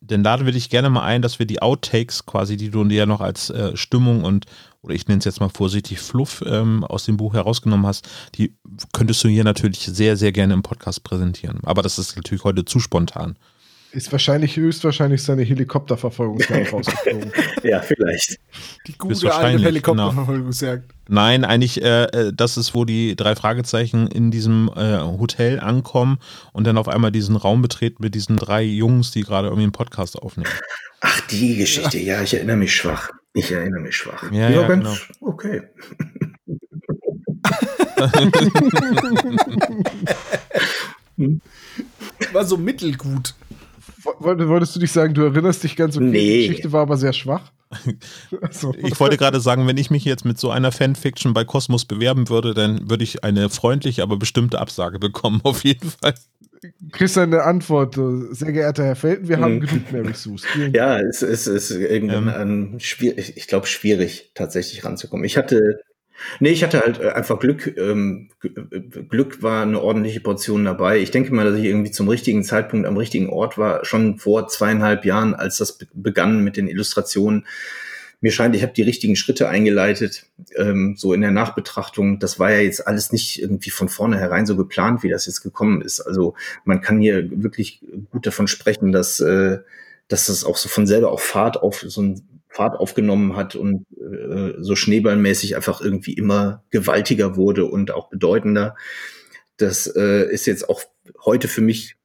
denn 0.00 0.24
laden 0.24 0.44
wir 0.44 0.52
dich 0.52 0.70
gerne 0.70 0.90
mal 0.90 1.04
ein, 1.04 1.22
dass 1.22 1.38
wir 1.38 1.46
die 1.46 1.62
Outtakes 1.62 2.26
quasi, 2.26 2.56
die 2.56 2.70
du 2.70 2.82
dir 2.82 2.96
ja 2.96 3.06
noch 3.06 3.20
als 3.20 3.48
äh, 3.48 3.76
Stimmung 3.76 4.24
und, 4.24 4.46
oder 4.82 4.96
ich 4.96 5.06
nenne 5.06 5.20
es 5.20 5.24
jetzt 5.24 5.38
mal 5.38 5.50
vorsichtig, 5.50 6.00
Fluff 6.00 6.42
ähm, 6.44 6.82
aus 6.82 7.04
dem 7.04 7.16
Buch 7.16 7.32
herausgenommen 7.32 7.86
hast, 7.86 8.08
die 8.34 8.56
könntest 8.92 9.22
du 9.22 9.28
hier 9.28 9.44
natürlich 9.44 9.86
sehr, 9.86 10.16
sehr 10.16 10.32
gerne 10.32 10.52
im 10.52 10.64
Podcast 10.64 11.04
präsentieren. 11.04 11.60
Aber 11.62 11.82
das 11.82 12.00
ist 12.00 12.16
natürlich 12.16 12.42
heute 12.42 12.64
zu 12.64 12.80
spontan 12.80 13.38
ist 13.96 14.12
wahrscheinlich 14.12 14.56
höchstwahrscheinlich 14.56 15.22
seine 15.22 15.42
Helikopterverfolgungsjagd 15.42 16.72
rausgeflogen. 16.72 17.32
ja, 17.62 17.80
vielleicht. 17.80 18.38
Die 18.86 18.92
gute 18.96 19.34
alte 19.34 19.64
Helikopterverfolgungsjagd. 19.64 20.82
Genau. 20.88 20.94
Nein, 21.08 21.44
eigentlich, 21.44 21.82
äh, 21.82 22.04
äh, 22.04 22.32
das 22.34 22.58
ist, 22.58 22.74
wo 22.74 22.84
die 22.84 23.16
drei 23.16 23.34
Fragezeichen 23.34 24.06
in 24.08 24.30
diesem 24.30 24.70
äh, 24.76 24.98
Hotel 24.98 25.60
ankommen 25.60 26.18
und 26.52 26.66
dann 26.66 26.76
auf 26.76 26.88
einmal 26.88 27.10
diesen 27.10 27.36
Raum 27.36 27.62
betreten 27.62 28.02
mit 28.02 28.14
diesen 28.14 28.36
drei 28.36 28.62
Jungs, 28.62 29.12
die 29.12 29.22
gerade 29.22 29.46
irgendwie 29.48 29.62
einen 29.64 29.72
Podcast 29.72 30.20
aufnehmen. 30.20 30.50
Ach, 31.00 31.20
die 31.28 31.56
Geschichte, 31.56 31.98
ja, 31.98 32.20
ich 32.22 32.34
erinnere 32.34 32.58
mich 32.58 32.76
schwach. 32.76 33.10
Ich 33.32 33.50
erinnere 33.50 33.80
mich 33.80 33.96
schwach. 33.96 34.30
Ja, 34.30 34.50
ja, 34.50 34.60
ja 34.60 34.68
ganz 34.68 34.84
genau. 34.84 35.30
okay. 35.32 35.62
War 42.32 42.44
so 42.44 42.58
mittelgut 42.58 43.34
Wolltest 44.18 44.76
du 44.76 44.80
nicht 44.80 44.92
sagen, 44.92 45.14
du 45.14 45.22
erinnerst 45.22 45.62
dich 45.64 45.76
ganz 45.76 45.96
okay, 45.96 46.04
Nee. 46.06 46.40
die 46.42 46.48
Geschichte 46.48 46.72
war 46.72 46.82
aber 46.82 46.96
sehr 46.96 47.12
schwach? 47.12 47.52
Also, 48.42 48.74
Ich 48.78 48.98
wollte 49.00 49.16
gerade 49.16 49.40
sagen, 49.40 49.66
wenn 49.66 49.76
ich 49.76 49.90
mich 49.90 50.04
jetzt 50.04 50.24
mit 50.24 50.38
so 50.38 50.50
einer 50.50 50.70
Fanfiction 50.72 51.34
bei 51.34 51.44
Cosmos 51.44 51.84
bewerben 51.84 52.28
würde, 52.28 52.54
dann 52.54 52.88
würde 52.90 53.02
ich 53.04 53.24
eine 53.24 53.50
freundliche, 53.50 54.02
aber 54.02 54.16
bestimmte 54.16 54.58
Absage 54.60 54.98
bekommen, 54.98 55.40
auf 55.44 55.64
jeden 55.64 55.90
Fall. 55.90 56.14
kriegst 56.92 57.16
du 57.16 57.20
eine 57.20 57.42
Antwort. 57.42 57.96
äh, 57.98 58.32
Sehr 58.34 58.52
geehrter 58.52 58.84
Herr 58.84 58.96
Felten, 58.96 59.28
wir 59.28 59.38
haben 59.40 59.56
Mhm. 59.56 59.60
genug 59.60 59.92
Mary 59.92 60.14
Sues. 60.14 60.42
Ja, 60.72 60.98
es 61.00 61.22
ist, 61.22 61.46
es 61.48 61.70
ist 61.70 61.78
irgendwann 61.80 62.32
ähm, 62.40 62.80
schwierig, 62.80 63.36
ich 63.36 63.46
glaube, 63.48 63.66
schwierig, 63.66 64.30
tatsächlich 64.34 64.84
ranzukommen. 64.84 65.24
Ich 65.24 65.36
hatte, 65.36 65.80
nee, 66.40 66.50
ich 66.50 66.62
hatte 66.62 66.80
halt 66.80 67.00
äh, 67.00 67.10
einfach 67.10 67.38
Glück. 67.38 67.76
Ähm, 67.76 68.30
äh, 68.42 68.80
Glück 69.08 69.42
war 69.42 69.62
eine 69.62 69.80
ordentliche 69.80 70.20
Portion 70.20 70.64
dabei. 70.64 70.98
Ich 70.98 71.10
denke 71.10 71.34
mal, 71.34 71.44
dass 71.44 71.58
ich 71.58 71.64
irgendwie 71.64 71.90
zum 71.90 72.08
richtigen 72.08 72.44
Zeitpunkt 72.44 72.86
am 72.86 72.96
richtigen 72.96 73.28
Ort 73.30 73.58
war, 73.58 73.84
schon 73.84 74.18
vor 74.18 74.48
zweieinhalb 74.48 75.04
Jahren, 75.04 75.34
als 75.34 75.58
das 75.58 75.78
be- 75.78 75.86
begann 75.92 76.44
mit 76.44 76.56
den 76.56 76.68
Illustrationen. 76.68 77.46
Mir 78.22 78.32
scheint, 78.32 78.56
ich 78.56 78.62
habe 78.62 78.72
die 78.72 78.82
richtigen 78.82 79.14
Schritte 79.14 79.48
eingeleitet, 79.48 80.24
ähm, 80.56 80.94
so 80.96 81.12
in 81.12 81.20
der 81.20 81.32
Nachbetrachtung. 81.32 82.18
Das 82.18 82.38
war 82.38 82.50
ja 82.50 82.60
jetzt 82.60 82.86
alles 82.86 83.12
nicht 83.12 83.42
irgendwie 83.42 83.70
von 83.70 83.90
vornherein 83.90 84.46
so 84.46 84.56
geplant, 84.56 85.02
wie 85.02 85.10
das 85.10 85.26
jetzt 85.26 85.42
gekommen 85.42 85.82
ist. 85.82 86.00
Also 86.00 86.34
man 86.64 86.80
kann 86.80 86.98
hier 86.98 87.30
wirklich 87.42 87.82
gut 88.10 88.26
davon 88.26 88.48
sprechen, 88.48 88.90
dass, 88.90 89.20
äh, 89.20 89.58
dass 90.08 90.26
das 90.26 90.44
auch 90.44 90.56
so 90.56 90.70
von 90.70 90.86
selber 90.86 91.12
auch 91.12 91.20
Fahrt 91.20 91.62
auf 91.62 91.84
so 91.86 92.00
ein 92.00 92.22
Fahrt 92.56 92.80
aufgenommen 92.80 93.36
hat 93.36 93.54
und 93.54 93.86
äh, 94.00 94.54
so 94.60 94.74
schneeballmäßig 94.76 95.56
einfach 95.56 95.82
irgendwie 95.82 96.14
immer 96.14 96.64
gewaltiger 96.70 97.36
wurde 97.36 97.66
und 97.66 97.90
auch 97.90 98.08
bedeutender. 98.08 98.76
Das 99.58 99.86
äh, 99.86 100.30
ist 100.30 100.46
jetzt 100.46 100.68
auch 100.70 100.82
heute 101.24 101.48
für 101.48 101.60
mich 101.60 101.96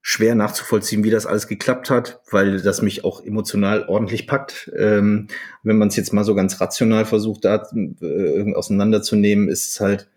schwer 0.00 0.34
nachzuvollziehen, 0.34 1.04
wie 1.04 1.10
das 1.10 1.26
alles 1.26 1.46
geklappt 1.46 1.88
hat, 1.88 2.20
weil 2.32 2.60
das 2.60 2.82
mich 2.82 3.04
auch 3.04 3.24
emotional 3.24 3.84
ordentlich 3.88 4.26
packt. 4.26 4.72
Ähm, 4.76 5.28
wenn 5.62 5.78
man 5.78 5.88
es 5.88 5.96
jetzt 5.96 6.12
mal 6.12 6.24
so 6.24 6.34
ganz 6.34 6.60
rational 6.60 7.04
versucht, 7.04 7.44
da 7.44 7.68
äh, 8.00 8.54
auseinanderzunehmen, 8.54 9.48
ist 9.48 9.70
es 9.70 9.80
halt 9.80 10.10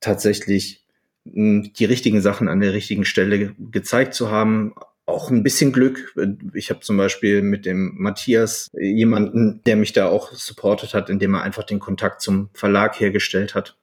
tatsächlich 0.00 0.84
mh, 1.24 1.70
die 1.78 1.86
richtigen 1.86 2.20
Sachen 2.20 2.48
an 2.48 2.60
der 2.60 2.74
richtigen 2.74 3.06
Stelle 3.06 3.54
gezeigt 3.58 4.12
zu 4.12 4.30
haben. 4.30 4.74
Auch 5.04 5.30
ein 5.30 5.42
bisschen 5.42 5.72
Glück. 5.72 6.14
Ich 6.54 6.70
habe 6.70 6.80
zum 6.80 6.96
Beispiel 6.96 7.42
mit 7.42 7.66
dem 7.66 7.94
Matthias 7.96 8.70
jemanden, 8.72 9.62
der 9.64 9.76
mich 9.76 9.92
da 9.92 10.06
auch 10.06 10.32
supportet 10.32 10.94
hat, 10.94 11.10
indem 11.10 11.34
er 11.34 11.42
einfach 11.42 11.64
den 11.64 11.80
Kontakt 11.80 12.22
zum 12.22 12.50
Verlag 12.54 12.98
hergestellt 13.00 13.54
hat. 13.54 13.76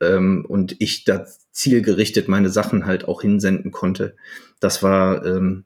Ähm, 0.00 0.44
und 0.48 0.76
ich 0.80 1.04
da 1.04 1.26
zielgerichtet 1.52 2.28
meine 2.28 2.48
Sachen 2.48 2.86
halt 2.86 3.06
auch 3.06 3.20
hinsenden 3.22 3.72
konnte. 3.72 4.16
Das 4.58 4.82
war, 4.82 5.24
ähm, 5.26 5.64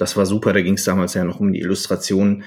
das 0.00 0.16
war 0.16 0.26
super. 0.26 0.52
Da 0.52 0.62
ging 0.62 0.74
es 0.74 0.84
damals 0.84 1.14
ja 1.14 1.24
noch 1.24 1.40
um 1.40 1.52
die 1.52 1.60
Illustration. 1.60 2.44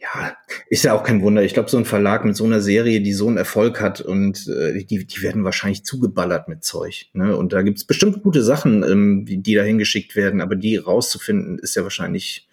Ja, 0.00 0.36
ist 0.68 0.84
ja 0.84 0.94
auch 0.94 1.02
kein 1.02 1.20
Wunder. 1.20 1.42
Ich 1.42 1.52
glaube, 1.52 1.68
so 1.68 1.76
ein 1.76 1.84
Verlag 1.84 2.24
mit 2.24 2.34
so 2.34 2.44
einer 2.44 2.60
Serie, 2.60 3.02
die 3.02 3.12
so 3.12 3.28
einen 3.28 3.36
Erfolg 3.36 3.80
hat 3.80 4.00
und 4.00 4.48
äh, 4.48 4.84
die, 4.84 5.04
die 5.06 5.22
werden 5.22 5.44
wahrscheinlich 5.44 5.84
zugeballert 5.84 6.48
mit 6.48 6.64
Zeug. 6.64 7.06
Ne? 7.12 7.36
Und 7.36 7.52
da 7.52 7.60
gibt's 7.60 7.84
bestimmt 7.84 8.22
gute 8.22 8.42
Sachen, 8.42 8.82
ähm, 8.82 9.26
die, 9.26 9.42
die 9.42 9.54
da 9.54 9.62
hingeschickt 9.62 10.16
werden, 10.16 10.40
aber 10.40 10.56
die 10.56 10.76
rauszufinden, 10.76 11.58
ist 11.58 11.76
ja 11.76 11.82
wahrscheinlich 11.82 12.48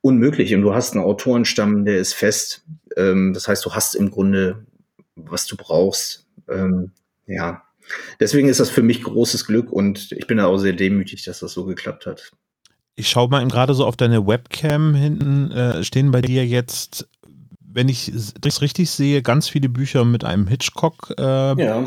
unmöglich. 0.00 0.54
Und 0.54 0.62
du 0.62 0.74
hast 0.74 0.94
einen 0.94 1.04
Autorenstamm, 1.04 1.84
der 1.84 1.98
ist 1.98 2.14
fest. 2.14 2.64
Ähm, 2.96 3.34
das 3.34 3.46
heißt, 3.46 3.64
du 3.64 3.74
hast 3.74 3.94
im 3.94 4.10
Grunde, 4.10 4.64
was 5.16 5.46
du 5.46 5.56
brauchst. 5.56 6.26
Ähm, 6.48 6.92
ja, 7.26 7.62
deswegen 8.20 8.48
ist 8.48 8.60
das 8.60 8.70
für 8.70 8.82
mich 8.82 9.02
großes 9.02 9.46
Glück 9.46 9.70
und 9.70 10.12
ich 10.12 10.26
bin 10.26 10.38
da 10.38 10.46
auch 10.46 10.58
sehr 10.58 10.72
demütig, 10.72 11.24
dass 11.24 11.40
das 11.40 11.52
so 11.52 11.66
geklappt 11.66 12.06
hat. 12.06 12.32
Ich 12.98 13.08
schaue 13.08 13.28
mal 13.28 13.46
gerade 13.46 13.74
so 13.74 13.86
auf 13.86 13.96
deine 13.96 14.26
Webcam 14.26 14.92
hinten, 14.92 15.52
äh, 15.52 15.84
stehen 15.84 16.10
bei 16.10 16.20
dir 16.20 16.44
jetzt, 16.44 17.08
wenn 17.60 17.88
ich 17.88 18.12
das 18.40 18.60
richtig 18.60 18.90
sehe, 18.90 19.22
ganz 19.22 19.48
viele 19.48 19.68
Bücher 19.68 20.04
mit 20.04 20.24
einem 20.24 20.48
Hitchcock-Kopf 20.48 21.16
äh, 21.16 21.62
Ja. 21.62 21.84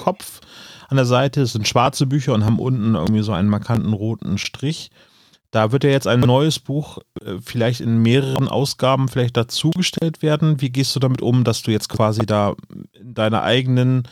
An 0.87 0.95
der 0.95 1.05
Seite. 1.05 1.41
Es 1.41 1.51
sind 1.51 1.67
schwarze 1.67 2.05
Bücher 2.05 2.33
und 2.33 2.45
haben 2.45 2.59
unten 2.59 2.95
irgendwie 2.95 3.23
so 3.23 3.33
einen 3.33 3.49
markanten 3.49 3.91
roten 3.91 4.37
Strich. 4.37 4.89
Da 5.51 5.73
wird 5.73 5.83
ja 5.83 5.89
jetzt 5.89 6.07
ein 6.07 6.21
neues 6.21 6.59
Buch 6.59 6.99
äh, 7.21 7.39
vielleicht 7.43 7.81
in 7.81 8.01
mehreren 8.01 8.47
Ausgaben 8.47 9.09
vielleicht 9.09 9.35
dazugestellt 9.35 10.21
werden. 10.21 10.61
Wie 10.61 10.69
gehst 10.69 10.95
du 10.95 11.01
damit 11.01 11.21
um, 11.21 11.43
dass 11.43 11.61
du 11.61 11.71
jetzt 11.71 11.89
quasi 11.89 12.25
da 12.25 12.55
in 12.93 13.13
deiner 13.13 13.43
eigenen 13.43 14.07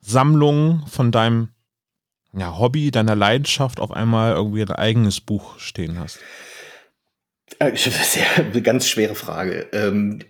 Sammlung 0.00 0.84
von 0.86 1.10
deinem 1.10 1.48
ja, 2.32 2.58
Hobby, 2.58 2.90
deiner 2.90 3.16
Leidenschaft 3.16 3.80
auf 3.80 3.90
einmal 3.90 4.32
irgendwie 4.34 4.62
ein 4.62 4.70
eigenes 4.70 5.20
Buch 5.20 5.58
stehen 5.58 5.98
hast? 5.98 6.18
Äh, 7.58 7.76
Sehr, 7.76 8.26
ganz 8.62 8.88
schwere 8.88 9.14
Frage. 9.14 9.66
Ähm, 9.72 10.20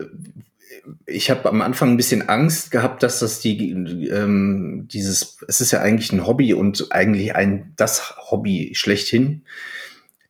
ich 1.07 1.31
habe 1.31 1.49
am 1.49 1.61
Anfang 1.61 1.91
ein 1.91 1.97
bisschen 1.97 2.29
Angst 2.29 2.71
gehabt, 2.71 3.03
dass 3.03 3.19
das 3.19 3.41
die 3.41 3.71
ähm, 4.09 4.89
dieses, 4.91 5.39
es 5.47 5.61
ist 5.61 5.73
ja 5.73 5.81
eigentlich 5.81 6.13
ein 6.13 6.27
Hobby 6.27 6.55
und 6.55 6.91
eigentlich 6.91 7.35
ein 7.35 7.75
das 7.77 8.17
Hobby 8.31 8.73
schlechthin, 8.75 9.43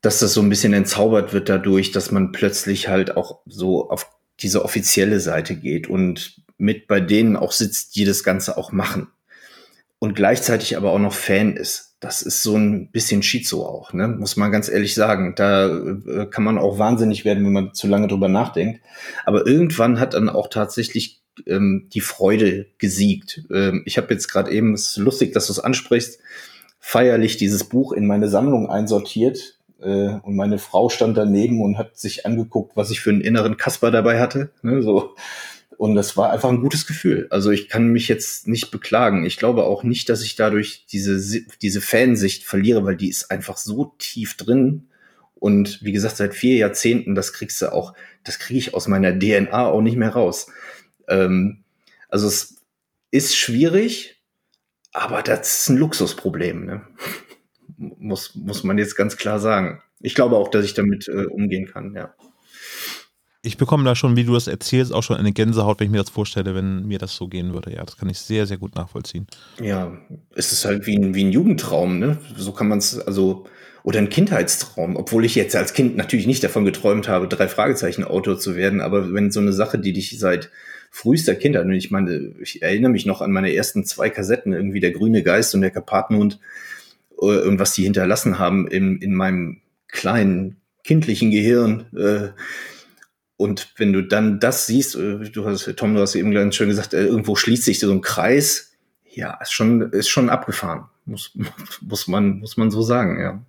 dass 0.01 0.19
das 0.19 0.35
so 0.35 0.43
ein 0.43 0.49
bisschen 0.49 0.73
entzaubert 0.73 1.33
wird 1.33 1.49
dadurch, 1.49 1.93
dass 1.93 2.11
man 2.11 2.33
plötzlich 2.33 2.89
halt 2.89 3.17
auch 3.17 3.41
so 3.47 3.91
auf 3.91 4.11
diese 4.41 4.65
offizielle 4.65 5.21
Seite 5.21 5.55
geht 5.55 5.89
und 5.89 6.43
mit 6.59 6.89
bei 6.89 7.01
denen 7.01 7.37
auch 7.37 7.53
sitzt, 7.53 7.95
die 7.97 8.05
das 8.05 8.25
Ganze 8.25 8.57
auch 8.57 8.73
machen 8.73 9.09
und 10.01 10.17
gleichzeitig 10.17 10.77
aber 10.77 10.91
auch 10.91 10.99
noch 10.99 11.13
Fan 11.13 11.57
ist. 11.57 11.95
Das 12.01 12.23
ist 12.23 12.43
so 12.43 12.57
ein 12.57 12.91
bisschen 12.91 13.23
Schizo 13.23 13.65
auch, 13.65 13.93
ne? 13.93 14.09
muss 14.09 14.37
man 14.37 14.51
ganz 14.51 14.71
ehrlich 14.71 14.95
sagen. 14.95 15.35
Da 15.37 15.69
äh, 15.69 16.27
kann 16.27 16.43
man 16.43 16.59
auch 16.59 16.79
wahnsinnig 16.79 17.27
werden, 17.27 17.45
wenn 17.45 17.53
man 17.53 17.75
zu 17.75 17.87
lange 17.87 18.09
drüber 18.09 18.29
nachdenkt. 18.29 18.81
Aber 19.27 19.47
irgendwann 19.47 20.01
hat 20.01 20.15
dann 20.15 20.31
auch 20.31 20.49
tatsächlich 20.49 21.21
ähm, 21.47 21.89
die 21.93 22.01
Freude 22.01 22.67
gesiegt. 22.79 23.43
Ähm, 23.53 23.83
ich 23.85 23.99
habe 23.99 24.13
jetzt 24.13 24.29
gerade 24.29 24.51
eben, 24.51 24.73
es 24.73 24.93
ist 24.93 24.97
lustig, 24.97 25.33
dass 25.35 25.47
du 25.47 25.53
es 25.53 25.61
ansprichst, 25.61 26.19
feierlich 26.79 27.37
dieses 27.37 27.65
Buch 27.65 27.93
in 27.93 28.07
meine 28.07 28.29
Sammlung 28.29 28.71
einsortiert. 28.71 29.59
Äh, 29.83 30.15
und 30.23 30.37
meine 30.37 30.59
Frau 30.59 30.89
stand 30.89 31.19
daneben 31.19 31.61
und 31.61 31.77
hat 31.77 31.99
sich 31.99 32.25
angeguckt, 32.25 32.77
was 32.77 32.91
ich 32.91 33.01
für 33.01 33.11
einen 33.11 33.21
inneren 33.21 33.59
Kasper 33.59 33.91
dabei 33.91 34.21
hatte. 34.21 34.51
Ne? 34.63 34.83
So, 34.83 35.15
und 35.81 35.95
das 35.95 36.15
war 36.15 36.31
einfach 36.31 36.51
ein 36.51 36.61
gutes 36.61 36.87
Gefühl. 36.87 37.27
Also 37.31 37.51
ich 37.51 37.71
kann 37.71 37.89
mich 37.89 38.07
jetzt 38.07 38.47
nicht 38.47 38.71
beklagen. 38.71 39.25
Ich 39.25 39.39
glaube 39.39 39.65
auch 39.65 39.83
nicht, 39.83 40.11
dass 40.11 40.21
ich 40.21 40.37
dadurch 40.37 40.85
diese, 40.93 41.41
diese 41.63 41.81
Fansicht 41.81 42.45
verliere, 42.45 42.85
weil 42.85 42.97
die 42.97 43.09
ist 43.09 43.31
einfach 43.31 43.57
so 43.57 43.95
tief 43.97 44.37
drin. 44.37 44.91
Und 45.37 45.83
wie 45.83 45.93
gesagt, 45.93 46.19
seit 46.19 46.35
vier 46.35 46.57
Jahrzehnten, 46.57 47.15
das 47.15 47.33
kriegst 47.33 47.63
du 47.63 47.73
auch, 47.73 47.95
das 48.25 48.39
kriege 48.39 48.59
ich 48.59 48.75
aus 48.75 48.89
meiner 48.89 49.19
DNA 49.19 49.69
auch 49.69 49.81
nicht 49.81 49.97
mehr 49.97 50.11
raus. 50.11 50.49
Ähm, 51.09 51.65
also 52.11 52.27
es 52.27 52.57
ist 53.11 53.35
schwierig, 53.35 54.23
aber 54.93 55.23
das 55.23 55.63
ist 55.63 55.71
ein 55.71 55.79
Luxusproblem. 55.79 56.67
Ne? 56.67 56.83
muss, 57.79 58.35
muss 58.35 58.65
man 58.65 58.77
jetzt 58.77 58.97
ganz 58.97 59.17
klar 59.17 59.41
sagen. 59.41 59.81
Ich 60.01 60.15
glaube 60.15 60.37
auch, 60.37 60.51
dass 60.51 60.67
ich 60.67 60.75
damit 60.75 61.09
äh, 61.09 61.25
umgehen 61.25 61.65
kann, 61.65 61.95
ja. 61.95 62.15
Ich 63.43 63.57
bekomme 63.57 63.85
da 63.85 63.95
schon, 63.95 64.17
wie 64.17 64.25
du 64.25 64.35
das 64.35 64.49
erzählst, 64.49 64.93
auch 64.93 65.03
schon 65.03 65.17
eine 65.17 65.33
Gänsehaut, 65.33 65.81
wenn 65.81 65.87
ich 65.87 65.91
mir 65.91 65.99
das 65.99 66.11
vorstelle, 66.11 66.55
wenn 66.55 66.87
mir 66.87 66.99
das 66.99 67.17
so 67.17 67.27
gehen 67.27 67.55
würde. 67.55 67.73
Ja, 67.73 67.85
das 67.85 67.97
kann 67.97 68.11
ich 68.11 68.19
sehr, 68.19 68.47
sehr 68.47 68.59
gut 68.59 68.75
nachvollziehen. 68.75 69.27
Ja, 69.63 69.97
es 70.35 70.53
ist 70.53 70.67
halt 70.67 70.87
wie 70.87 70.97
ein, 70.97 71.15
wie 71.15 71.25
ein 71.25 71.33
Jugendtraum, 71.33 71.99
ne? 71.99 72.19
So 72.37 72.53
kann 72.53 72.69
man 72.69 72.79
es, 72.79 72.99
also, 72.99 73.47
oder 73.83 73.99
ein 73.99 74.11
Kindheitstraum, 74.11 74.97
obwohl 74.97 75.25
ich 75.25 75.37
jetzt 75.37 75.57
als 75.57 75.73
Kind 75.73 75.97
natürlich 75.97 76.27
nicht 76.27 76.45
davon 76.45 76.67
geträumt 76.67 77.09
habe, 77.09 77.29
drei 77.29 77.49
Fragezeichen 77.49 78.05
Autor 78.05 78.39
zu 78.39 78.57
werden, 78.57 78.83
aber 78.83 79.15
wenn 79.15 79.31
so 79.31 79.41
eine 79.41 79.55
Sache, 79.55 79.79
die 79.79 79.95
dich 79.95 80.19
seit 80.19 80.51
frühester 80.91 81.35
Kindheit, 81.35 81.65
und 81.65 81.73
ich 81.73 81.91
meine, 81.91 82.35
ich 82.43 82.61
erinnere 82.61 82.93
mich 82.93 83.07
noch 83.07 83.23
an 83.23 83.33
meine 83.33 83.55
ersten 83.55 83.87
zwei 83.87 84.11
Kassetten, 84.11 84.53
irgendwie 84.53 84.81
der 84.81 84.91
grüne 84.91 85.23
Geist 85.23 85.55
und 85.55 85.63
der 85.63 85.71
Karpatenhund, 85.71 86.41
äh, 87.19 87.25
und 87.25 87.59
was 87.59 87.73
die 87.73 87.85
hinterlassen 87.85 88.39
haben 88.39 88.69
in, 88.69 88.99
in 88.99 89.15
meinem 89.15 89.63
kleinen 89.89 90.57
kindlichen 90.85 91.31
Gehirn, 91.31 91.87
äh, 91.97 92.29
und 93.41 93.73
wenn 93.79 93.95
du 93.95 94.03
dann 94.03 94.39
das 94.39 94.67
siehst, 94.67 94.97
äh, 94.97 95.31
du 95.31 95.47
hast, 95.47 95.75
Tom, 95.77 95.95
du 95.95 96.03
hast 96.03 96.15
eben 96.15 96.31
ganz 96.31 96.57
schön 96.57 96.69
gesagt, 96.69 96.93
äh, 96.93 97.07
irgendwo 97.07 97.37
schließt 97.37 97.65
sich 97.65 97.79
so 97.79 97.91
ein 97.91 98.03
Kreis. 98.03 98.73
Ja, 99.11 99.33
ist 99.41 99.53
schon, 99.53 99.81
ist 99.93 100.11
schon 100.11 100.29
abgefahren. 100.29 100.85
Muss, 101.07 101.33
muss 101.81 102.07
man, 102.07 102.41
muss 102.41 102.59
man 102.59 102.71
so 102.71 102.83
sagen, 102.83 103.19
ja. 103.19 103.43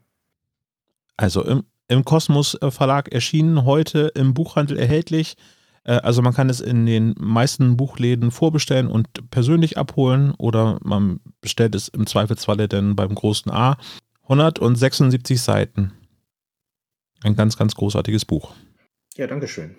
Also 1.17 1.43
im, 1.43 1.63
im 1.89 2.05
Kosmos 2.05 2.55
äh, 2.61 2.71
Verlag 2.71 3.11
erschienen, 3.11 3.65
heute 3.65 4.13
im 4.15 4.33
Buchhandel 4.33 4.79
erhältlich. 4.79 5.35
Also 5.83 6.21
man 6.21 6.35
kann 6.35 6.47
es 6.47 6.61
in 6.61 6.85
den 6.85 7.15
meisten 7.17 7.75
Buchläden 7.75 8.29
vorbestellen 8.29 8.85
und 8.85 9.31
persönlich 9.31 9.79
abholen 9.79 10.31
oder 10.37 10.77
man 10.83 11.21
bestellt 11.41 11.73
es 11.73 11.87
im 11.87 12.05
Zweifelsfalle 12.05 12.67
dann 12.67 12.95
beim 12.95 13.15
großen 13.15 13.51
A. 13.51 13.77
176 14.25 15.41
Seiten. 15.41 15.91
Ein 17.23 17.35
ganz, 17.35 17.57
ganz 17.57 17.73
großartiges 17.73 18.25
Buch. 18.25 18.53
Ja, 19.17 19.27
dankeschön. 19.27 19.75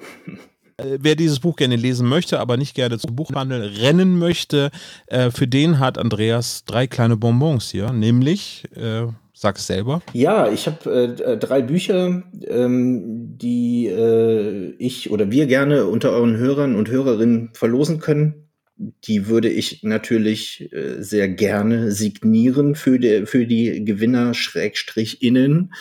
Äh, 0.76 0.98
Wer 1.00 1.16
dieses 1.16 1.40
Buch 1.40 1.56
gerne 1.56 1.76
lesen 1.76 2.08
möchte, 2.08 2.40
aber 2.40 2.56
nicht 2.56 2.74
gerne 2.74 2.98
zum 2.98 3.14
Buchhandel 3.14 3.62
rennen 3.62 4.18
möchte, 4.18 4.70
äh, 5.06 5.30
für 5.30 5.46
den 5.46 5.78
hat 5.78 5.98
Andreas 5.98 6.64
drei 6.64 6.86
kleine 6.86 7.16
Bonbons 7.16 7.70
hier, 7.70 7.92
nämlich, 7.92 8.64
äh, 8.74 9.06
Sag 9.42 9.56
es 9.56 9.66
selber. 9.66 10.02
Ja, 10.12 10.52
ich 10.52 10.68
habe 10.68 11.16
äh, 11.24 11.36
drei 11.36 11.62
Bücher, 11.62 12.22
ähm, 12.46 13.36
die 13.38 13.88
äh, 13.88 14.74
ich 14.78 15.10
oder 15.10 15.32
wir 15.32 15.46
gerne 15.46 15.86
unter 15.86 16.12
euren 16.12 16.36
Hörern 16.36 16.76
und 16.76 16.88
Hörerinnen 16.88 17.50
verlosen 17.52 17.98
können. 17.98 18.50
Die 18.76 19.26
würde 19.26 19.48
ich 19.48 19.82
natürlich 19.82 20.72
äh, 20.72 21.02
sehr 21.02 21.28
gerne 21.28 21.90
signieren 21.90 22.76
für 22.76 23.00
die, 23.00 23.26
für 23.26 23.44
die 23.44 23.84
Gewinner 23.84 24.32
Schrägstrich 24.34 25.22
innen 25.22 25.72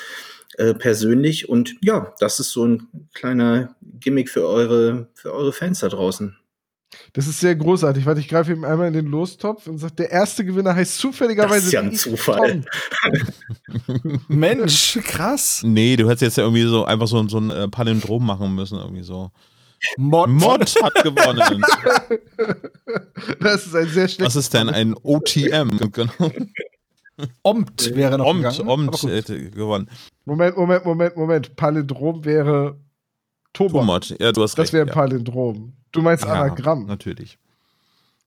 äh, 0.61 0.75
persönlich. 0.75 1.49
Und 1.49 1.75
ja, 1.81 2.13
das 2.19 2.39
ist 2.39 2.51
so 2.51 2.65
ein 2.65 2.87
kleiner 3.15 3.75
Gimmick 3.99 4.29
für 4.29 4.47
eure, 4.47 5.07
für 5.15 5.33
eure 5.33 5.53
Fans 5.53 5.79
da 5.79 5.89
draußen. 5.89 6.37
Das 7.13 7.25
ist 7.25 7.39
sehr 7.39 7.55
großartig. 7.55 8.05
Warte, 8.05 8.19
ich 8.19 8.27
greife 8.27 8.51
ihm 8.51 8.63
einmal 8.63 8.87
in 8.87 8.93
den 8.93 9.07
Lostopf 9.07 9.65
und 9.65 9.79
sage, 9.79 9.95
der 9.95 10.11
erste 10.11 10.45
Gewinner 10.45 10.75
heißt 10.75 10.99
zufälligerweise. 10.99 11.55
Das 11.55 11.65
ist 11.65 11.71
ja 11.71 11.79
ein 11.81 11.95
Zufall. 11.95 12.63
Mensch, 14.27 14.99
krass. 15.03 15.61
Nee, 15.63 15.95
du 15.95 16.05
hättest 16.05 16.21
jetzt 16.21 16.37
ja 16.37 16.43
irgendwie 16.43 16.67
so 16.67 16.85
einfach 16.85 17.07
so, 17.07 17.27
so 17.27 17.39
ein 17.39 17.49
äh, 17.49 17.67
Palindrom 17.67 18.23
machen 18.23 18.53
müssen, 18.53 18.77
irgendwie 18.77 19.03
so. 19.03 19.31
Mod. 19.97 20.29
Mod 20.29 20.75
hat 20.83 20.93
gewonnen. 21.03 21.63
das 23.39 23.65
ist 23.65 23.75
ein 23.75 23.87
sehr 23.87 24.07
schlechtes. 24.07 24.25
Was 24.27 24.35
ist 24.35 24.53
denn 24.53 24.69
ein 24.69 24.95
OTM? 25.01 25.71
Genau. 25.91 26.31
Omt 27.43 27.93
wäre 27.95 28.17
noch 28.17 28.25
Omt, 28.25 28.43
gegangen. 28.43 28.67
Omt 28.67 29.03
hätte 29.03 29.49
gewonnen. 29.51 29.89
Moment, 30.25 30.57
Moment, 30.57 30.85
Moment, 30.85 31.17
Moment. 31.17 31.55
Palindrom 31.55 32.23
wäre 32.25 32.77
Tobot. 33.53 33.81
Tomot, 33.81 34.15
ja, 34.19 34.31
du 34.31 34.43
hast 34.43 34.55
Das 34.57 34.63
recht. 34.65 34.73
wäre 34.73 34.83
ein 34.85 34.87
ja. 34.87 34.93
Palindrom. 34.93 35.73
Du 35.91 36.01
meinst 36.01 36.23
Ja, 36.23 36.33
Anagramm. 36.43 36.85
Natürlich. 36.85 37.37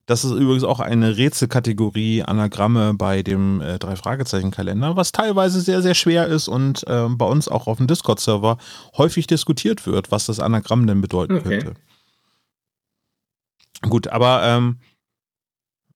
Das 0.07 0.23
ist 0.23 0.33
übrigens 0.33 0.63
auch 0.63 0.79
eine 0.79 1.17
Rätselkategorie 1.17 2.21
Anagramme 2.21 2.93
bei 2.93 3.23
dem 3.23 3.59
äh, 3.59 3.79
Drei-Fragezeichen-Kalender, 3.79 4.95
was 4.95 5.11
teilweise 5.11 5.61
sehr, 5.61 5.81
sehr 5.81 5.95
schwer 5.95 6.27
ist 6.27 6.47
und 6.47 6.85
ähm, 6.87 7.17
bei 7.17 7.25
uns 7.25 7.47
auch 7.47 7.65
auf 7.65 7.77
dem 7.77 7.87
Discord-Server 7.87 8.59
häufig 8.97 9.25
diskutiert 9.25 9.87
wird, 9.87 10.11
was 10.11 10.27
das 10.27 10.39
Anagramm 10.39 10.85
denn 10.85 11.01
bedeuten 11.01 11.37
Okay. 11.37 11.57
könnte. 11.59 11.73
Gut, 13.81 14.07
aber 14.07 14.43
ähm, 14.43 14.77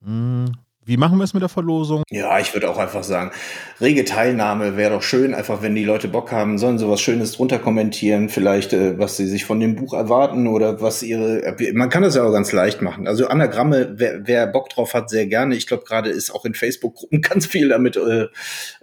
mh, 0.02 0.52
wie 0.86 0.98
machen 0.98 1.18
wir 1.18 1.24
es 1.24 1.34
mit 1.34 1.42
der 1.42 1.50
Verlosung? 1.50 2.04
Ja, 2.10 2.40
ich 2.40 2.54
würde 2.54 2.70
auch 2.70 2.78
einfach 2.78 3.04
sagen, 3.04 3.32
rege 3.80 4.06
Teilnahme 4.06 4.76
wäre 4.76 4.92
doch 4.92 5.04
schön, 5.04 5.34
einfach 5.34 5.62
wenn 5.62 5.76
die 5.76 5.84
Leute 5.84 6.08
Bock 6.08 6.32
haben, 6.32 6.58
sollen 6.58 6.80
sie 6.80 6.90
was 6.90 7.02
Schönes 7.02 7.34
drunter 7.34 7.60
kommentieren, 7.60 8.30
vielleicht 8.30 8.74
äh, 8.74 8.98
was 8.98 9.18
sie 9.18 9.28
sich 9.28 9.46
von 9.46 9.60
dem 9.60 9.76
Buch 9.76 9.94
erwarten 9.94 10.48
oder 10.48 10.82
was 10.82 11.04
ihre, 11.04 11.56
man 11.74 11.90
kann 11.90 12.02
das 12.02 12.16
ja 12.16 12.24
auch 12.24 12.32
ganz 12.32 12.52
leicht 12.52 12.82
machen. 12.82 13.08
Also 13.08 13.28
Anagramme, 13.28 13.94
wer, 13.98 14.28
wer 14.28 14.48
Bock 14.48 14.70
drauf 14.70 14.94
hat, 14.94 15.10
sehr 15.10 15.28
gerne. 15.28 15.56
Ich 15.56 15.68
glaube, 15.68 15.84
gerade 15.86 16.10
ist 16.10 16.32
auch 16.32 16.46
in 16.46 16.56
Facebook-Gruppen 16.56 17.22
ganz 17.22 17.46
viel 17.46 17.70
damit 17.70 17.96
äh, 17.98 18.28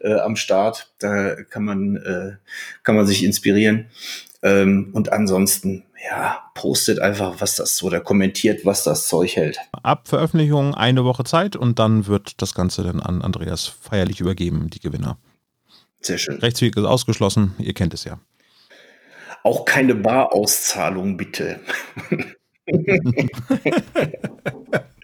äh, 0.02 0.20
am 0.20 0.36
Start. 0.36 0.92
Da 0.98 1.34
kann 1.34 1.64
man, 1.64 1.96
äh, 1.96 2.36
kann 2.82 2.94
man 2.94 3.06
sich 3.06 3.24
inspirieren. 3.24 3.86
Ähm, 4.42 4.90
und 4.92 5.12
ansonsten, 5.12 5.84
ja, 6.04 6.50
postet 6.54 7.00
einfach, 7.00 7.40
was 7.40 7.56
das 7.56 7.82
oder 7.82 8.00
kommentiert, 8.00 8.64
was 8.64 8.84
das 8.84 9.08
Zeug 9.08 9.36
hält. 9.36 9.58
Ab 9.82 10.08
Veröffentlichung 10.08 10.74
eine 10.74 11.04
Woche 11.04 11.24
Zeit 11.24 11.56
und 11.56 11.78
dann 11.78 12.06
wird 12.06 12.40
das 12.42 12.54
Ganze 12.54 12.82
dann 12.82 13.00
an 13.00 13.22
Andreas 13.22 13.66
feierlich 13.66 14.20
übergeben, 14.20 14.70
die 14.70 14.80
Gewinner. 14.80 15.18
Sehr 16.00 16.18
schön. 16.18 16.38
Rechtsweg 16.38 16.76
ist 16.76 16.84
ausgeschlossen, 16.84 17.54
ihr 17.58 17.74
kennt 17.74 17.94
es 17.94 18.04
ja. 18.04 18.18
Auch 19.42 19.64
keine 19.64 19.94
Barauszahlung, 19.94 21.16
bitte. 21.16 21.60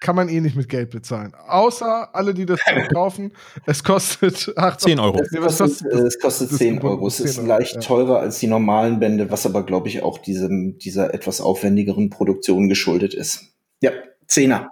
Kann 0.00 0.16
man 0.16 0.28
eh 0.28 0.40
nicht 0.40 0.56
mit 0.56 0.68
Geld 0.68 0.90
bezahlen. 0.90 1.32
Außer 1.34 2.14
alle, 2.14 2.34
die 2.34 2.46
das 2.46 2.60
kaufen. 2.92 3.32
Es 3.66 3.82
kostet 3.82 4.52
8 4.56 4.80
10 4.80 5.00
Euro. 5.00 5.20
Es 5.20 5.58
kostet, 5.58 5.92
es 5.92 6.20
kostet 6.20 6.50
das 6.52 6.58
10 6.58 6.76
Gebot 6.76 6.90
Euro. 6.92 7.06
Es 7.08 7.16
10 7.16 7.26
ist 7.26 7.42
leicht 7.46 7.74
ja. 7.74 7.80
teurer 7.80 8.20
als 8.20 8.38
die 8.38 8.46
normalen 8.46 9.00
Bände, 9.00 9.30
was 9.30 9.44
aber, 9.46 9.64
glaube 9.64 9.88
ich, 9.88 10.02
auch 10.02 10.18
diesem, 10.18 10.78
dieser 10.78 11.14
etwas 11.14 11.40
aufwendigeren 11.40 12.10
Produktion 12.10 12.68
geschuldet 12.68 13.14
ist. 13.14 13.52
Ja, 13.80 13.90
Zehner. 14.26 14.70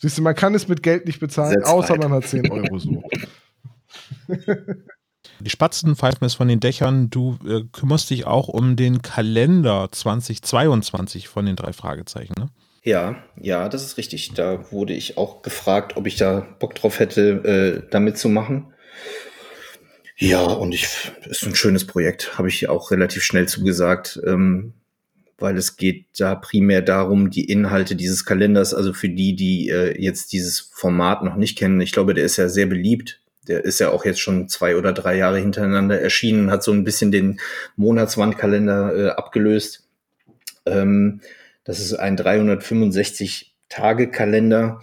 Siehst 0.00 0.18
du, 0.18 0.22
man 0.22 0.34
kann 0.34 0.54
es 0.54 0.68
mit 0.68 0.82
Geld 0.82 1.06
nicht 1.06 1.18
bezahlen, 1.18 1.54
Setz 1.54 1.68
außer 1.68 1.94
weit. 1.94 2.02
man 2.02 2.12
hat 2.12 2.26
10 2.26 2.50
Euro 2.50 2.78
so. 2.78 3.02
Die 5.40 5.50
Spatzen 5.50 5.94
pfeifen 5.94 6.24
es 6.24 6.34
von 6.34 6.48
den 6.48 6.60
Dächern. 6.60 7.10
Du 7.10 7.38
äh, 7.46 7.62
kümmerst 7.72 8.10
dich 8.10 8.26
auch 8.26 8.48
um 8.48 8.76
den 8.76 9.02
Kalender 9.02 9.88
2022 9.90 11.28
von 11.28 11.46
den 11.46 11.56
drei 11.56 11.72
Fragezeichen, 11.72 12.34
ne? 12.38 12.48
Ja, 12.82 13.22
ja, 13.40 13.68
das 13.68 13.84
ist 13.84 13.98
richtig. 13.98 14.32
Da 14.34 14.70
wurde 14.70 14.94
ich 14.94 15.16
auch 15.16 15.42
gefragt, 15.42 15.96
ob 15.96 16.06
ich 16.06 16.16
da 16.16 16.46
Bock 16.58 16.74
drauf 16.74 17.00
hätte, 17.00 17.82
äh, 17.84 17.90
damit 17.90 18.18
zu 18.18 18.28
machen. 18.28 18.72
Ja, 20.16 20.42
und 20.42 20.74
ich 20.74 20.88
ist 21.26 21.46
ein 21.46 21.54
schönes 21.54 21.86
Projekt, 21.86 22.38
habe 22.38 22.48
ich 22.48 22.68
auch 22.68 22.90
relativ 22.90 23.22
schnell 23.22 23.46
zugesagt, 23.46 24.20
ähm, 24.26 24.74
weil 25.38 25.56
es 25.56 25.76
geht 25.76 26.06
da 26.18 26.34
primär 26.34 26.82
darum, 26.82 27.30
die 27.30 27.44
Inhalte 27.44 27.94
dieses 27.94 28.24
Kalenders, 28.24 28.74
also 28.74 28.92
für 28.92 29.08
die, 29.08 29.36
die 29.36 29.68
äh, 29.68 30.00
jetzt 30.00 30.32
dieses 30.32 30.58
Format 30.74 31.22
noch 31.22 31.36
nicht 31.36 31.56
kennen, 31.56 31.80
ich 31.80 31.92
glaube, 31.92 32.14
der 32.14 32.24
ist 32.24 32.36
ja 32.36 32.48
sehr 32.48 32.66
beliebt. 32.66 33.20
Der 33.46 33.64
ist 33.64 33.78
ja 33.78 33.90
auch 33.90 34.04
jetzt 34.04 34.20
schon 34.20 34.48
zwei 34.48 34.76
oder 34.76 34.92
drei 34.92 35.16
Jahre 35.16 35.38
hintereinander 35.38 36.00
erschienen, 36.00 36.50
hat 36.50 36.62
so 36.62 36.72
ein 36.72 36.84
bisschen 36.84 37.12
den 37.12 37.40
Monatswandkalender 37.76 38.96
äh, 38.96 39.08
abgelöst. 39.10 39.86
Ähm, 40.66 41.20
das 41.68 41.78
ist 41.80 41.92
ein 41.92 42.16
365-Tage-Kalender, 42.16 44.80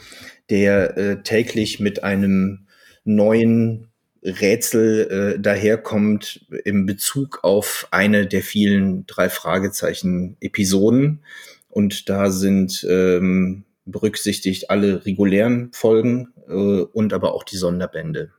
der 0.52 0.96
äh, 0.96 1.24
täglich 1.24 1.80
mit 1.80 2.04
einem 2.04 2.68
neuen 3.04 3.88
Rätsel 4.22 5.08
äh, 5.10 5.40
daherkommt 5.40 6.46
im 6.64 6.86
Bezug 6.86 7.44
auf 7.44 7.88
eine 7.90 8.28
der 8.28 8.44
vielen 8.44 9.08
drei 9.08 9.30
Fragezeichen-Episoden. 9.30 11.24
Und 11.70 12.08
da 12.08 12.30
sind 12.30 12.86
ähm, 12.88 13.64
berücksichtigt 13.86 14.70
alle 14.70 15.08
regulären 15.08 15.72
Folgen 15.74 16.36
äh, 16.48 16.52
und 16.52 17.14
aber 17.14 17.34
auch 17.34 17.46
die 17.46 17.58
Sonderbände. 17.58 18.32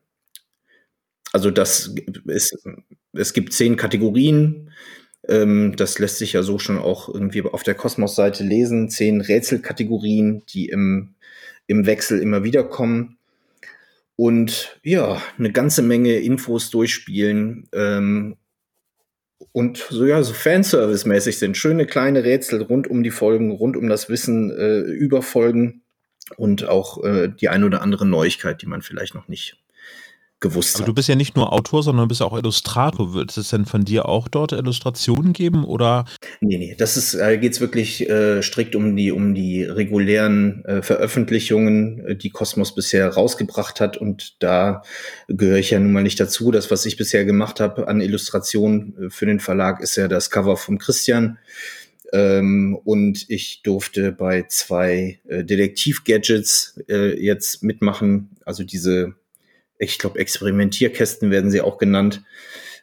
Also 1.33 1.51
das 1.51 1.93
ist, 2.27 2.57
es 3.13 3.33
gibt 3.33 3.53
zehn 3.53 3.75
Kategorien. 3.75 4.71
Ähm, 5.29 5.74
das 5.77 5.99
lässt 5.99 6.18
sich 6.18 6.33
ja 6.33 6.43
so 6.43 6.59
schon 6.59 6.79
auch 6.79 7.12
irgendwie 7.12 7.43
auf 7.43 7.62
der 7.62 7.74
Kosmos-Seite 7.74 8.45
lesen. 8.45 8.89
Zehn 8.89 9.20
Rätselkategorien, 9.20 10.43
die 10.49 10.68
im, 10.68 11.14
im 11.66 11.87
Wechsel 11.87 12.20
immer 12.20 12.45
wieder 12.45 12.64
kommen. 12.64 13.18
Und 14.16 14.79
ja, 14.83 15.20
eine 15.39 15.53
ganze 15.53 15.83
Menge 15.83 16.16
Infos 16.16 16.70
durchspielen. 16.70 17.68
Ähm, 17.72 18.37
und 19.53 19.79
so 19.91 20.07
ja, 20.07 20.22
so 20.22 20.33
Fanservice-mäßig 20.33 21.39
sind 21.39 21.57
schöne 21.57 21.87
kleine 21.87 22.24
Rätsel 22.24 22.62
rund 22.62 22.89
um 22.89 23.03
die 23.03 23.11
Folgen, 23.11 23.51
rund 23.51 23.77
um 23.77 23.89
das 23.89 24.09
Wissen 24.09 24.51
äh, 24.51 24.81
über 24.81 25.22
Folgen 25.22 25.83
und 26.37 26.68
auch 26.68 27.03
äh, 27.05 27.29
die 27.29 27.49
ein 27.49 27.64
oder 27.64 27.83
andere 27.83 28.07
Neuigkeit, 28.07 28.62
die 28.62 28.66
man 28.66 28.83
vielleicht 28.83 29.14
noch 29.14 29.29
nicht 29.29 29.59
gewusst 30.41 30.76
Aber 30.76 30.82
hat. 30.82 30.89
du 30.89 30.95
bist 30.95 31.09
ja 31.09 31.14
nicht 31.14 31.37
nur 31.37 31.53
Autor, 31.53 31.82
sondern 31.82 32.05
du 32.05 32.09
bist 32.09 32.22
auch 32.22 32.37
Illustrator. 32.37 33.14
Wird 33.14 33.37
es 33.37 33.51
denn 33.51 33.64
von 33.66 33.84
dir 33.84 34.09
auch 34.09 34.28
dort 34.28 34.53
Illustrationen 34.53 35.32
geben 35.32 35.64
oder 35.64 36.05
Nee, 36.41 36.59
nee, 36.59 36.74
das 36.76 36.97
ist, 36.97 37.14
äh, 37.14 37.39
geht's 37.39 37.61
wirklich 37.61 38.09
äh, 38.09 38.43
strikt 38.43 38.76
um 38.76 38.97
die, 38.97 39.12
um 39.12 39.34
die 39.34 39.64
regulären 39.64 40.64
äh, 40.64 40.82
Veröffentlichungen, 40.82 42.07
äh, 42.07 42.16
die 42.16 42.30
Kosmos 42.30 42.74
bisher 42.74 43.09
rausgebracht 43.09 43.80
hat. 43.80 43.97
Und 43.97 44.37
da 44.43 44.82
gehöre 45.28 45.59
ich 45.59 45.70
ja 45.70 45.78
nun 45.78 45.93
mal 45.93 46.03
nicht 46.03 46.20
dazu. 46.20 46.51
Das, 46.51 46.70
was 46.70 46.87
ich 46.87 46.97
bisher 46.97 47.24
gemacht 47.24 47.61
habe 47.61 47.89
an 47.89 48.01
Illustrationen 48.01 49.07
äh, 49.07 49.11
für 49.11 49.26
den 49.26 49.41
Verlag, 49.41 49.80
ist 49.80 49.97
ja 49.97 50.09
das 50.09 50.30
Cover 50.30 50.57
vom 50.57 50.78
Christian. 50.78 51.39
Ähm, 52.12 52.78
und 52.84 53.24
ich 53.28 53.62
durfte 53.62 54.12
bei 54.12 54.45
zwei 54.49 55.18
äh, 55.26 55.45
Detektiv-Gadgets 55.45 56.80
äh, 56.89 57.20
jetzt 57.20 57.62
mitmachen. 57.62 58.30
Also 58.45 58.62
diese, 58.62 59.14
ich 59.79 59.99
glaube, 59.99 60.18
Experimentierkästen 60.18 61.31
werden 61.31 61.51
sie 61.51 61.61
auch 61.61 61.79
genannt 61.79 62.22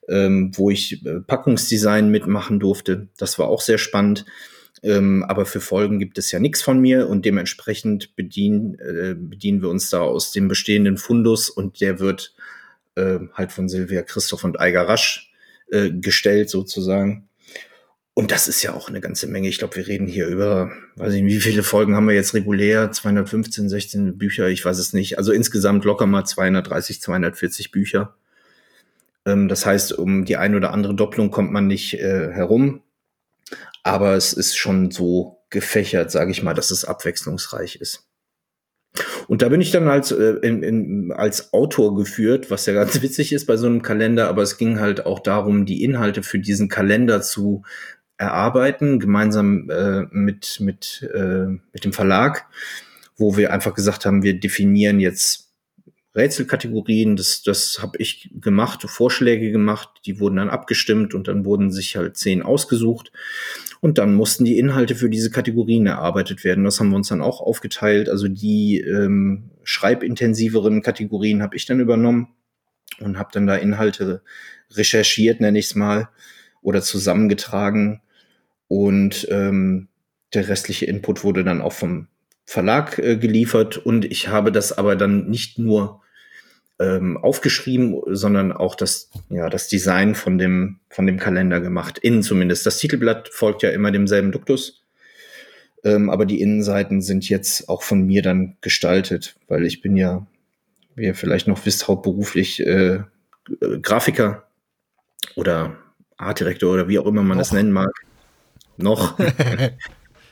ähm, 0.09 0.51
wo 0.55 0.69
ich 0.69 1.05
äh, 1.05 1.21
Packungsdesign 1.21 2.09
mitmachen 2.09 2.59
durfte. 2.59 3.07
Das 3.17 3.39
war 3.39 3.47
auch 3.47 3.61
sehr 3.61 3.77
spannend. 3.77 4.25
Ähm, 4.81 5.23
aber 5.23 5.45
für 5.45 5.61
Folgen 5.61 5.99
gibt 5.99 6.17
es 6.17 6.31
ja 6.31 6.39
nichts 6.39 6.61
von 6.61 6.79
mir 6.79 7.07
und 7.07 7.23
dementsprechend 7.23 8.15
bedienen, 8.17 8.75
äh, 8.79 9.15
bedienen 9.17 9.61
wir 9.61 9.69
uns 9.69 9.89
da 9.89 10.01
aus 10.01 10.31
dem 10.31 10.49
bestehenden 10.49 10.97
Fundus 10.97 11.49
und 11.49 11.79
der 11.79 11.99
wird 11.99 12.35
äh, 12.95 13.19
halt 13.33 13.53
von 13.53 13.69
Silvia 13.69 14.01
Christoph 14.01 14.43
und 14.43 14.59
Eiger 14.59 14.87
Rasch 14.87 15.31
äh, 15.71 15.89
gestellt 15.89 16.49
sozusagen. 16.49 17.29
Und 18.15 18.31
das 18.31 18.47
ist 18.47 18.61
ja 18.61 18.73
auch 18.73 18.89
eine 18.89 19.01
ganze 19.01 19.25
Menge. 19.27 19.49
Ich 19.49 19.57
glaube, 19.57 19.75
wir 19.75 19.87
reden 19.87 20.05
hier 20.05 20.27
über, 20.27 20.71
weiß 20.97 21.13
ich 21.13 21.23
nicht, 21.23 21.35
wie 21.35 21.41
viele 21.41 21.63
Folgen 21.63 21.95
haben 21.95 22.07
wir 22.07 22.13
jetzt 22.13 22.35
regulär? 22.35 22.91
215, 22.91 23.69
16 23.69 24.17
Bücher, 24.19 24.49
ich 24.49 24.63
weiß 24.63 24.77
es 24.77 24.93
nicht. 24.93 25.17
Also 25.17 25.31
insgesamt 25.31 25.83
locker 25.83 26.05
mal 26.05 26.23
230, 26.23 27.01
240 27.01 27.71
Bücher. 27.71 28.15
Ähm, 29.25 29.47
das 29.47 29.65
heißt, 29.65 29.93
um 29.93 30.25
die 30.25 30.37
ein 30.37 30.53
oder 30.53 30.71
andere 30.71 30.93
Doppelung 30.93 31.31
kommt 31.31 31.51
man 31.51 31.65
nicht 31.65 31.95
äh, 31.95 32.31
herum. 32.31 32.83
Aber 33.81 34.13
es 34.15 34.33
ist 34.33 34.55
schon 34.55 34.91
so 34.91 35.39
gefächert, 35.49 36.11
sage 36.11 36.31
ich 36.31 36.43
mal, 36.43 36.53
dass 36.53 36.71
es 36.71 36.85
abwechslungsreich 36.85 37.77
ist. 37.77 38.07
Und 39.27 39.41
da 39.41 39.49
bin 39.49 39.61
ich 39.61 39.71
dann 39.71 39.87
als, 39.87 40.11
äh, 40.11 40.35
in, 40.43 40.61
in, 40.61 41.11
als 41.11 41.51
Autor 41.51 41.95
geführt, 41.95 42.51
was 42.51 42.67
ja 42.67 42.73
ganz 42.73 43.01
witzig 43.01 43.33
ist 43.33 43.47
bei 43.47 43.57
so 43.57 43.65
einem 43.65 43.81
Kalender, 43.81 44.27
aber 44.27 44.43
es 44.43 44.57
ging 44.57 44.79
halt 44.79 45.05
auch 45.05 45.19
darum, 45.19 45.65
die 45.65 45.83
Inhalte 45.83 46.21
für 46.21 46.37
diesen 46.39 46.69
Kalender 46.69 47.21
zu 47.23 47.63
erarbeiten, 48.23 48.99
gemeinsam 48.99 49.69
äh, 49.69 50.03
mit, 50.11 50.59
mit, 50.59 51.09
äh, 51.13 51.47
mit 51.71 51.85
dem 51.85 51.93
Verlag, 51.93 52.47
wo 53.17 53.37
wir 53.37 53.53
einfach 53.53 53.73
gesagt 53.73 54.05
haben, 54.05 54.23
wir 54.23 54.39
definieren 54.39 54.99
jetzt 54.99 55.43
Rätselkategorien, 56.15 57.15
das, 57.15 57.41
das 57.41 57.79
habe 57.81 57.97
ich 57.97 58.29
gemacht, 58.39 58.83
Vorschläge 58.83 59.51
gemacht, 59.51 59.89
die 60.05 60.19
wurden 60.19 60.35
dann 60.35 60.49
abgestimmt 60.49 61.15
und 61.15 61.27
dann 61.27 61.43
wurden 61.43 61.71
sich 61.71 61.95
halt 61.95 62.17
zehn 62.17 62.43
ausgesucht. 62.43 63.11
Und 63.81 63.97
dann 63.97 64.13
mussten 64.13 64.45
die 64.45 64.59
Inhalte 64.59 64.95
für 64.95 65.09
diese 65.09 65.31
Kategorien 65.31 65.87
erarbeitet 65.87 66.43
werden. 66.43 66.63
Das 66.63 66.79
haben 66.79 66.91
wir 66.91 66.97
uns 66.97 67.07
dann 67.07 67.21
auch 67.21 67.41
aufgeteilt. 67.41 68.09
Also 68.09 68.27
die 68.27 68.79
ähm, 68.79 69.49
schreibintensiveren 69.63 70.83
Kategorien 70.83 71.41
habe 71.41 71.55
ich 71.55 71.65
dann 71.65 71.79
übernommen 71.79 72.27
und 72.99 73.17
habe 73.17 73.29
dann 73.33 73.47
da 73.47 73.55
Inhalte 73.55 74.21
recherchiert, 74.71 75.41
nenne 75.41 75.59
ich 75.59 75.65
es 75.65 75.75
mal, 75.75 76.09
oder 76.61 76.81
zusammengetragen. 76.81 78.01
Und 78.67 79.27
ähm, 79.29 79.87
der 80.33 80.47
restliche 80.47 80.85
Input 80.85 81.23
wurde 81.23 81.43
dann 81.43 81.61
auch 81.61 81.73
vom 81.73 82.07
Verlag 82.45 82.99
äh, 82.99 83.17
geliefert. 83.17 83.77
Und 83.77 84.05
ich 84.05 84.27
habe 84.27 84.51
das 84.51 84.77
aber 84.77 84.95
dann 84.95 85.29
nicht 85.29 85.59
nur 85.59 86.01
ähm, 86.79 87.17
aufgeschrieben, 87.17 88.01
sondern 88.07 88.51
auch 88.51 88.75
das, 88.75 89.09
ja, 89.29 89.49
das 89.49 89.67
Design 89.67 90.15
von 90.15 90.37
dem, 90.37 90.79
von 90.89 91.05
dem 91.05 91.17
Kalender 91.17 91.61
gemacht. 91.61 91.99
Innen 91.99 92.23
zumindest. 92.23 92.65
Das 92.65 92.77
Titelblatt 92.77 93.29
folgt 93.29 93.63
ja 93.63 93.69
immer 93.69 93.91
demselben 93.91 94.31
Duktus. 94.31 94.83
Ähm, 95.83 96.09
aber 96.09 96.25
die 96.25 96.41
Innenseiten 96.41 97.01
sind 97.01 97.27
jetzt 97.29 97.69
auch 97.69 97.83
von 97.83 98.05
mir 98.05 98.21
dann 98.21 98.57
gestaltet, 98.61 99.35
weil 99.47 99.65
ich 99.65 99.81
bin 99.81 99.97
ja, 99.97 100.25
wie 100.95 101.05
ihr 101.05 101.15
vielleicht 101.15 101.47
noch 101.47 101.65
wisst, 101.65 101.87
hauptberuflich 101.87 102.65
äh, 102.65 102.99
Grafiker 103.81 104.47
oder 105.35 105.77
Artdirektor 106.17 106.73
oder 106.73 106.87
wie 106.87 106.99
auch 106.99 107.05
immer 107.05 107.21
man 107.21 107.37
noch. 107.37 107.41
das 107.41 107.51
nennen 107.51 107.71
mag. 107.71 107.91
Noch. 108.77 109.17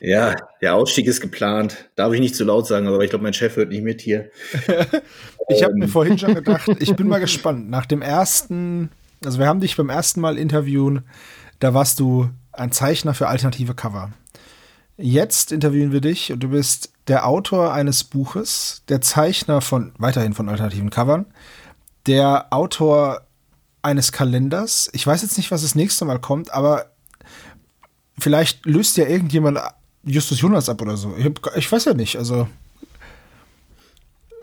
Ja, 0.04 0.36
der 0.62 0.74
Ausstieg 0.74 1.06
ist 1.06 1.22
geplant. 1.22 1.90
Darf 1.96 2.12
ich 2.12 2.20
nicht 2.20 2.36
zu 2.36 2.44
laut 2.44 2.66
sagen, 2.66 2.88
aber 2.88 3.04
ich 3.04 3.12
glaube, 3.12 3.24
mein 3.24 3.36
Chef 3.36 3.56
hört 3.56 3.70
nicht 3.70 3.84
mit 3.84 4.02
hier. 4.02 4.32
ich 5.50 5.64
habe 5.64 5.76
mir 5.76 5.86
ähm. 5.86 5.92
vorhin 5.92 6.18
schon 6.18 6.34
gedacht, 6.34 6.68
ich 6.80 6.96
bin 6.96 7.08
mal 7.08 7.20
gespannt. 7.20 7.70
Nach 7.70 7.86
dem 7.86 8.02
ersten, 8.02 8.90
also 9.24 9.38
wir 9.38 9.46
haben 9.46 9.60
dich 9.60 9.78
beim 9.78 9.90
ersten 9.90 10.20
Mal 10.20 10.40
interviewen, 10.40 11.04
da 11.60 11.76
warst 11.76 12.00
du 12.00 12.32
ein 12.52 12.72
Zeichner 12.72 13.14
für 13.14 13.28
alternative 13.28 13.76
Cover. 13.76 14.12
Jetzt 14.98 15.52
interviewen 15.52 15.92
wir 15.92 16.02
dich 16.02 16.32
und 16.32 16.42
du 16.42 16.50
bist 16.50 16.92
der 17.08 17.28
Autor 17.28 17.72
eines 17.72 18.04
Buches, 18.04 18.82
der 18.90 19.02
Zeichner 19.02 19.62
von, 19.62 19.94
weiterhin 20.00 20.34
von 20.34 20.50
alternativen 20.50 20.90
Covern, 20.90 21.28
der 22.08 22.48
Autor 22.52 23.22
eines 23.84 24.12
Kalenders. 24.12 24.90
Ich 24.94 25.06
weiß 25.06 25.22
jetzt 25.22 25.38
nicht, 25.38 25.52
was 25.52 25.62
das 25.62 25.76
nächste 25.76 26.06
Mal 26.06 26.20
kommt, 26.20 26.52
aber 26.54 26.91
vielleicht 28.22 28.66
löst 28.66 28.98
ja 28.98 29.08
irgendjemand 29.08 29.60
Justus 30.04 30.42
Jonas 30.42 30.70
ab 30.70 30.82
oder 30.82 30.98
so. 30.98 31.16
Ich, 31.18 31.26
hab, 31.26 31.40
ich 31.56 31.72
weiß 31.72 31.86
ja 31.86 31.94
nicht, 31.94 32.16
also. 32.18 32.48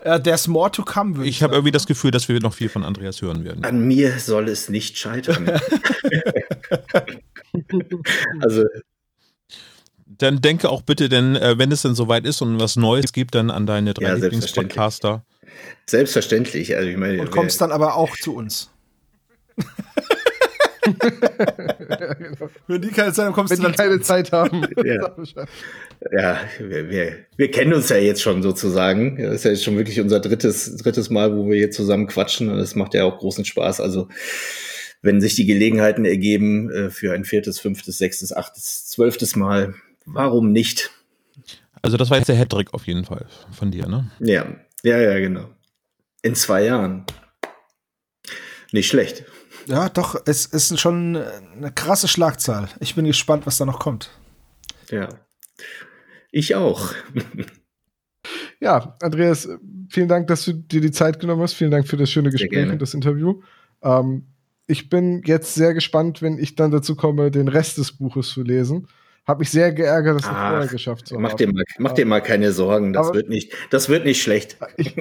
Uh, 0.05 0.17
there's 0.17 0.47
more 0.47 0.71
to 0.71 0.83
come. 0.83 1.21
Ich, 1.23 1.29
ich 1.29 1.43
habe 1.43 1.55
irgendwie 1.55 1.71
das 1.71 1.85
Gefühl, 1.85 2.11
dass 2.11 2.29
wir 2.29 2.39
noch 2.39 2.53
viel 2.53 2.69
von 2.69 2.85
Andreas 2.85 3.21
hören 3.21 3.43
werden. 3.43 3.65
An 3.65 3.85
mir 3.85 4.17
soll 4.17 4.47
es 4.47 4.69
nicht 4.69 4.97
scheitern. 4.97 5.49
also. 8.39 8.63
Dann 10.05 10.39
denke 10.41 10.69
auch 10.69 10.81
bitte, 10.83 11.09
denn 11.09 11.35
äh, 11.35 11.57
wenn 11.57 11.71
es 11.71 11.81
denn 11.81 11.95
soweit 11.95 12.25
ist 12.25 12.41
und 12.41 12.59
was 12.59 12.77
Neues 12.77 13.11
gibt, 13.11 13.35
dann 13.35 13.51
an 13.51 13.65
deine 13.65 13.93
drei 13.93 14.07
ja, 14.07 14.13
Lieblingspodcaster. 14.13 15.25
Selbstverständlich. 15.85 16.75
Also 16.77 16.89
ich 16.89 16.97
meine, 16.97 17.21
und 17.21 17.31
kommst 17.31 17.59
dann 17.59 17.71
aber 17.71 17.95
auch 17.95 18.15
zu 18.15 18.35
uns. 18.35 18.69
Wenn 22.67 22.81
die 22.81 22.89
keine 22.89 23.13
Zeit 23.13 23.25
haben, 23.25 23.33
kommst 23.33 23.51
Wenn 23.51 23.59
du 23.59 23.63
dann 23.63 23.75
keine 23.75 24.01
Zeit 24.01 24.31
haben. 24.31 24.65
ja, 24.83 25.15
ja 26.11 26.39
wir, 26.59 26.89
wir, 26.89 27.15
wir, 27.35 27.51
kennen 27.51 27.73
uns 27.73 27.89
ja 27.89 27.97
jetzt 27.97 28.21
schon 28.21 28.41
sozusagen. 28.41 29.17
Das 29.17 29.35
ist 29.35 29.45
ja 29.45 29.51
jetzt 29.51 29.63
schon 29.63 29.77
wirklich 29.77 29.99
unser 29.99 30.19
drittes, 30.19 30.77
drittes 30.77 31.09
Mal, 31.09 31.35
wo 31.35 31.47
wir 31.47 31.57
hier 31.57 31.71
zusammen 31.71 32.07
quatschen 32.07 32.49
und 32.49 32.57
das 32.57 32.75
macht 32.75 32.93
ja 32.93 33.05
auch 33.05 33.17
großen 33.17 33.45
Spaß. 33.45 33.81
Also 33.81 34.07
wenn 35.01 35.21
sich 35.21 35.35
die 35.35 35.45
Gelegenheiten 35.45 36.05
ergeben 36.05 36.69
äh, 36.69 36.89
für 36.89 37.13
ein 37.13 37.25
viertes, 37.25 37.59
fünftes, 37.59 37.97
sechstes, 37.97 38.35
achtes, 38.35 38.87
zwölftes 38.87 39.35
Mal, 39.35 39.75
warum 40.05 40.51
nicht? 40.51 40.91
Also 41.81 41.97
das 41.97 42.09
war 42.09 42.17
jetzt 42.17 42.27
der 42.27 42.35
Hattrick 42.35 42.73
auf 42.73 42.87
jeden 42.87 43.05
Fall 43.05 43.25
von 43.51 43.71
dir, 43.71 43.87
ne? 43.87 44.11
Ja, 44.19 44.45
ja, 44.83 44.99
ja, 44.99 45.19
genau. 45.19 45.49
In 46.21 46.35
zwei 46.35 46.65
Jahren. 46.65 47.05
Nicht 48.71 48.87
schlecht. 48.87 49.23
Ja, 49.69 49.87
doch, 49.87 50.19
es 50.25 50.47
ist 50.47 50.79
schon 50.79 51.15
eine 51.15 51.71
krasse 51.71 52.07
Schlagzahl. 52.07 52.69
Ich 52.79 52.95
bin 52.95 53.05
gespannt, 53.05 53.45
was 53.45 53.57
da 53.57 53.65
noch 53.65 53.79
kommt. 53.79 54.09
Ja. 54.89 55.09
Ich 56.31 56.55
auch. 56.55 56.91
ja, 58.59 58.97
Andreas, 59.01 59.47
vielen 59.89 60.07
Dank, 60.07 60.27
dass 60.27 60.45
du 60.45 60.53
dir 60.53 60.81
die 60.81 60.91
Zeit 60.91 61.19
genommen 61.19 61.43
hast. 61.43 61.53
Vielen 61.53 61.69
Dank 61.69 61.87
für 61.87 61.97
das 61.97 62.09
schöne 62.09 62.31
Gespräch 62.31 62.69
und 62.69 62.81
das 62.81 62.95
Interview. 62.95 63.41
Ähm, 63.83 64.25
ich 64.65 64.89
bin 64.89 65.21
jetzt 65.25 65.53
sehr 65.53 65.75
gespannt, 65.75 66.23
wenn 66.23 66.39
ich 66.39 66.55
dann 66.55 66.71
dazu 66.71 66.95
komme, 66.95 67.29
den 67.29 67.47
Rest 67.47 67.77
des 67.77 67.91
Buches 67.91 68.29
zu 68.29 68.41
lesen. 68.41 68.87
Hab 69.27 69.37
mich 69.37 69.51
sehr 69.51 69.71
geärgert, 69.71 70.15
dass 70.15 70.23
du 70.23 70.33
vorher 70.33 70.67
geschafft 70.67 71.07
zu 71.07 71.19
mach 71.19 71.31
haben. 71.31 71.37
Dir 71.37 71.53
mal, 71.53 71.63
mach 71.77 71.91
dir 71.91 72.05
mal 72.07 72.21
keine 72.21 72.51
Sorgen, 72.51 72.93
das, 72.93 73.13
wird 73.13 73.29
nicht, 73.29 73.53
das 73.69 73.87
wird 73.87 74.05
nicht 74.05 74.23
schlecht. 74.23 74.57
Ich, 74.77 74.95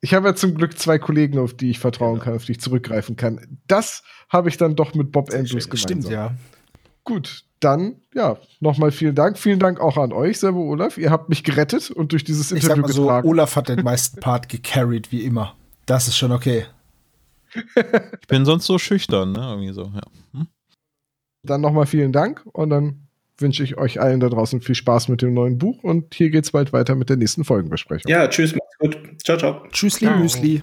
ich 0.00 0.14
habe 0.14 0.28
ja 0.28 0.34
zum 0.34 0.54
Glück 0.54 0.78
zwei 0.78 0.98
Kollegen, 0.98 1.38
auf 1.38 1.54
die 1.54 1.70
ich 1.70 1.78
vertrauen 1.78 2.14
genau. 2.14 2.24
kann, 2.24 2.34
auf 2.34 2.44
die 2.44 2.52
ich 2.52 2.60
zurückgreifen 2.60 3.16
kann. 3.16 3.58
Das 3.66 4.02
habe 4.28 4.48
ich 4.48 4.56
dann 4.56 4.76
doch 4.76 4.94
mit 4.94 5.12
Bob 5.12 5.32
Andrews 5.32 5.68
gemacht. 5.68 5.78
Stimmt, 5.78 6.08
ja. 6.08 6.34
Gut, 7.04 7.44
dann, 7.60 8.02
ja, 8.14 8.36
nochmal 8.60 8.90
vielen 8.90 9.14
Dank. 9.14 9.38
Vielen 9.38 9.58
Dank 9.58 9.80
auch 9.80 9.96
an 9.96 10.12
euch, 10.12 10.38
Servo 10.38 10.70
Olaf. 10.70 10.98
Ihr 10.98 11.10
habt 11.10 11.28
mich 11.28 11.44
gerettet 11.44 11.90
und 11.90 12.12
durch 12.12 12.24
dieses 12.24 12.52
ich 12.52 12.62
Interview 12.62 12.86
sag 12.86 13.04
mal 13.06 13.22
so, 13.22 13.28
Olaf 13.28 13.56
hat 13.56 13.68
den 13.68 13.82
meisten 13.82 14.20
Part 14.20 14.48
gecarried, 14.48 15.12
wie 15.12 15.24
immer. 15.24 15.56
Das 15.86 16.08
ist 16.08 16.16
schon 16.16 16.32
okay. 16.32 16.66
ich 17.54 18.26
bin 18.28 18.44
sonst 18.44 18.66
so 18.66 18.78
schüchtern, 18.78 19.32
ne? 19.32 19.40
Irgendwie 19.40 19.72
so, 19.72 19.84
ja. 19.84 20.02
Hm? 20.32 20.48
Dann 21.42 21.60
nochmal 21.60 21.86
vielen 21.86 22.12
Dank 22.12 22.44
und 22.52 22.70
dann 22.70 23.05
wünsche 23.38 23.62
ich 23.62 23.76
euch 23.76 24.00
allen 24.00 24.20
da 24.20 24.28
draußen 24.28 24.60
viel 24.60 24.74
Spaß 24.74 25.08
mit 25.08 25.22
dem 25.22 25.34
neuen 25.34 25.58
Buch 25.58 25.82
und 25.82 26.14
hier 26.14 26.30
geht's 26.30 26.52
bald 26.52 26.72
weiter 26.72 26.94
mit 26.94 27.10
der 27.10 27.16
nächsten 27.16 27.44
Folgenbesprechung. 27.44 28.10
Ja, 28.10 28.28
tschüss, 28.28 28.54
macht's 28.54 28.78
gut. 28.78 28.98
Ciao, 29.24 29.36
ciao. 29.36 29.62
Tschüssli, 29.70 30.08
Müsli. 30.08 30.62